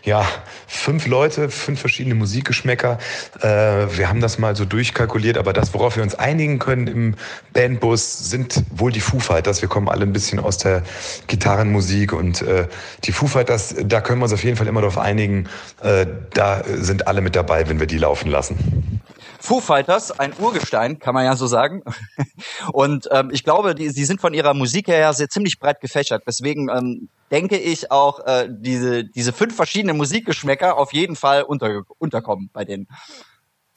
ja, 0.05 0.25
fünf 0.67 1.07
Leute, 1.07 1.49
fünf 1.49 1.79
verschiedene 1.79 2.15
Musikgeschmäcker. 2.15 2.99
Äh, 3.41 3.47
wir 3.47 4.07
haben 4.07 4.21
das 4.21 4.37
mal 4.37 4.55
so 4.55 4.63
durchkalkuliert, 4.63 5.37
aber 5.37 5.51
das, 5.51 5.73
worauf 5.73 5.95
wir 5.95 6.03
uns 6.03 6.15
einigen 6.15 6.59
können 6.59 6.87
im 6.87 7.15
Bandbus, 7.53 8.29
sind 8.29 8.63
wohl 8.69 8.91
die 8.91 8.99
Foo 8.99 9.19
Fighters. 9.19 9.61
Wir 9.61 9.69
kommen 9.69 9.89
alle 9.89 10.03
ein 10.03 10.13
bisschen 10.13 10.39
aus 10.39 10.59
der 10.59 10.83
Gitarrenmusik 11.27 12.13
und 12.13 12.43
äh, 12.43 12.67
die 13.03 13.11
Foo 13.11 13.27
Fighters, 13.27 13.75
da 13.83 13.99
können 13.99 14.19
wir 14.19 14.25
uns 14.25 14.33
auf 14.33 14.43
jeden 14.43 14.57
Fall 14.57 14.67
immer 14.67 14.81
darauf 14.81 14.99
einigen. 14.99 15.49
Äh, 15.81 16.05
da 16.33 16.63
sind 16.65 17.07
alle 17.07 17.21
mit 17.21 17.35
dabei, 17.35 17.67
wenn 17.67 17.79
wir 17.79 17.87
die 17.87 17.97
laufen 17.97 18.29
lassen. 18.29 19.01
Foo 19.45 19.62
Fighters, 19.62 20.12
ein 20.12 20.34
Urgestein, 20.39 20.99
kann 20.99 21.13
man 21.13 21.23
ja 21.23 21.36
so 21.36 21.47
sagen. 21.47 21.84
Und 22.73 23.08
ähm, 23.12 23.29
ich 23.31 23.43
glaube, 23.43 23.75
die, 23.75 23.89
sie 23.89 24.03
sind 24.03 24.19
von 24.19 24.34
ihrer 24.34 24.53
Musik 24.53 24.88
her 24.88 25.13
sehr 25.13 25.29
ziemlich 25.29 25.60
breit 25.60 25.79
gefächert. 25.81 26.23
Deswegen 26.27 26.69
ähm, 26.69 27.10
denke 27.31 27.58
ich 27.58 27.91
auch, 27.91 28.25
äh, 28.25 28.49
diese, 28.49 29.05
diese 29.05 29.34
fünf 29.34 29.55
verschiedenen 29.55 29.97
Musikgeschmäcker 29.97 30.77
auf 30.77 30.93
jeden 30.93 31.15
Fall 31.15 31.43
unter, 31.43 31.84
unterkommen 31.99 32.49
bei 32.53 32.65
denen. 32.65 32.88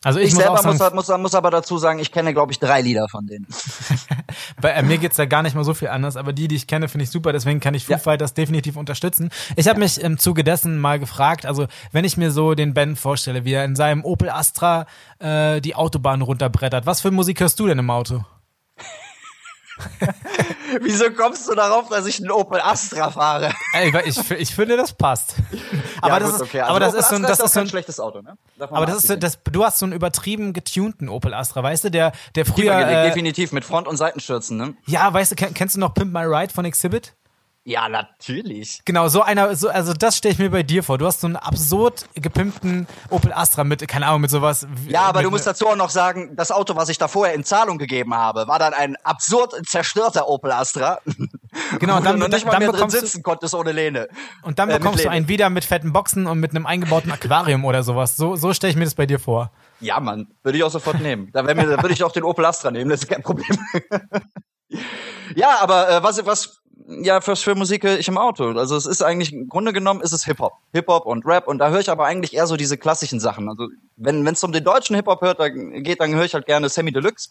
Also 0.04 0.20
ich, 0.20 0.28
ich 0.28 0.34
muss 0.34 0.42
selber 0.42 0.62
muss, 0.62 0.92
muss, 0.94 1.18
muss, 1.18 1.34
aber 1.34 1.50
dazu 1.50 1.76
sagen, 1.76 1.98
ich 1.98 2.12
kenne, 2.12 2.32
glaube 2.32 2.52
ich, 2.52 2.58
drei 2.58 2.80
Lieder 2.80 3.08
von 3.08 3.26
denen. 3.26 3.46
Bei 4.60 4.70
äh, 4.70 4.82
mir 4.82 4.98
geht's 4.98 5.16
da 5.16 5.26
gar 5.26 5.42
nicht 5.42 5.54
mal 5.54 5.64
so 5.64 5.74
viel 5.74 5.88
anders, 5.88 6.16
aber 6.16 6.32
die, 6.32 6.48
die 6.48 6.56
ich 6.56 6.66
kenne, 6.66 6.88
finde 6.88 7.04
ich 7.04 7.10
super, 7.10 7.32
deswegen 7.32 7.60
kann 7.60 7.74
ich 7.74 7.86
Foo 7.86 7.92
Ja. 7.92 7.98
Fighters 7.98 8.34
definitiv 8.34 8.76
unterstützen. 8.76 9.30
Ich 9.56 9.68
habe 9.68 9.78
mich 9.78 10.00
im 10.00 10.18
Zuge 10.18 10.44
dessen 10.44 10.78
mal 10.78 10.98
gefragt, 10.98 11.46
also 11.46 11.66
wenn 11.92 12.04
ich 12.04 12.16
mir 12.16 12.30
so 12.30 12.54
den 12.54 12.74
Ben 12.74 12.96
vorstelle, 12.96 13.44
wie 13.44 13.52
er 13.52 13.64
in 13.64 13.76
seinem 13.76 14.04
Opel 14.04 14.30
Astra 14.30 14.86
äh, 15.18 15.60
die 15.60 15.74
Autobahn 15.74 16.22
runterbrettert, 16.22 16.86
was 16.86 17.00
für 17.00 17.10
Musik 17.10 17.40
hörst 17.40 17.58
du 17.60 17.66
denn 17.66 17.78
im 17.78 17.90
Auto? 17.90 18.24
Wieso 20.80 21.10
kommst 21.10 21.48
du 21.48 21.54
darauf, 21.54 21.88
dass 21.88 22.06
ich 22.06 22.18
einen 22.20 22.30
Opel 22.30 22.60
Astra 22.60 23.10
fahre? 23.10 23.52
Ey, 23.74 23.92
ich, 24.04 24.30
ich 24.30 24.54
finde, 24.54 24.76
das 24.76 24.92
passt. 24.92 25.34
Aber 26.00 26.14
Ja, 26.14 26.20
das 26.20 26.30
gut, 26.32 26.36
ist, 26.42 26.42
okay. 26.48 26.60
Also 26.60 26.70
aber 26.70 26.80
das 26.80 26.94
ist 26.94 27.08
so 27.08 27.16
ein, 27.16 27.22
das 27.22 27.40
ist 27.40 27.52
so 27.52 27.60
ein, 27.60 27.68
schlechtes 27.68 28.00
Auto, 28.00 28.22
ne? 28.22 28.36
Aber 28.58 28.86
das 28.86 29.04
ist 29.04 29.22
das, 29.22 29.38
du 29.50 29.64
hast 29.64 29.78
so 29.78 29.86
einen 29.86 29.92
übertrieben 29.92 30.52
getunten 30.52 31.08
Opel 31.08 31.34
Astra, 31.34 31.62
weißt 31.62 31.84
du, 31.84 31.90
der, 31.90 32.12
der 32.34 32.44
früher, 32.46 32.76
gelegt, 32.76 32.90
äh, 32.90 33.06
definitiv 33.08 33.52
mit 33.52 33.64
Front- 33.64 33.88
und 33.88 33.96
Seitenstürzen, 33.96 34.56
ne? 34.56 34.74
ja, 34.86 35.12
weißt 35.12 35.32
du, 35.32 35.36
kenn- 35.36 35.54
kennst 35.54 35.76
du 35.76 35.80
noch 35.80 35.94
Pimp 35.94 36.12
My 36.12 36.24
Ride 36.24 36.52
von 36.52 36.64
Exhibit? 36.64 37.14
Ja, 37.68 37.86
natürlich. 37.90 38.80
Genau, 38.86 39.08
so 39.08 39.20
einer, 39.20 39.54
so, 39.54 39.68
also 39.68 39.92
das 39.92 40.16
stelle 40.16 40.32
ich 40.32 40.38
mir 40.38 40.48
bei 40.48 40.62
dir 40.62 40.82
vor. 40.82 40.96
Du 40.96 41.04
hast 41.04 41.20
so 41.20 41.26
einen 41.26 41.36
absurd 41.36 42.06
gepimpten 42.14 42.86
Opel 43.10 43.30
Astra 43.34 43.62
mit, 43.62 43.86
keine 43.86 44.06
Ahnung, 44.06 44.22
mit 44.22 44.30
sowas. 44.30 44.66
Ja, 44.86 45.02
aber 45.02 45.22
du 45.22 45.28
musst 45.28 45.44
ne- 45.44 45.50
dazu 45.52 45.66
auch 45.68 45.76
noch 45.76 45.90
sagen, 45.90 46.34
das 46.34 46.50
Auto, 46.50 46.76
was 46.76 46.88
ich 46.88 46.96
da 46.96 47.08
vorher 47.08 47.34
in 47.34 47.44
Zahlung 47.44 47.76
gegeben 47.76 48.14
habe, 48.14 48.48
war 48.48 48.58
dann 48.58 48.72
ein 48.72 48.96
absurd 49.04 49.54
zerstörter 49.68 50.28
Opel 50.28 50.50
Astra. 50.52 51.00
Genau, 51.80 51.96
und 51.98 52.04
dann- 52.06 52.20
du 52.20 52.28
nicht 52.28 52.44
mal 52.46 52.52
dann 52.52 52.60
mehr 52.60 52.68
drin 52.68 52.76
bekommst 52.76 52.96
du- 52.96 53.00
sitzen 53.00 53.22
konntest 53.22 53.54
ohne 53.54 53.72
Lehne. 53.72 54.08
Und 54.42 54.58
dann 54.58 54.70
äh, 54.70 54.78
bekommst 54.78 55.00
du 55.00 55.02
Lehne. 55.04 55.14
einen 55.16 55.28
wieder 55.28 55.50
mit 55.50 55.64
fetten 55.66 55.92
Boxen 55.92 56.26
und 56.26 56.40
mit 56.40 56.52
einem 56.52 56.64
eingebauten 56.66 57.10
Aquarium 57.12 57.64
oder 57.66 57.82
sowas. 57.82 58.16
So, 58.16 58.34
so 58.36 58.54
stelle 58.54 58.70
ich 58.70 58.76
mir 58.76 58.84
das 58.84 58.94
bei 58.94 59.04
dir 59.06 59.18
vor. 59.18 59.50
Ja, 59.80 60.00
Mann, 60.00 60.28
würde 60.42 60.56
ich 60.56 60.64
auch 60.64 60.70
sofort 60.70 61.00
nehmen. 61.00 61.30
Da, 61.32 61.42
mir, 61.42 61.54
da 61.54 61.82
würde 61.82 61.92
ich 61.92 62.02
auch 62.04 62.12
den 62.12 62.22
Opel 62.24 62.44
Astra 62.46 62.70
nehmen, 62.70 62.88
das 62.90 63.02
ist 63.02 63.08
kein 63.10 63.22
Problem. 63.22 63.58
ja, 65.36 65.58
aber 65.60 65.88
äh, 65.90 66.02
was, 66.02 66.24
was, 66.24 66.60
ja, 66.88 67.20
was 67.26 67.42
für 67.42 67.54
Musik 67.54 67.84
höre 67.84 67.98
ich 67.98 68.08
im 68.08 68.16
Auto? 68.16 68.44
Also 68.52 68.76
es 68.76 68.86
ist 68.86 69.02
eigentlich, 69.02 69.32
im 69.32 69.48
Grunde 69.48 69.72
genommen 69.72 70.00
ist 70.00 70.12
es 70.12 70.24
Hip-Hop. 70.24 70.52
Hip-Hop 70.72 71.04
und 71.06 71.26
Rap 71.26 71.46
und 71.46 71.58
da 71.58 71.68
höre 71.68 71.80
ich 71.80 71.90
aber 71.90 72.06
eigentlich 72.06 72.34
eher 72.34 72.46
so 72.46 72.56
diese 72.56 72.78
klassischen 72.78 73.20
Sachen. 73.20 73.48
Also 73.48 73.68
wenn 73.96 74.26
es 74.26 74.42
um 74.42 74.52
den 74.52 74.64
deutschen 74.64 74.96
Hip-Hop 74.96 75.20
hört, 75.20 75.38
da 75.38 75.48
geht, 75.48 76.00
dann 76.00 76.14
höre 76.14 76.24
ich 76.24 76.34
halt 76.34 76.46
gerne 76.46 76.68
Sammy 76.68 76.92
Deluxe. 76.92 77.28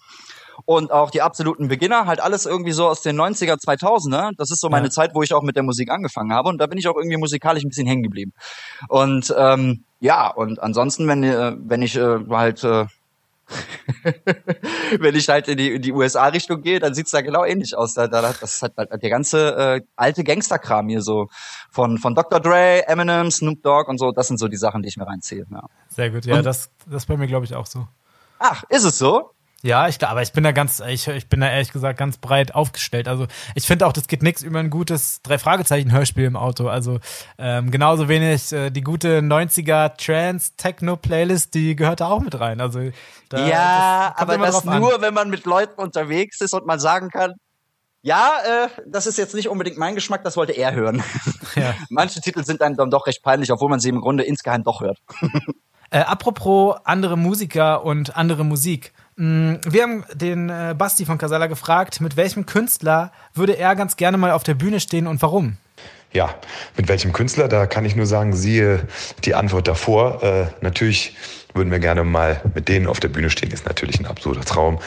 Und 0.65 0.91
auch 0.91 1.11
die 1.11 1.21
absoluten 1.21 1.67
Beginner, 1.67 2.07
halt 2.07 2.19
alles 2.19 2.47
irgendwie 2.47 2.71
so 2.71 2.87
aus 2.87 3.01
den 3.01 3.15
90er, 3.15 3.63
2000er. 3.63 4.31
Das 4.37 4.49
ist 4.49 4.59
so 4.59 4.69
meine 4.69 4.87
Ja. 4.87 4.91
Zeit, 4.91 5.11
wo 5.13 5.21
ich 5.21 5.33
auch 5.33 5.43
mit 5.43 5.55
der 5.55 5.61
Musik 5.61 5.91
angefangen 5.91 6.33
habe. 6.33 6.49
Und 6.49 6.57
da 6.57 6.65
bin 6.65 6.79
ich 6.79 6.87
auch 6.87 6.95
irgendwie 6.95 7.17
musikalisch 7.17 7.63
ein 7.63 7.69
bisschen 7.69 7.85
hängen 7.85 8.01
geblieben. 8.01 8.33
Und 8.89 9.33
ähm, 9.37 9.83
ja, 9.99 10.29
und 10.29 10.61
ansonsten, 10.61 11.07
wenn, 11.07 11.23
äh, 11.23 11.55
wenn 11.59 11.83
ich 11.83 11.95
äh, 11.95 12.19
halt 12.29 12.63
äh, 12.63 12.85
wenn 14.99 15.15
ich 15.15 15.29
halt 15.29 15.47
in 15.47 15.57
die, 15.57 15.73
in 15.75 15.81
die 15.81 15.91
USA-Richtung 15.91 16.61
gehe, 16.61 16.79
dann 16.79 16.93
sieht's 16.93 17.11
da 17.11 17.21
genau 17.21 17.43
ähnlich 17.45 17.75
aus. 17.77 17.93
Da, 17.93 18.07
da, 18.07 18.21
das 18.21 18.41
ist 18.41 18.61
halt, 18.61 18.73
der 18.77 19.09
ganze 19.09 19.55
äh, 19.55 19.81
alte 19.95 20.23
Gangsterkram 20.23 20.89
hier 20.89 21.01
so 21.01 21.27
von, 21.69 21.97
von 21.97 22.15
Dr. 22.15 22.39
Dre, 22.39 22.87
Eminem, 22.87 23.31
Snoop 23.31 23.61
Dogg 23.63 23.89
und 23.89 23.97
so. 23.97 24.11
Das 24.11 24.27
sind 24.27 24.37
so 24.39 24.47
die 24.47 24.57
Sachen, 24.57 24.81
die 24.81 24.89
ich 24.89 24.97
mir 24.97 25.07
reinziehe. 25.07 25.45
Ja. 25.49 25.63
Sehr 25.89 26.09
gut, 26.09 26.25
ja, 26.25 26.37
Und- 26.37 26.45
das, 26.45 26.69
das 26.85 27.03
ist 27.03 27.05
bei 27.07 27.17
mir, 27.17 27.27
glaube 27.27 27.45
ich, 27.45 27.55
auch 27.55 27.65
so. 27.65 27.87
Ach, 28.39 28.63
ist 28.69 28.83
es 28.83 28.97
so? 28.97 29.31
Ja, 29.63 29.87
ich, 29.87 30.05
aber 30.05 30.21
ich 30.21 30.33
bin 30.33 30.43
da 30.43 30.51
ganz, 30.51 30.81
ich, 30.81 31.07
ich 31.07 31.27
bin 31.29 31.39
da 31.39 31.49
ehrlich 31.49 31.71
gesagt 31.71 31.97
ganz 31.97 32.17
breit 32.17 32.53
aufgestellt. 32.53 33.07
Also 33.07 33.25
ich 33.55 33.65
finde 33.65 33.87
auch, 33.87 33.93
das 33.93 34.07
geht 34.07 34.21
nichts 34.21 34.43
über 34.43 34.59
ein 34.59 34.69
gutes 34.69 35.21
Drei-Fragezeichen-Hörspiel 35.23 36.25
im 36.25 36.35
Auto. 36.35 36.67
Also 36.67 36.99
ähm, 37.39 37.71
genauso 37.71 38.07
wenig 38.07 38.51
äh, 38.51 38.69
die 38.69 38.81
gute 38.81 39.19
90er 39.19 39.97
Trance-Techno-Playlist, 39.97 41.55
die 41.55 41.75
gehört 41.75 42.01
da 42.01 42.09
auch 42.09 42.21
mit 42.21 42.39
rein. 42.39 42.61
Also 42.61 42.91
da, 43.29 43.47
ja, 43.47 44.13
kommt 44.15 44.29
aber 44.29 44.45
das 44.45 44.55
drauf 44.55 44.67
an. 44.67 44.79
nur, 44.79 45.01
wenn 45.01 45.15
man 45.15 45.31
mit 45.31 45.45
Leuten 45.45 45.81
unterwegs 45.81 46.39
ist 46.39 46.53
und 46.53 46.67
man 46.67 46.79
sagen 46.79 47.09
kann, 47.09 47.33
ja, 48.03 48.37
äh, 48.45 48.69
das 48.85 49.07
ist 49.07 49.17
jetzt 49.17 49.33
nicht 49.33 49.49
unbedingt 49.49 49.77
mein 49.77 49.95
Geschmack, 49.95 50.23
das 50.23 50.37
wollte 50.37 50.53
er 50.53 50.73
hören. 50.73 51.03
Ja. 51.55 51.73
Manche 51.89 52.21
Titel 52.21 52.43
sind 52.43 52.61
einem 52.61 52.77
dann 52.77 52.91
doch 52.91 53.07
recht 53.07 53.23
peinlich, 53.23 53.51
obwohl 53.51 53.69
man 53.69 53.79
sie 53.79 53.89
im 53.89 54.01
Grunde 54.01 54.23
insgeheim 54.23 54.63
doch 54.63 54.81
hört. 54.81 54.99
Äh, 55.89 55.99
apropos 55.99 56.75
andere 56.83 57.17
Musiker 57.17 57.83
und 57.83 58.17
andere 58.17 58.43
Musik. 58.43 58.93
Mm, 59.15 59.55
Wir 59.65 59.83
haben 59.83 60.03
den 60.13 60.49
äh, 60.49 60.75
Basti 60.77 61.05
von 61.05 61.17
Casala 61.17 61.47
gefragt, 61.47 62.01
mit 62.01 62.17
welchem 62.17 62.45
Künstler 62.45 63.11
würde 63.33 63.57
er 63.57 63.75
ganz 63.75 63.95
gerne 63.95 64.17
mal 64.17 64.31
auf 64.31 64.43
der 64.43 64.53
Bühne 64.53 64.79
stehen 64.79 65.07
und 65.07 65.21
warum? 65.21 65.57
Ja, 66.13 66.33
mit 66.75 66.87
welchem 66.87 67.13
Künstler? 67.13 67.47
Da 67.47 67.67
kann 67.67 67.85
ich 67.85 67.95
nur 67.95 68.05
sagen, 68.05 68.33
siehe 68.33 68.87
die 69.23 69.35
Antwort 69.35 69.67
davor. 69.67 70.23
Äh, 70.23 70.47
natürlich 70.61 71.15
würden 71.53 71.71
wir 71.71 71.79
gerne 71.79 72.03
mal 72.03 72.41
mit 72.53 72.67
denen 72.67 72.87
auf 72.87 72.99
der 72.99 73.09
Bühne 73.09 73.29
stehen, 73.29 73.51
ist 73.51 73.65
natürlich 73.65 73.99
ein 73.99 74.05
absurder 74.05 74.41
Traum. 74.41 74.79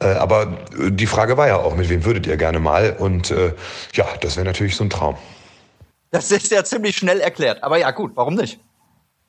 Äh, 0.00 0.06
aber 0.14 0.56
äh, 0.78 0.90
die 0.90 1.06
Frage 1.06 1.36
war 1.36 1.48
ja 1.48 1.56
auch, 1.56 1.76
mit 1.76 1.88
wem 1.88 2.04
würdet 2.04 2.26
ihr 2.26 2.36
gerne 2.36 2.60
mal? 2.60 2.96
Und 2.98 3.30
äh, 3.30 3.54
ja, 3.94 4.06
das 4.20 4.36
wäre 4.36 4.46
natürlich 4.46 4.76
so 4.76 4.84
ein 4.84 4.90
Traum. 4.90 5.16
Das 6.10 6.30
ist 6.30 6.50
ja 6.50 6.64
ziemlich 6.64 6.96
schnell 6.96 7.20
erklärt. 7.20 7.62
Aber 7.62 7.76
ja, 7.76 7.90
gut, 7.90 8.12
warum 8.14 8.34
nicht? 8.34 8.60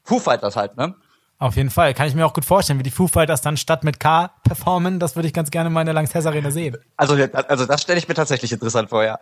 Foo 0.04 0.20
Fighters 0.20 0.56
halt, 0.56 0.78
ne? 0.78 0.96
Auf 1.38 1.58
jeden 1.58 1.70
Fall. 1.70 1.94
Kann 1.94 2.08
ich 2.08 2.16
mir 2.16 2.26
auch 2.26 2.34
gut 2.34 2.46
vorstellen, 2.46 2.80
wie 2.80 2.84
die 2.84 2.92
Foo 2.92 3.08
Fighters 3.08 3.42
dann 3.42 3.58
statt 3.58 3.84
mit 3.84 4.00
K 4.00 4.32
performen. 4.46 5.00
Das 5.00 5.18
würde 5.18 5.28
ich 5.28 5.34
ganz 5.34 5.52
gerne 5.52 5.70
mal 5.70 5.82
in 5.82 5.86
der 5.86 5.94
Lanxess 5.94 6.26
Arena 6.26 6.50
sehen. 6.50 6.78
Also, 6.96 7.16
also 7.16 7.66
das 7.66 7.82
stelle 7.82 8.00
ich 8.00 8.08
mir 8.08 8.14
tatsächlich 8.14 8.54
interessant 8.54 8.90
vor, 8.90 9.04
ja. 9.04 9.20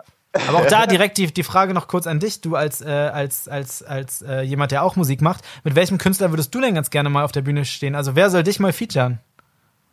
Aber 0.47 0.60
auch 0.60 0.67
da 0.67 0.86
direkt 0.88 1.17
die, 1.17 1.34
die 1.34 1.43
Frage 1.43 1.73
noch 1.73 1.88
kurz 1.88 2.06
an 2.06 2.19
dich, 2.19 2.41
du 2.41 2.56
als, 2.56 2.82
äh, 2.82 2.89
als, 2.89 3.47
als, 3.47 3.82
als 3.82 4.21
äh, 4.21 4.41
jemand, 4.41 4.71
der 4.71 4.84
auch 4.84 4.95
Musik 4.95 5.21
macht. 5.21 5.43
Mit 5.63 5.73
welchem 5.73 5.97
Künstler 5.97 6.32
würdest 6.32 6.54
du 6.54 6.62
denn 6.62 6.76
ganz 6.76 6.91
gerne 6.91 7.10
mal 7.10 7.23
auf 7.23 7.32
der 7.32 7.41
Bühne 7.41 7.65
stehen? 7.65 7.95
Also 7.95 8.15
wer 8.15 8.30
soll 8.30 8.43
dich 8.43 8.60
mal 8.60 8.73
featuren? 8.73 9.19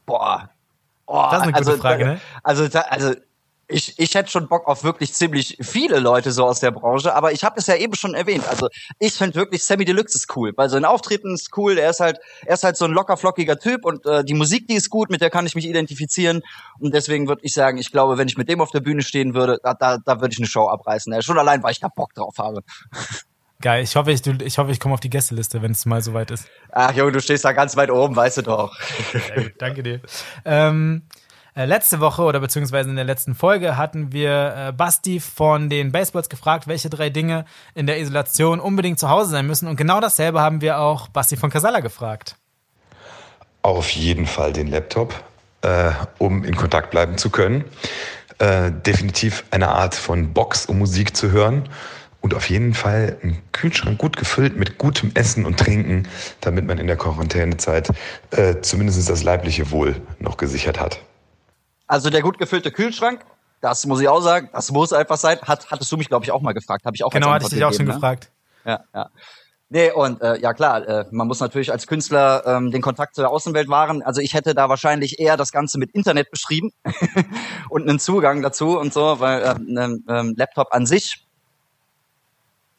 Boah. 0.04 0.50
Oh, 1.06 1.26
Das 1.30 1.38
ist 1.38 1.42
eine 1.42 1.52
gute 1.52 1.70
also, 1.70 1.80
Frage, 1.80 2.04
ne? 2.04 2.20
Also, 2.42 2.68
also 2.90 3.14
ich, 3.70 3.98
ich 3.98 4.14
hätte 4.14 4.30
schon 4.30 4.48
Bock 4.48 4.66
auf 4.66 4.84
wirklich 4.84 5.14
ziemlich 5.14 5.56
viele 5.60 5.98
Leute 5.98 6.32
so 6.32 6.44
aus 6.44 6.60
der 6.60 6.70
Branche, 6.70 7.14
aber 7.14 7.32
ich 7.32 7.44
habe 7.44 7.58
es 7.58 7.66
ja 7.66 7.76
eben 7.76 7.94
schon 7.94 8.14
erwähnt. 8.14 8.44
Also 8.48 8.68
ich 8.98 9.14
finde 9.14 9.36
wirklich 9.36 9.64
Sammy 9.64 9.84
Deluxe 9.84 10.16
ist 10.16 10.36
cool, 10.36 10.52
weil 10.56 10.68
sein 10.68 10.84
Auftreten 10.84 11.34
ist 11.34 11.56
cool. 11.56 11.78
Er 11.78 11.90
ist 11.90 12.00
halt, 12.00 12.18
er 12.44 12.54
ist 12.54 12.64
halt 12.64 12.76
so 12.76 12.84
ein 12.84 12.92
locker 12.92 13.16
flockiger 13.16 13.58
Typ 13.58 13.84
und 13.84 14.04
äh, 14.06 14.24
die 14.24 14.34
Musik, 14.34 14.68
die 14.68 14.74
ist 14.74 14.90
gut, 14.90 15.10
mit 15.10 15.20
der 15.20 15.30
kann 15.30 15.46
ich 15.46 15.54
mich 15.54 15.66
identifizieren. 15.66 16.42
Und 16.78 16.94
deswegen 16.94 17.28
würde 17.28 17.42
ich 17.44 17.54
sagen, 17.54 17.78
ich 17.78 17.92
glaube, 17.92 18.18
wenn 18.18 18.28
ich 18.28 18.36
mit 18.36 18.48
dem 18.48 18.60
auf 18.60 18.70
der 18.70 18.80
Bühne 18.80 19.02
stehen 19.02 19.34
würde, 19.34 19.58
da, 19.62 19.74
da, 19.74 19.98
da 19.98 20.20
würde 20.20 20.32
ich 20.32 20.38
eine 20.38 20.46
Show 20.46 20.68
abreißen. 20.68 21.12
Ja, 21.12 21.22
schon 21.22 21.38
allein, 21.38 21.62
weil 21.62 21.72
ich 21.72 21.80
da 21.80 21.88
Bock 21.88 22.14
drauf 22.14 22.34
habe. 22.38 22.62
Geil. 23.60 23.82
Ich 23.82 23.94
hoffe, 23.94 24.10
ich, 24.10 24.26
ich, 24.26 24.58
hoffe, 24.58 24.70
ich 24.70 24.80
komme 24.80 24.94
auf 24.94 25.00
die 25.00 25.10
Gästeliste, 25.10 25.60
wenn 25.60 25.72
es 25.72 25.84
mal 25.84 26.02
soweit 26.02 26.30
ist. 26.30 26.48
Ach 26.72 26.94
Junge, 26.94 27.12
du 27.12 27.20
stehst 27.20 27.44
da 27.44 27.52
ganz 27.52 27.76
weit 27.76 27.90
oben, 27.90 28.16
weißt 28.16 28.38
du 28.38 28.42
doch. 28.42 28.74
Danke 29.58 29.82
dir. 29.82 30.00
Ähm, 30.46 31.02
äh, 31.54 31.64
letzte 31.64 32.00
Woche 32.00 32.22
oder 32.22 32.40
beziehungsweise 32.40 32.90
in 32.90 32.96
der 32.96 33.04
letzten 33.04 33.34
Folge 33.34 33.76
hatten 33.76 34.12
wir 34.12 34.54
äh, 34.56 34.72
Basti 34.72 35.20
von 35.20 35.68
den 35.68 35.92
Baseballs 35.92 36.28
gefragt, 36.28 36.66
welche 36.68 36.90
drei 36.90 37.10
Dinge 37.10 37.44
in 37.74 37.86
der 37.86 37.98
Isolation 38.00 38.60
unbedingt 38.60 38.98
zu 38.98 39.08
Hause 39.08 39.30
sein 39.30 39.46
müssen. 39.46 39.68
Und 39.68 39.76
genau 39.76 40.00
dasselbe 40.00 40.40
haben 40.40 40.60
wir 40.60 40.78
auch 40.78 41.08
Basti 41.08 41.36
von 41.36 41.50
Casalla 41.50 41.80
gefragt. 41.80 42.36
Auf 43.62 43.90
jeden 43.90 44.26
Fall 44.26 44.52
den 44.52 44.68
Laptop, 44.68 45.14
äh, 45.62 45.90
um 46.18 46.44
in 46.44 46.56
Kontakt 46.56 46.90
bleiben 46.90 47.18
zu 47.18 47.30
können. 47.30 47.64
Äh, 48.38 48.72
definitiv 48.72 49.44
eine 49.50 49.68
Art 49.68 49.94
von 49.94 50.32
Box, 50.32 50.66
um 50.66 50.78
Musik 50.78 51.14
zu 51.16 51.30
hören. 51.30 51.68
Und 52.22 52.34
auf 52.34 52.50
jeden 52.50 52.74
Fall 52.74 53.16
ein 53.22 53.38
Kühlschrank 53.52 53.98
gut 53.98 54.16
gefüllt 54.16 54.56
mit 54.56 54.78
gutem 54.78 55.10
Essen 55.14 55.46
und 55.46 55.58
Trinken, 55.58 56.06
damit 56.40 56.66
man 56.66 56.78
in 56.78 56.86
der 56.86 56.96
Quarantänezeit 56.96 57.90
äh, 58.30 58.56
zumindest 58.60 59.08
das 59.08 59.22
leibliche 59.22 59.70
Wohl 59.70 59.96
noch 60.18 60.36
gesichert 60.36 60.78
hat. 60.78 61.00
Also 61.90 62.08
der 62.08 62.22
gut 62.22 62.38
gefüllte 62.38 62.70
Kühlschrank, 62.70 63.24
das 63.60 63.84
muss 63.84 64.00
ich 64.00 64.06
auch 64.06 64.20
sagen, 64.20 64.48
das 64.52 64.70
muss 64.70 64.92
einfach 64.92 65.16
sein. 65.16 65.40
Hat, 65.42 65.72
hattest 65.72 65.90
du 65.90 65.96
mich, 65.96 66.06
glaube 66.08 66.24
ich, 66.24 66.30
auch 66.30 66.40
mal 66.40 66.52
gefragt. 66.52 66.84
Habe 66.84 66.94
ich 66.94 67.02
auch 67.02 67.10
Genau, 67.10 67.30
hatte 67.30 67.46
ich 67.46 67.50
dich 67.50 67.64
auch 67.64 67.72
schon 67.72 67.86
ne? 67.86 67.94
gefragt. 67.94 68.30
Ja, 68.64 68.84
ja. 68.94 69.10
Nee, 69.70 69.90
und 69.90 70.22
äh, 70.22 70.38
ja 70.38 70.54
klar, 70.54 70.86
äh, 70.86 71.06
man 71.10 71.26
muss 71.26 71.40
natürlich 71.40 71.72
als 71.72 71.88
Künstler 71.88 72.44
ähm, 72.46 72.70
den 72.70 72.80
Kontakt 72.80 73.16
zur 73.16 73.28
Außenwelt 73.28 73.68
wahren. 73.68 74.02
Also 74.02 74.20
ich 74.20 74.34
hätte 74.34 74.54
da 74.54 74.68
wahrscheinlich 74.68 75.18
eher 75.18 75.36
das 75.36 75.50
Ganze 75.50 75.78
mit 75.78 75.90
Internet 75.90 76.30
beschrieben 76.30 76.70
und 77.70 77.88
einen 77.88 77.98
Zugang 77.98 78.40
dazu 78.40 78.78
und 78.78 78.92
so, 78.92 79.18
weil 79.18 79.42
äh, 79.42 79.48
ein 79.48 80.04
ähm, 80.08 80.34
Laptop 80.36 80.68
an 80.70 80.86
sich, 80.86 81.26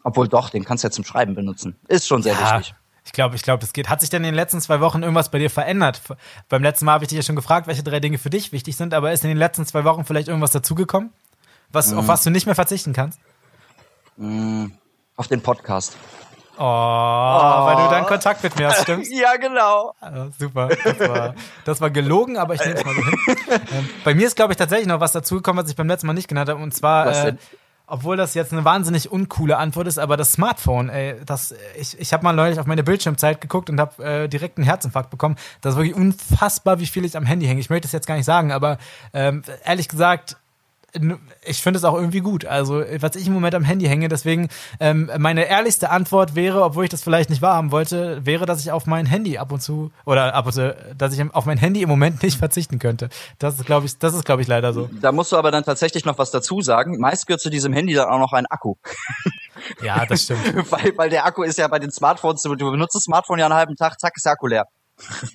obwohl 0.04 0.30
doch, 0.30 0.50
den 0.50 0.64
kannst 0.64 0.86
du 0.86 0.88
ja 0.88 0.92
zum 0.92 1.04
Schreiben 1.04 1.36
benutzen. 1.36 1.76
Ist 1.90 2.08
schon 2.08 2.24
sehr 2.24 2.34
Ja, 2.36 2.60
wichtig. 2.60 2.76
Ich 3.06 3.12
glaube, 3.14 3.36
ich 3.36 3.42
glaube, 3.42 3.62
das 3.62 3.74
geht. 3.74 3.90
Hat 3.90 4.00
sich 4.02 4.10
denn 4.10 4.22
in 4.24 4.30
den 4.30 4.36
letzten 4.36 4.62
zwei 4.62 4.80
Wochen 4.80 5.02
irgendwas 5.02 5.30
bei 5.32 5.40
dir 5.40 5.50
verändert? 5.50 6.02
Beim 6.50 6.62
letzten 6.64 6.86
Mal 6.86 6.94
habe 6.94 7.04
ich 7.04 7.10
dich 7.10 7.18
ja 7.18 7.24
schon 7.24 7.36
gefragt, 7.36 7.68
welche 7.68 7.84
drei 7.84 8.00
Dinge 8.00 8.18
für 8.18 8.30
dich 8.30 8.52
wichtig 8.52 8.78
sind, 8.78 8.94
aber 8.94 9.12
ist 9.12 9.24
in 9.24 9.30
den 9.30 9.38
letzten 9.38 9.66
zwei 9.66 9.84
Wochen 9.84 10.06
vielleicht 10.06 10.28
irgendwas 10.28 10.52
dazugekommen? 10.52 11.12
Was, 11.72 11.92
Mhm. 11.92 12.00
Auf 12.00 12.08
was 12.08 12.24
du 12.24 12.30
nicht 12.30 12.46
mehr 12.46 12.56
verzichten 12.56 12.94
kannst? 12.94 13.20
Auf 15.16 15.28
den 15.28 15.42
Podcast. 15.42 15.96
Oh, 16.58 16.64
weil 16.64 17.76
du 17.76 17.90
dann 17.90 18.06
Kontakt 18.06 18.44
mit 18.44 18.56
mir 18.60 18.68
hast, 18.68 18.84
stimmt's? 18.84 19.10
Ja, 19.12 19.36
genau. 19.38 19.96
Ah, 20.00 20.28
super. 20.38 20.70
Das 20.84 21.00
war, 21.00 21.36
das 21.66 21.82
war 21.82 21.90
gelogen, 21.90 22.38
aber 22.38 22.54
ich 22.54 22.60
nehme 22.64 22.76
es 22.76 22.86
mal 22.86 22.94
so 22.94 23.02
hin. 23.04 23.18
Ähm, 23.74 23.90
bei 24.04 24.14
mir 24.14 24.28
ist, 24.28 24.36
glaube 24.36 24.54
ich, 24.54 24.58
tatsächlich 24.58 24.88
noch 24.88 25.00
was 25.00 25.12
dazugekommen, 25.12 25.64
was 25.64 25.70
ich 25.70 25.76
beim 25.76 25.88
letzten 25.88 26.08
Mal 26.08 26.14
nicht 26.14 26.28
genannt 26.28 26.50
habe. 26.50 26.62
Und 26.62 26.74
zwar, 26.74 27.06
Was 27.08 27.18
äh, 27.20 27.26
denn? 27.26 27.40
Obwohl 27.92 28.16
das 28.16 28.34
jetzt 28.36 28.54
eine 28.54 28.64
wahnsinnig 28.64 29.12
uncoole 29.12 29.58
Antwort 29.58 29.86
ist, 29.86 30.00
aber 30.00 30.16
das 30.16 30.32
Smartphone, 30.32 30.88
ey, 30.88 31.16
das, 31.26 31.54
ich, 31.78 32.00
ich 32.00 32.14
habe 32.14 32.24
mal 32.24 32.32
neulich 32.32 32.58
auf 32.58 32.66
meine 32.66 32.84
Bildschirmzeit 32.84 33.42
geguckt 33.42 33.70
und 33.70 33.82
habe 33.82 34.04
äh, 34.04 34.28
direkt 34.30 34.58
einen 34.58 34.66
Herzinfarkt 34.66 35.10
bekommen. 35.10 35.36
Das 35.60 35.74
ist 35.74 35.78
wirklich 35.78 35.96
unfassbar, 35.96 36.80
wie 36.80 36.86
viel 36.86 37.04
ich 37.04 37.18
am 37.18 37.26
Handy 37.26 37.46
hänge. 37.48 37.60
Ich 37.60 37.70
möchte 37.70 37.88
es 37.88 37.92
jetzt 37.92 38.08
gar 38.08 38.16
nicht 38.16 38.26
sagen, 38.26 38.54
aber 38.54 38.78
ähm, 39.14 39.44
ehrlich 39.66 39.90
gesagt, 39.90 40.38
ich 41.46 41.62
finde 41.62 41.78
es 41.78 41.84
auch 41.84 41.96
irgendwie 41.96 42.20
gut. 42.20 42.46
Also, 42.46 42.84
was 43.00 43.16
ich 43.16 43.28
im 43.28 43.34
Moment 43.34 43.56
am 43.56 43.64
Handy 43.64 43.86
hänge, 43.86 44.10
deswegen 44.10 44.50
ähm, 44.80 45.10
meine 45.18 45.46
ehrlichste 45.46 45.90
Antwort 45.90 46.36
wäre, 46.36 46.64
obwohl 46.64 46.84
ich 46.84 46.90
das 46.90 47.02
vielleicht 47.04 47.30
nicht 47.30 47.42
wahrhaben 47.42 47.72
wollte, 47.72 48.26
wäre, 48.26 48.46
dass 48.46 48.62
ich 48.62 48.72
auf 48.72 48.86
mein 48.86 49.06
Handy 49.06 49.38
ab 49.38 49.52
und 49.52 49.62
zu 49.62 49.92
oder 50.06 50.34
ab 50.34 50.46
und 50.46 50.54
zu, 50.54 50.76
dass 50.98 51.14
ich 51.14 51.34
auf 51.34 51.46
mein 51.46 51.58
Handy 51.58 51.82
im 51.82 51.90
Moment 51.90 52.24
nicht 52.24 52.38
verzichten 52.38 52.80
könnte. 52.80 53.10
Das 53.40 53.56
ist, 53.56 53.66
glaube 53.66 53.86
ich, 53.86 53.98
das 54.00 54.14
ist, 54.14 54.26
glaube 54.26 54.42
ich, 54.42 54.48
leider 54.48 54.74
so. 54.74 54.90
Da 55.02 55.12
musst 55.12 55.32
du 55.32 55.38
aber 55.38 55.52
dann 55.52 55.64
tatsächlich 55.64 56.06
noch 56.06 56.18
was 56.18 56.32
dazu 56.32 56.62
sagen. 56.62 56.98
Meist 57.00 57.28
gehört 57.28 57.42
zu 57.42 57.50
diesem 57.50 57.74
Handy 57.74 57.94
dann 57.94 58.10
auch 58.10 58.20
noch 58.20 58.34
ein 58.34 58.46
Akku. 58.48 58.76
Ja, 59.82 60.06
das 60.06 60.24
stimmt. 60.24 60.42
weil, 60.72 60.98
weil 60.98 61.10
der 61.10 61.26
Akku 61.26 61.44
ist 61.44 61.58
ja 61.58 61.68
bei 61.68 61.80
den 61.80 61.92
Smartphones, 61.92 62.42
du 62.42 62.56
benutzt 62.56 62.96
das 62.96 63.04
Smartphone 63.04 63.40
ja 63.40 63.46
einen 63.46 63.56
halben 63.56 63.76
Tag, 63.76 64.00
zack, 64.00 64.14
ist 64.16 64.26
der 64.26 64.34
Akku 64.34 64.48
leer. 64.48 64.68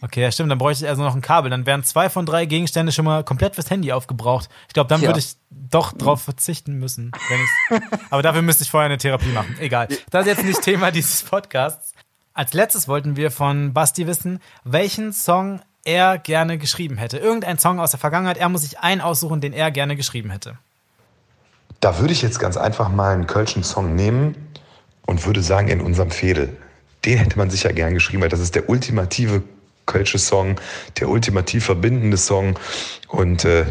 Okay, 0.01 0.23
ja 0.23 0.31
stimmt, 0.31 0.51
dann 0.51 0.59
bräuchte 0.59 0.85
ich 0.85 0.89
also 0.89 1.03
noch 1.03 1.15
ein 1.15 1.21
Kabel. 1.21 1.51
Dann 1.51 1.67
wären 1.67 1.85
zwei 1.85 2.09
von 2.09 2.27
drei 2.27 2.47
Gegenstände 2.47 2.93
schon 2.93 3.05
mal 3.05 3.25
komplett 3.25 3.55
fürs 3.55 3.71
Handy 3.71 3.93
aufgebraucht. 3.93 4.49
Ich 4.69 4.75
glaube, 4.75 4.89
dann 4.89 5.01
ja. 5.01 5.09
würde 5.09 5.21
ich 5.21 5.37
doch 5.51 5.93
drauf 5.93 6.23
verzichten 6.23 6.75
müssen. 6.79 7.13
aber 8.11 8.23
dafür 8.23 8.43
müsste 8.43 8.65
ich 8.65 8.71
vorher 8.71 8.87
eine 8.87 8.99
Therapie 8.99 9.29
machen. 9.29 9.57
Egal. 9.61 9.89
Das 10.11 10.27
ist 10.27 10.37
jetzt 10.37 10.45
nicht 10.45 10.63
Thema 10.63 10.91
dieses 10.91 11.23
Podcasts. 11.23 11.93
Als 12.35 12.53
letztes 12.53 12.87
wollten 12.87 13.17
wir 13.17 13.31
von 13.31 13.73
Basti 13.73 14.07
wissen, 14.07 14.41
welchen 14.65 15.13
Song 15.13 15.61
er 15.85 16.19
gerne 16.19 16.59
geschrieben 16.59 16.99
hätte. 16.99 17.17
Irgendein 17.17 17.59
Song 17.59 17.81
aus 17.81 17.93
der 17.93 18.01
Vergangenheit. 18.01 18.37
Er 18.37 18.49
muss 18.49 18.63
sich 18.63 18.81
einen 18.81 19.01
aussuchen, 19.01 19.41
den 19.41 19.53
er 19.53 19.71
gerne 19.71 19.97
geschrieben 19.97 20.31
hätte. 20.31 20.59
Da 21.81 21.99
würde 21.99 22.13
ich 22.13 22.23
jetzt 22.23 22.39
ganz 22.39 22.57
einfach 22.57 22.89
mal 22.89 23.15
einen 23.15 23.27
Kölschen 23.27 23.63
Song 23.63 23.95
nehmen 23.95 24.35
und 25.07 25.25
würde 25.25 25.43
sagen, 25.43 25.69
in 25.69 25.81
unserem 25.81 26.11
Fädel. 26.11 26.57
Den 27.05 27.19
hätte 27.19 27.39
man 27.39 27.51
sicher 27.51 27.73
gern 27.73 27.95
geschrieben, 27.95 28.23
weil 28.23 28.29
das 28.29 28.41
ist 28.41 28.55
der 28.55 28.69
ultimative 28.69 29.43
Kölsche 29.87 30.19
Song, 30.19 30.57
der 30.99 31.09
ultimativ 31.09 31.65
verbindende 31.65 32.17
Song. 32.17 32.59
Und 33.09 33.45
äh, 33.45 33.65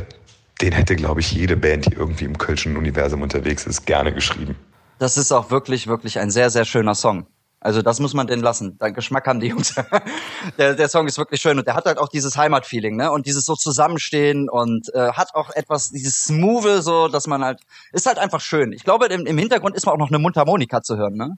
den 0.62 0.72
hätte, 0.72 0.96
glaube 0.96 1.20
ich, 1.20 1.32
jede 1.32 1.58
Band, 1.58 1.86
die 1.86 1.94
irgendwie 1.94 2.26
im 2.26 2.38
Kölschen 2.38 2.78
Universum 2.78 3.22
unterwegs 3.22 3.66
ist, 3.68 3.86
gerne 3.86 4.14
geschrieben. 4.14 4.56
Das 5.00 5.18
ist 5.18 5.32
auch 5.32 5.52
wirklich, 5.52 5.88
wirklich 5.88 6.20
ein 6.20 6.32
sehr, 6.32 6.50
sehr 6.50 6.66
schöner 6.66 6.96
Song. 6.96 7.28
Also 7.66 7.82
das 7.82 8.00
muss 8.00 8.14
man 8.14 8.28
denn 8.28 8.42
lassen. 8.42 8.78
Dein 8.78 8.94
Geschmack 8.94 9.26
haben 9.26 9.40
die 9.40 9.48
Jungs. 9.48 9.74
der, 10.60 10.76
der 10.76 10.88
Song 10.88 11.08
ist 11.08 11.18
wirklich 11.18 11.42
schön 11.42 11.58
und 11.58 11.66
der 11.66 11.74
hat 11.74 11.86
halt 11.86 11.98
auch 11.98 12.10
dieses 12.10 12.38
Heimatfeeling, 12.38 12.96
ne? 12.96 13.12
Und 13.12 13.26
dieses 13.26 13.44
so 13.44 13.56
Zusammenstehen 13.56 14.50
und 14.50 14.94
äh, 14.94 15.14
hat 15.14 15.34
auch 15.34 15.50
etwas, 15.50 15.90
dieses 15.90 16.26
Smooth, 16.26 16.84
so, 16.84 17.08
dass 17.08 17.26
man 17.26 17.44
halt, 17.44 17.62
ist 17.92 18.06
halt 18.06 18.20
einfach 18.20 18.40
schön. 18.40 18.72
Ich 18.72 18.84
glaube, 18.84 19.08
im, 19.08 19.26
im 19.26 19.38
Hintergrund 19.40 19.76
ist 19.76 19.88
man 19.88 19.96
auch 19.96 20.00
noch 20.00 20.10
eine 20.10 20.20
Mundharmonika 20.20 20.84
zu 20.84 20.96
hören, 20.96 21.16
ne? 21.16 21.38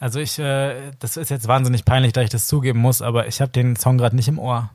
Also 0.00 0.18
ich, 0.18 0.38
äh, 0.38 0.92
das 0.98 1.18
ist 1.18 1.28
jetzt 1.28 1.46
wahnsinnig 1.46 1.84
peinlich, 1.84 2.14
da 2.14 2.22
ich 2.22 2.30
das 2.30 2.46
zugeben 2.46 2.80
muss, 2.80 3.02
aber 3.02 3.28
ich 3.28 3.40
habe 3.40 3.52
den 3.52 3.76
Song 3.76 3.98
gerade 3.98 4.16
nicht 4.16 4.28
im 4.28 4.38
Ohr. 4.38 4.70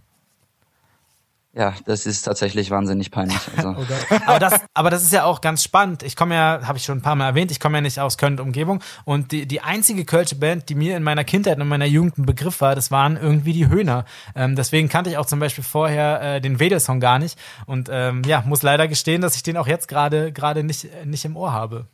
Ja, 1.57 1.73
das 1.85 2.05
ist 2.05 2.23
tatsächlich 2.23 2.69
wahnsinnig 2.69 3.11
peinlich. 3.11 3.39
Also. 3.55 3.69
oh 3.69 3.85
aber, 4.27 4.39
das, 4.39 4.61
aber 4.73 4.89
das 4.89 5.03
ist 5.03 5.13
ja 5.13 5.23
auch 5.23 5.39
ganz 5.39 5.63
spannend. 5.63 6.03
Ich 6.03 6.17
komme 6.17 6.35
ja, 6.35 6.59
habe 6.63 6.77
ich 6.77 6.83
schon 6.83 6.97
ein 6.97 7.01
paar 7.01 7.15
Mal 7.15 7.27
erwähnt, 7.27 7.49
ich 7.49 7.61
komme 7.61 7.77
ja 7.77 7.81
nicht 7.81 7.99
aus 7.99 8.17
Köln 8.17 8.33
und 8.33 8.41
Umgebung. 8.41 8.83
Und 9.05 9.31
die, 9.31 9.47
die 9.47 9.61
einzige 9.61 10.03
Kölsche 10.03 10.35
Band, 10.35 10.67
die 10.67 10.75
mir 10.75 10.97
in 10.97 11.01
meiner 11.01 11.23
Kindheit 11.23 11.59
und 11.59 11.67
meiner 11.69 11.85
Jugend 11.85 12.17
ein 12.17 12.25
Begriff 12.25 12.59
war, 12.59 12.75
das 12.75 12.91
waren 12.91 13.15
irgendwie 13.15 13.53
die 13.53 13.69
Höhner. 13.69 14.03
Ähm, 14.35 14.55
deswegen 14.57 14.89
kannte 14.89 15.09
ich 15.09 15.17
auch 15.17 15.25
zum 15.25 15.39
Beispiel 15.39 15.63
vorher 15.63 16.21
äh, 16.21 16.41
den 16.41 16.59
Wedel-Song 16.59 16.99
gar 16.99 17.17
nicht. 17.17 17.39
Und 17.65 17.89
ähm, 17.89 18.21
ja, 18.25 18.43
muss 18.45 18.61
leider 18.61 18.89
gestehen, 18.89 19.21
dass 19.21 19.37
ich 19.37 19.43
den 19.43 19.55
auch 19.55 19.67
jetzt 19.67 19.87
gerade 19.87 20.33
gerade 20.33 20.63
nicht, 20.63 20.89
nicht 21.05 21.23
im 21.23 21.37
Ohr 21.37 21.53
habe. 21.53 21.87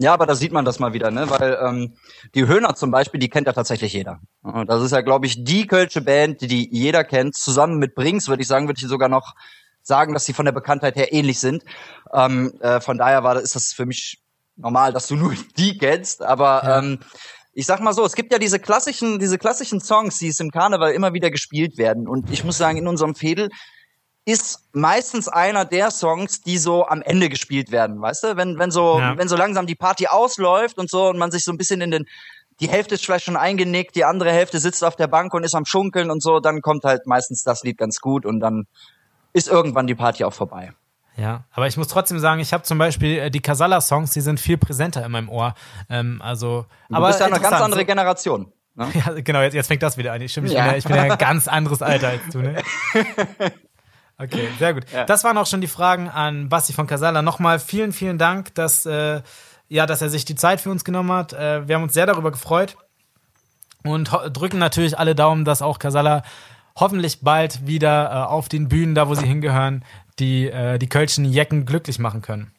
Ja, 0.00 0.14
aber 0.14 0.24
da 0.24 0.34
sieht 0.34 0.50
man 0.50 0.64
das 0.64 0.78
mal 0.78 0.94
wieder, 0.94 1.10
ne? 1.10 1.28
Weil 1.28 1.58
ähm, 1.62 1.92
die 2.34 2.46
Höhner 2.46 2.74
zum 2.74 2.90
Beispiel, 2.90 3.20
die 3.20 3.28
kennt 3.28 3.46
ja 3.46 3.52
tatsächlich 3.52 3.92
jeder. 3.92 4.18
Das 4.66 4.82
ist 4.82 4.92
ja, 4.92 5.02
glaube 5.02 5.26
ich, 5.26 5.44
die 5.44 5.66
kölsche 5.66 6.00
Band, 6.00 6.40
die, 6.40 6.46
die 6.46 6.68
jeder 6.72 7.04
kennt. 7.04 7.36
Zusammen 7.36 7.78
mit 7.78 7.94
Brings, 7.94 8.26
würde 8.26 8.40
ich 8.40 8.48
sagen, 8.48 8.66
würde 8.66 8.80
ich 8.80 8.88
sogar 8.88 9.10
noch 9.10 9.34
sagen, 9.82 10.14
dass 10.14 10.24
sie 10.24 10.32
von 10.32 10.46
der 10.46 10.52
Bekanntheit 10.52 10.96
her 10.96 11.12
ähnlich 11.12 11.38
sind. 11.38 11.64
Ähm, 12.14 12.54
äh, 12.60 12.80
von 12.80 12.96
daher 12.96 13.24
war, 13.24 13.38
ist 13.38 13.54
das 13.54 13.74
für 13.74 13.84
mich 13.84 14.22
normal, 14.56 14.94
dass 14.94 15.06
du 15.06 15.16
nur 15.16 15.34
die 15.58 15.76
kennst. 15.76 16.22
Aber 16.22 16.62
ja. 16.64 16.78
ähm, 16.78 17.00
ich 17.52 17.66
sag 17.66 17.80
mal 17.80 17.92
so, 17.92 18.02
es 18.06 18.14
gibt 18.14 18.32
ja 18.32 18.38
diese 18.38 18.58
klassischen, 18.58 19.18
diese 19.18 19.36
klassischen 19.36 19.82
Songs, 19.82 20.16
die 20.16 20.28
es 20.28 20.40
im 20.40 20.50
Karneval 20.50 20.92
immer 20.92 21.12
wieder 21.12 21.30
gespielt 21.30 21.76
werden. 21.76 22.08
Und 22.08 22.30
ich 22.30 22.42
muss 22.42 22.56
sagen, 22.56 22.78
in 22.78 22.88
unserem 22.88 23.14
Fädel 23.14 23.50
ist 24.24 24.68
meistens 24.72 25.28
einer 25.28 25.64
der 25.64 25.90
Songs, 25.90 26.42
die 26.42 26.58
so 26.58 26.86
am 26.86 27.02
Ende 27.02 27.28
gespielt 27.28 27.70
werden, 27.70 28.00
weißt 28.00 28.24
du? 28.24 28.36
Wenn, 28.36 28.58
wenn 28.58 28.70
so, 28.70 28.98
ja. 28.98 29.16
wenn 29.16 29.28
so 29.28 29.36
langsam 29.36 29.66
die 29.66 29.74
Party 29.74 30.06
ausläuft 30.06 30.78
und 30.78 30.90
so 30.90 31.08
und 31.08 31.18
man 31.18 31.30
sich 31.30 31.44
so 31.44 31.52
ein 31.52 31.58
bisschen 31.58 31.80
in 31.80 31.90
den, 31.90 32.06
die 32.60 32.68
Hälfte 32.68 32.94
ist 32.94 33.04
vielleicht 33.04 33.24
schon 33.24 33.36
eingenickt, 33.36 33.96
die 33.96 34.04
andere 34.04 34.30
Hälfte 34.30 34.58
sitzt 34.58 34.84
auf 34.84 34.96
der 34.96 35.08
Bank 35.08 35.32
und 35.32 35.44
ist 35.44 35.54
am 35.54 35.64
Schunkeln 35.64 36.10
und 36.10 36.22
so, 36.22 36.40
dann 36.40 36.60
kommt 36.60 36.84
halt 36.84 37.06
meistens 37.06 37.42
das 37.42 37.62
Lied 37.62 37.78
ganz 37.78 38.00
gut 38.00 38.26
und 38.26 38.40
dann 38.40 38.66
ist 39.32 39.48
irgendwann 39.48 39.86
die 39.86 39.94
Party 39.94 40.24
auch 40.24 40.34
vorbei. 40.34 40.72
Ja, 41.16 41.44
aber 41.52 41.66
ich 41.66 41.76
muss 41.76 41.88
trotzdem 41.88 42.18
sagen, 42.18 42.40
ich 42.40 42.52
habe 42.52 42.62
zum 42.62 42.78
Beispiel 42.78 43.18
äh, 43.18 43.30
die 43.30 43.40
Casalla-Songs, 43.40 44.10
die 44.12 44.20
sind 44.20 44.40
viel 44.40 44.56
präsenter 44.56 45.04
in 45.04 45.12
meinem 45.12 45.28
Ohr. 45.28 45.54
Ähm, 45.88 46.20
also, 46.22 46.66
du 46.88 46.94
aber 46.94 47.08
bist 47.08 47.20
ja 47.20 47.26
eine 47.26 47.40
ganz 47.40 47.60
andere 47.60 47.84
Generation. 47.84 48.52
Ne? 48.76 48.86
Ja, 48.94 49.12
genau, 49.20 49.40
jetzt, 49.40 49.54
jetzt 49.54 49.66
fängt 49.66 49.82
das 49.82 49.98
wieder 49.98 50.12
an. 50.12 50.22
Ich, 50.22 50.30
stimmt, 50.30 50.46
ich, 50.46 50.52
ja. 50.52 50.62
bin, 50.62 50.70
ja, 50.70 50.78
ich 50.78 50.84
bin 50.84 50.94
ja 50.94 51.02
ein 51.02 51.18
ganz 51.18 51.48
anderes 51.48 51.82
Alter 51.82 52.10
als 52.10 52.20
du, 52.30 52.38
ne? 52.38 52.62
Okay, 54.22 54.48
sehr 54.58 54.74
gut. 54.74 54.84
Ja. 54.92 55.04
Das 55.04 55.24
waren 55.24 55.38
auch 55.38 55.46
schon 55.46 55.62
die 55.62 55.66
Fragen 55.66 56.08
an 56.08 56.50
Basti 56.50 56.74
von 56.74 56.86
Casala. 56.86 57.22
Nochmal 57.22 57.58
vielen, 57.58 57.92
vielen 57.92 58.18
Dank, 58.18 58.54
dass, 58.54 58.84
äh, 58.84 59.22
ja, 59.68 59.86
dass 59.86 60.02
er 60.02 60.10
sich 60.10 60.26
die 60.26 60.34
Zeit 60.34 60.60
für 60.60 60.70
uns 60.70 60.84
genommen 60.84 61.10
hat. 61.12 61.32
Äh, 61.32 61.66
wir 61.66 61.76
haben 61.76 61.82
uns 61.82 61.94
sehr 61.94 62.06
darüber 62.06 62.30
gefreut 62.30 62.76
und 63.82 64.10
drücken 64.32 64.58
natürlich 64.58 64.98
alle 64.98 65.14
Daumen, 65.14 65.46
dass 65.46 65.62
auch 65.62 65.78
Casala 65.78 66.22
hoffentlich 66.76 67.22
bald 67.22 67.66
wieder 67.66 68.10
äh, 68.10 68.14
auf 68.28 68.50
den 68.50 68.68
Bühnen, 68.68 68.94
da 68.94 69.08
wo 69.08 69.14
sie 69.14 69.26
hingehören, 69.26 69.84
die, 70.18 70.48
äh, 70.48 70.78
die 70.78 70.88
Kölschen 70.88 71.24
Jecken 71.24 71.64
glücklich 71.64 71.98
machen 71.98 72.20
können. 72.20 72.52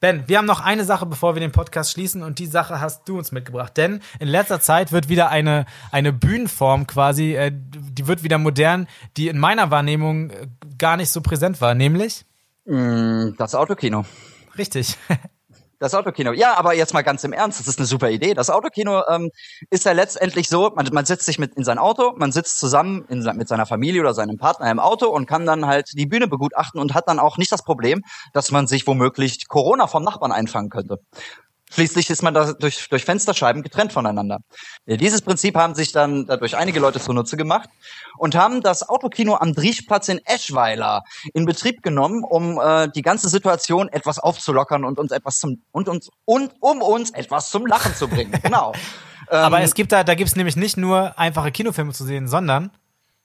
Ben, 0.00 0.24
wir 0.26 0.38
haben 0.38 0.46
noch 0.46 0.60
eine 0.60 0.84
Sache, 0.84 1.06
bevor 1.06 1.34
wir 1.34 1.40
den 1.40 1.52
Podcast 1.52 1.92
schließen 1.92 2.22
und 2.22 2.38
die 2.38 2.46
Sache 2.46 2.80
hast 2.80 3.08
du 3.08 3.18
uns 3.18 3.32
mitgebracht. 3.32 3.76
Denn 3.76 4.00
in 4.18 4.28
letzter 4.28 4.60
Zeit 4.60 4.92
wird 4.92 5.08
wieder 5.08 5.30
eine, 5.30 5.66
eine 5.90 6.12
Bühnenform 6.12 6.86
quasi, 6.86 7.34
äh, 7.34 7.50
die 7.52 8.06
wird 8.06 8.22
wieder 8.22 8.38
modern, 8.38 8.86
die 9.16 9.28
in 9.28 9.38
meiner 9.38 9.70
Wahrnehmung 9.70 10.30
äh, 10.30 10.46
gar 10.78 10.96
nicht 10.96 11.10
so 11.10 11.20
präsent 11.20 11.60
war, 11.60 11.74
nämlich? 11.74 12.24
Mm, 12.64 13.30
das 13.38 13.54
Autokino. 13.54 14.04
Richtig. 14.56 14.96
Das 15.80 15.94
Autokino. 15.94 16.32
Ja, 16.32 16.56
aber 16.56 16.74
jetzt 16.74 16.92
mal 16.92 17.02
ganz 17.02 17.22
im 17.22 17.32
Ernst, 17.32 17.60
das 17.60 17.68
ist 17.68 17.78
eine 17.78 17.86
super 17.86 18.10
Idee. 18.10 18.34
Das 18.34 18.50
Autokino 18.50 19.02
ähm, 19.08 19.30
ist 19.70 19.84
ja 19.84 19.92
letztendlich 19.92 20.48
so, 20.48 20.72
man, 20.74 20.88
man 20.92 21.04
setzt 21.04 21.24
sich 21.24 21.38
mit 21.38 21.54
in 21.54 21.62
sein 21.62 21.78
Auto, 21.78 22.14
man 22.16 22.32
sitzt 22.32 22.58
zusammen 22.58 23.04
in, 23.08 23.22
mit 23.36 23.46
seiner 23.46 23.64
Familie 23.64 24.00
oder 24.00 24.12
seinem 24.12 24.38
Partner 24.38 24.68
im 24.72 24.80
Auto 24.80 25.06
und 25.06 25.26
kann 25.26 25.46
dann 25.46 25.66
halt 25.66 25.90
die 25.94 26.06
Bühne 26.06 26.26
begutachten 26.26 26.80
und 26.80 26.94
hat 26.94 27.06
dann 27.06 27.20
auch 27.20 27.38
nicht 27.38 27.52
das 27.52 27.62
Problem, 27.62 28.02
dass 28.32 28.50
man 28.50 28.66
sich 28.66 28.88
womöglich 28.88 29.46
Corona 29.46 29.86
vom 29.86 30.02
Nachbarn 30.02 30.32
einfangen 30.32 30.68
könnte. 30.68 30.98
Schließlich 31.70 32.08
ist 32.10 32.22
man 32.22 32.34
da 32.34 32.52
durch, 32.52 32.88
durch 32.88 33.04
Fensterscheiben 33.04 33.62
getrennt 33.62 33.92
voneinander. 33.92 34.38
Dieses 34.86 35.22
Prinzip 35.22 35.56
haben 35.56 35.74
sich 35.74 35.92
dann 35.92 36.26
dadurch 36.26 36.56
einige 36.56 36.80
Leute 36.80 37.00
zunutze 37.00 37.36
gemacht 37.36 37.68
und 38.16 38.34
haben 38.34 38.62
das 38.62 38.88
Autokino 38.88 39.36
am 39.36 39.52
Driechplatz 39.54 40.08
in 40.08 40.20
Eschweiler 40.24 41.02
in 41.34 41.44
Betrieb 41.44 41.82
genommen, 41.82 42.24
um 42.24 42.58
äh, 42.58 42.88
die 42.88 43.02
ganze 43.02 43.28
Situation 43.28 43.88
etwas 43.88 44.18
aufzulockern 44.18 44.84
und 44.84 44.98
uns 44.98 45.12
etwas 45.12 45.38
zum 45.38 45.62
und 45.72 45.88
uns 45.88 46.10
und 46.24 46.52
um 46.60 46.80
uns 46.80 47.10
etwas 47.10 47.50
zum 47.50 47.66
Lachen 47.66 47.94
zu 47.94 48.08
bringen. 48.08 48.32
Genau. 48.48 48.72
Aber 49.30 49.58
ähm, 49.58 49.64
es 49.64 49.74
gibt 49.74 49.92
da, 49.92 50.04
da 50.04 50.14
gibt 50.14 50.30
es 50.30 50.36
nämlich 50.36 50.56
nicht 50.56 50.78
nur 50.78 51.18
einfache 51.18 51.52
Kinofilme 51.52 51.92
zu 51.92 52.04
sehen, 52.04 52.28
sondern 52.28 52.70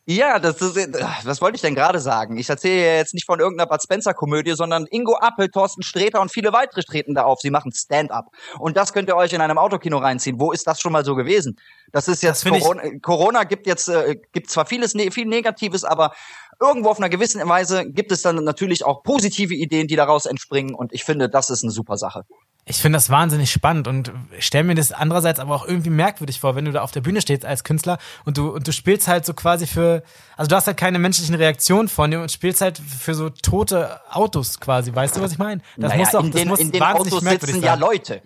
ja, 0.05 0.37
das 0.37 0.61
ist, 0.61 0.75
was 1.23 1.41
wollte 1.41 1.55
ich 1.55 1.61
denn 1.61 1.75
gerade 1.75 1.99
sagen? 1.99 2.37
Ich 2.37 2.49
erzähle 2.49 2.85
ja 2.85 2.95
jetzt 2.97 3.13
nicht 3.13 3.25
von 3.25 3.39
irgendeiner 3.39 3.69
Bud 3.69 3.81
Spencer 3.81 4.13
Komödie, 4.13 4.51
sondern 4.51 4.85
Ingo 4.91 5.15
Appel, 5.15 5.47
Thorsten 5.47 5.81
Sträter 5.81 6.19
und 6.19 6.29
viele 6.29 6.51
weitere 6.51 6.83
treten 6.83 7.15
da 7.15 7.23
auf. 7.23 7.39
Sie 7.39 7.49
machen 7.49 7.71
Stand-up. 7.71 8.25
Und 8.59 8.75
das 8.75 8.91
könnt 8.91 9.07
ihr 9.07 9.15
euch 9.15 9.31
in 9.31 9.39
einem 9.39 9.57
Autokino 9.57 9.99
reinziehen. 9.99 10.41
Wo 10.41 10.51
ist 10.51 10.67
das 10.67 10.81
schon 10.81 10.91
mal 10.91 11.05
so 11.05 11.15
gewesen? 11.15 11.57
Das 11.93 12.09
ist 12.09 12.21
jetzt 12.21 12.45
das 12.45 12.51
Corona, 12.51 12.83
Corona 13.01 13.43
gibt 13.45 13.65
jetzt 13.65 13.87
äh, 13.87 14.17
gibt 14.33 14.49
zwar 14.49 14.65
vieles 14.65 14.93
ne, 14.93 15.09
viel 15.09 15.25
Negatives, 15.25 15.85
aber 15.85 16.13
irgendwo 16.59 16.89
auf 16.89 16.97
einer 16.97 17.09
gewissen 17.09 17.47
Weise 17.47 17.89
gibt 17.89 18.11
es 18.11 18.21
dann 18.21 18.43
natürlich 18.43 18.83
auch 18.83 19.03
positive 19.03 19.53
Ideen, 19.53 19.87
die 19.87 19.95
daraus 19.95 20.25
entspringen. 20.25 20.75
Und 20.75 20.91
ich 20.91 21.05
finde, 21.05 21.29
das 21.29 21.49
ist 21.49 21.63
eine 21.63 21.71
super 21.71 21.95
Sache. 21.95 22.25
Ich 22.65 22.77
finde 22.77 22.95
das 22.95 23.09
wahnsinnig 23.09 23.51
spannend 23.51 23.89
und 23.89 24.13
stelle 24.39 24.63
mir 24.63 24.75
das 24.75 24.93
andererseits 24.93 25.41
aber 25.41 25.53
auch 25.53 25.67
irgendwie 25.67 25.89
merkwürdig 25.89 26.39
vor, 26.39 26.55
wenn 26.55 26.63
du 26.63 26.71
da 26.71 26.81
auf 26.81 26.91
der 26.91 27.01
Bühne 27.01 27.19
stehst 27.21 27.45
als 27.45 27.65
Künstler 27.65 27.97
und 28.23 28.37
du, 28.37 28.51
und 28.51 28.65
du 28.65 28.71
spielst 28.71 29.09
halt 29.09 29.25
so 29.25 29.33
quasi 29.33 29.67
für, 29.67 30.01
also 30.37 30.47
du 30.47 30.55
hast 30.55 30.67
halt 30.67 30.77
keine 30.77 30.97
menschlichen 30.97 31.35
Reaktionen 31.35 31.89
von 31.89 32.09
dir 32.09 32.21
und 32.21 32.31
spielst 32.31 32.61
halt 32.61 32.79
für 32.79 33.15
so 33.15 33.29
tote 33.29 33.99
Autos 34.09 34.61
quasi, 34.61 34.95
weißt 34.95 35.17
du, 35.17 35.21
was 35.21 35.33
ich 35.33 35.39
meine? 35.39 35.61
Das 35.75 35.89
naja, 35.89 35.99
muss 35.99 36.11
doch, 36.11 36.23
in 36.23 36.31
den, 36.31 36.33
das 36.33 36.45
muss 36.45 36.59
in 36.59 36.71
den 36.71 36.83
Autos 36.83 37.19
sitzen 37.19 37.51
sein. 37.51 37.61
ja 37.61 37.73
Leute. 37.75 38.21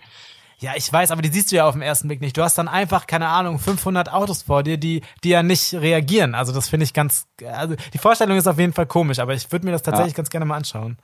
Ja, 0.60 0.74
ich 0.76 0.92
weiß, 0.92 1.12
aber 1.12 1.22
die 1.22 1.30
siehst 1.30 1.52
du 1.52 1.56
ja 1.56 1.68
auf 1.68 1.74
den 1.74 1.84
ersten 1.84 2.08
Blick 2.08 2.22
nicht. 2.22 2.36
Du 2.36 2.44
hast 2.44 2.58
dann 2.58 2.68
einfach, 2.68 3.06
keine 3.06 3.28
Ahnung, 3.28 3.60
500 3.60 4.12
Autos 4.12 4.44
vor 4.44 4.64
dir, 4.64 4.78
die, 4.78 5.02
die 5.24 5.30
ja 5.30 5.44
nicht 5.44 5.74
reagieren. 5.74 6.34
Also 6.36 6.52
das 6.52 6.70
finde 6.70 6.84
ich 6.84 6.94
ganz, 6.94 7.28
also 7.44 7.76
die 7.94 7.98
Vorstellung 8.00 8.38
ist 8.38 8.48
auf 8.48 8.58
jeden 8.58 8.74
Fall 8.74 8.88
komisch, 8.88 9.20
aber 9.20 9.34
ich 9.34 9.52
würde 9.52 9.66
mir 9.66 9.72
das 9.72 9.84
tatsächlich 9.84 10.14
ja. 10.14 10.18
ganz 10.18 10.30
gerne 10.30 10.46
mal 10.46 10.58
anschauen. 10.58 10.98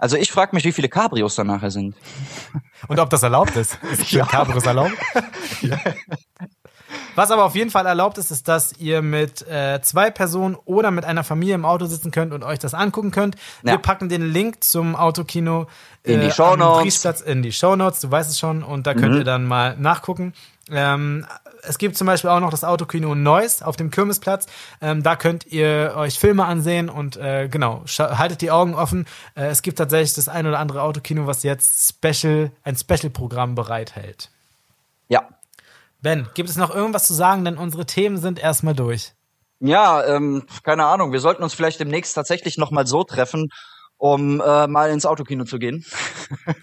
Also 0.00 0.16
ich 0.16 0.32
frage 0.32 0.56
mich, 0.56 0.64
wie 0.64 0.72
viele 0.72 0.88
Cabrios 0.88 1.34
da 1.34 1.44
nachher 1.44 1.70
sind. 1.70 1.94
Und 2.88 2.98
ob 2.98 3.10
das 3.10 3.22
erlaubt 3.22 3.54
ist. 3.56 3.78
Ist 3.92 4.10
ja. 4.10 4.24
Cabrios 4.24 4.64
erlaubt? 4.64 4.94
ja. 5.60 5.78
Was 7.14 7.30
aber 7.30 7.44
auf 7.44 7.54
jeden 7.54 7.70
Fall 7.70 7.86
erlaubt 7.86 8.18
ist, 8.18 8.30
ist, 8.30 8.48
dass 8.48 8.72
ihr 8.78 9.02
mit 9.02 9.46
äh, 9.46 9.80
zwei 9.82 10.10
Personen 10.10 10.56
oder 10.64 10.90
mit 10.90 11.04
einer 11.04 11.22
Familie 11.22 11.54
im 11.54 11.64
Auto 11.64 11.86
sitzen 11.86 12.10
könnt 12.10 12.32
und 12.32 12.44
euch 12.44 12.58
das 12.58 12.72
angucken 12.72 13.10
könnt. 13.10 13.36
Ja. 13.62 13.72
Wir 13.72 13.78
packen 13.78 14.08
den 14.08 14.22
Link 14.22 14.64
zum 14.64 14.96
Autokino 14.96 15.66
äh, 16.02 16.14
in 16.14 16.20
die 16.20 16.30
Shownotes. 16.30 17.20
In 17.20 17.42
die 17.42 17.52
Shownotes, 17.52 18.00
du 18.00 18.10
weißt 18.10 18.30
es 18.30 18.38
schon, 18.38 18.62
und 18.62 18.86
da 18.86 18.94
könnt 18.94 19.12
mhm. 19.12 19.18
ihr 19.18 19.24
dann 19.24 19.44
mal 19.44 19.76
nachgucken. 19.76 20.32
Ähm, 20.70 21.26
es 21.62 21.78
gibt 21.78 21.96
zum 21.96 22.06
Beispiel 22.06 22.30
auch 22.30 22.40
noch 22.40 22.50
das 22.50 22.64
Autokino 22.64 23.14
Neuss 23.14 23.62
auf 23.62 23.76
dem 23.76 23.90
Kirmesplatz. 23.90 24.46
Ähm, 24.80 25.02
da 25.02 25.16
könnt 25.16 25.46
ihr 25.46 25.94
euch 25.96 26.18
Filme 26.18 26.44
ansehen 26.44 26.88
und 26.88 27.16
äh, 27.16 27.48
genau, 27.48 27.84
haltet 27.98 28.40
die 28.40 28.50
Augen 28.50 28.74
offen. 28.74 29.06
Äh, 29.34 29.46
es 29.46 29.62
gibt 29.62 29.78
tatsächlich 29.78 30.14
das 30.14 30.28
ein 30.28 30.46
oder 30.46 30.58
andere 30.58 30.82
Autokino, 30.82 31.26
was 31.26 31.42
jetzt 31.42 31.88
Special, 31.88 32.50
ein 32.62 32.76
Special-Programm 32.76 33.54
bereithält. 33.54 34.30
Ja. 35.08 35.28
Ben, 36.02 36.28
gibt 36.34 36.48
es 36.48 36.56
noch 36.56 36.74
irgendwas 36.74 37.06
zu 37.06 37.14
sagen? 37.14 37.44
Denn 37.44 37.58
unsere 37.58 37.84
Themen 37.86 38.16
sind 38.18 38.38
erstmal 38.38 38.74
durch. 38.74 39.12
Ja, 39.60 40.04
ähm, 40.06 40.46
keine 40.62 40.86
Ahnung. 40.86 41.12
Wir 41.12 41.20
sollten 41.20 41.42
uns 41.42 41.52
vielleicht 41.52 41.80
demnächst 41.80 42.14
tatsächlich 42.14 42.56
noch 42.56 42.70
mal 42.70 42.86
so 42.86 43.04
treffen 43.04 43.50
um 44.00 44.40
äh, 44.40 44.66
mal 44.66 44.90
ins 44.90 45.04
Autokino 45.04 45.44
zu 45.44 45.58
gehen. 45.58 45.84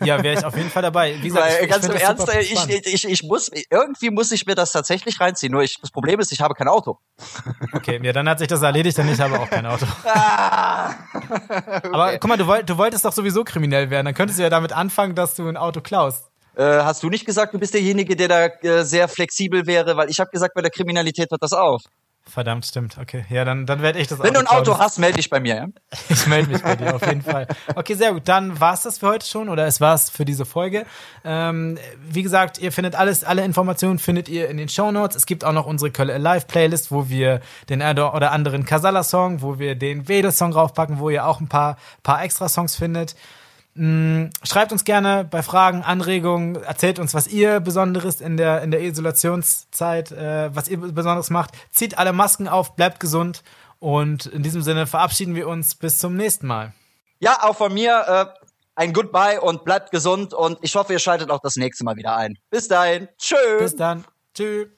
Ja, 0.04 0.24
wäre 0.24 0.38
ich 0.38 0.46
auf 0.46 0.56
jeden 0.56 0.70
Fall 0.70 0.82
dabei. 0.82 1.16
Wie 1.22 1.28
gesagt, 1.28 1.60
ich, 1.62 1.70
ganz 1.70 1.86
im 1.86 1.96
Ernst, 1.96 2.30
ich, 2.40 2.94
ich, 2.94 3.08
ich 3.08 3.24
muss 3.24 3.52
irgendwie 3.70 4.10
muss 4.10 4.32
ich 4.32 4.46
mir 4.46 4.56
das 4.56 4.72
tatsächlich 4.72 5.20
reinziehen. 5.20 5.52
Nur 5.52 5.62
ich, 5.62 5.80
das 5.82 5.92
Problem 5.92 6.20
ist, 6.20 6.32
ich 6.32 6.40
habe 6.40 6.54
kein 6.54 6.68
Auto. 6.68 7.00
Okay, 7.74 8.00
ja, 8.02 8.14
dann 8.14 8.28
hat 8.30 8.40
sich 8.40 8.48
das 8.48 8.62
erledigt, 8.62 8.98
denn 8.98 9.12
ich 9.12 9.20
habe 9.20 9.40
auch 9.40 9.50
kein 9.50 9.66
Auto. 9.66 9.86
Ah, 10.06 10.94
okay. 11.14 11.90
Aber 11.92 12.18
guck 12.18 12.28
mal, 12.28 12.38
du, 12.38 12.48
wollt, 12.48 12.70
du 12.70 12.78
wolltest 12.78 13.04
doch 13.06 13.12
sowieso 13.12 13.44
kriminell 13.44 13.90
werden. 13.90 14.06
Dann 14.06 14.16
könntest 14.16 14.40
du 14.40 14.44
ja 14.44 14.50
damit 14.50 14.72
anfangen, 14.72 15.16
dass 15.16 15.36
du 15.36 15.48
ein 15.48 15.58
Auto 15.58 15.82
klaust. 15.82 16.30
Äh, 16.56 16.64
hast 16.64 17.04
du 17.04 17.10
nicht 17.10 17.26
gesagt, 17.26 17.54
du 17.54 17.60
bist 17.60 17.74
derjenige, 17.74 18.16
der 18.16 18.28
da 18.28 18.46
äh, 18.46 18.84
sehr 18.84 19.08
flexibel 19.08 19.68
wäre? 19.68 19.98
Weil 19.98 20.10
ich 20.10 20.20
habe 20.20 20.30
gesagt, 20.32 20.54
bei 20.56 20.62
der 20.62 20.72
Kriminalität 20.72 21.30
hört 21.30 21.44
das 21.44 21.54
auf. 21.54 21.84
Verdammt, 22.30 22.66
stimmt. 22.66 22.98
Okay, 23.00 23.26
ja, 23.30 23.46
dann, 23.46 23.66
dann 23.66 23.82
werde 23.82 24.00
ich 24.00 24.08
das 24.08 24.22
Wenn 24.22 24.34
du 24.34 24.40
ein 24.40 24.48
Auto 24.48 24.78
hast, 24.78 25.00
melde 25.00 25.18
dich 25.18 25.30
bei 25.30 25.40
mir, 25.40 25.56
ja? 25.56 25.68
Ich 26.10 26.28
melde 26.28 26.52
mich 26.52 26.62
bei 26.62 26.76
dir, 26.76 26.96
auf 26.96 27.06
jeden 27.06 27.22
Fall. 27.22 27.48
Okay, 27.76 27.94
sehr 27.96 28.14
gut. 28.14 28.28
Dann 28.28 28.60
war's 28.60 28.84
das 28.84 28.98
für 29.00 29.08
heute 29.08 29.26
schon 29.26 29.50
oder 29.50 29.66
es 29.66 29.80
war's 29.80 30.10
für 30.10 30.26
diese 30.26 30.46
Folge. 30.46 30.86
Ähm, 31.24 31.78
wie 32.02 32.24
gesagt, 32.24 32.58
ihr 32.58 32.72
findet 32.72 32.96
alles, 32.96 33.24
alle 33.24 33.44
Informationen 33.44 34.00
findet 34.00 34.30
ihr 34.30 34.50
in 34.50 34.58
den 34.58 34.70
Show 34.70 34.92
Notes. 34.92 35.16
Es 35.16 35.26
gibt 35.26 35.46
auch 35.46 35.54
noch 35.54 35.66
unsere 35.66 35.92
Kölle 35.92 36.14
Alive 36.14 36.46
Playlist, 36.48 36.92
wo 36.92 37.10
wir 37.10 37.42
den 37.70 37.82
oder 37.82 38.32
anderen 38.32 38.66
Casala-Song, 38.66 39.42
wo 39.42 39.60
wir 39.60 39.76
den 39.76 40.08
Wedel-Song 40.08 40.52
raufpacken, 40.54 41.00
wo 41.00 41.10
ihr 41.10 41.26
auch 41.26 41.40
ein 41.40 41.48
paar, 41.48 41.78
paar 42.04 42.24
extra 42.24 42.50
Songs 42.50 42.76
findet. 42.76 43.16
Mm, 43.78 44.30
schreibt 44.42 44.72
uns 44.72 44.86
gerne 44.86 45.24
bei 45.24 45.44
Fragen, 45.44 45.84
Anregungen, 45.84 46.56
erzählt 46.56 46.98
uns, 46.98 47.14
was 47.14 47.28
ihr 47.28 47.60
Besonderes 47.60 48.22
in 48.22 48.36
der, 48.36 48.64
in 48.64 48.72
der 48.72 48.82
Isolationszeit, 48.82 50.12
äh, 50.12 50.54
was 50.56 50.68
ihr 50.68 50.80
Besonderes 50.80 51.30
macht. 51.30 51.52
Zieht 51.72 51.98
alle 52.00 52.12
Masken 52.12 52.48
auf, 52.48 52.76
bleibt 52.76 53.00
gesund 53.00 53.44
und 53.78 54.26
in 54.26 54.42
diesem 54.42 54.64
Sinne 54.64 54.88
verabschieden 54.88 55.36
wir 55.36 55.48
uns 55.48 55.76
bis 55.76 56.00
zum 56.00 56.16
nächsten 56.16 56.48
Mal. 56.48 56.74
Ja, 57.20 57.44
auch 57.44 57.56
von 57.56 57.72
mir 57.72 58.34
äh, 58.36 58.48
ein 58.74 58.94
Goodbye 58.94 59.40
und 59.42 59.64
bleibt 59.64 59.92
gesund 59.92 60.34
und 60.34 60.58
ich 60.62 60.76
hoffe, 60.76 60.94
ihr 60.94 61.00
schaltet 61.00 61.30
auch 61.30 61.42
das 61.42 61.56
nächste 61.56 61.84
Mal 61.84 61.98
wieder 61.98 62.16
ein. 62.16 62.40
Bis 62.50 62.68
dahin. 62.68 63.08
Tschö. 63.20 63.60
Bis 63.60 63.76
dann. 63.76 64.06
Tschüss. 64.34 64.77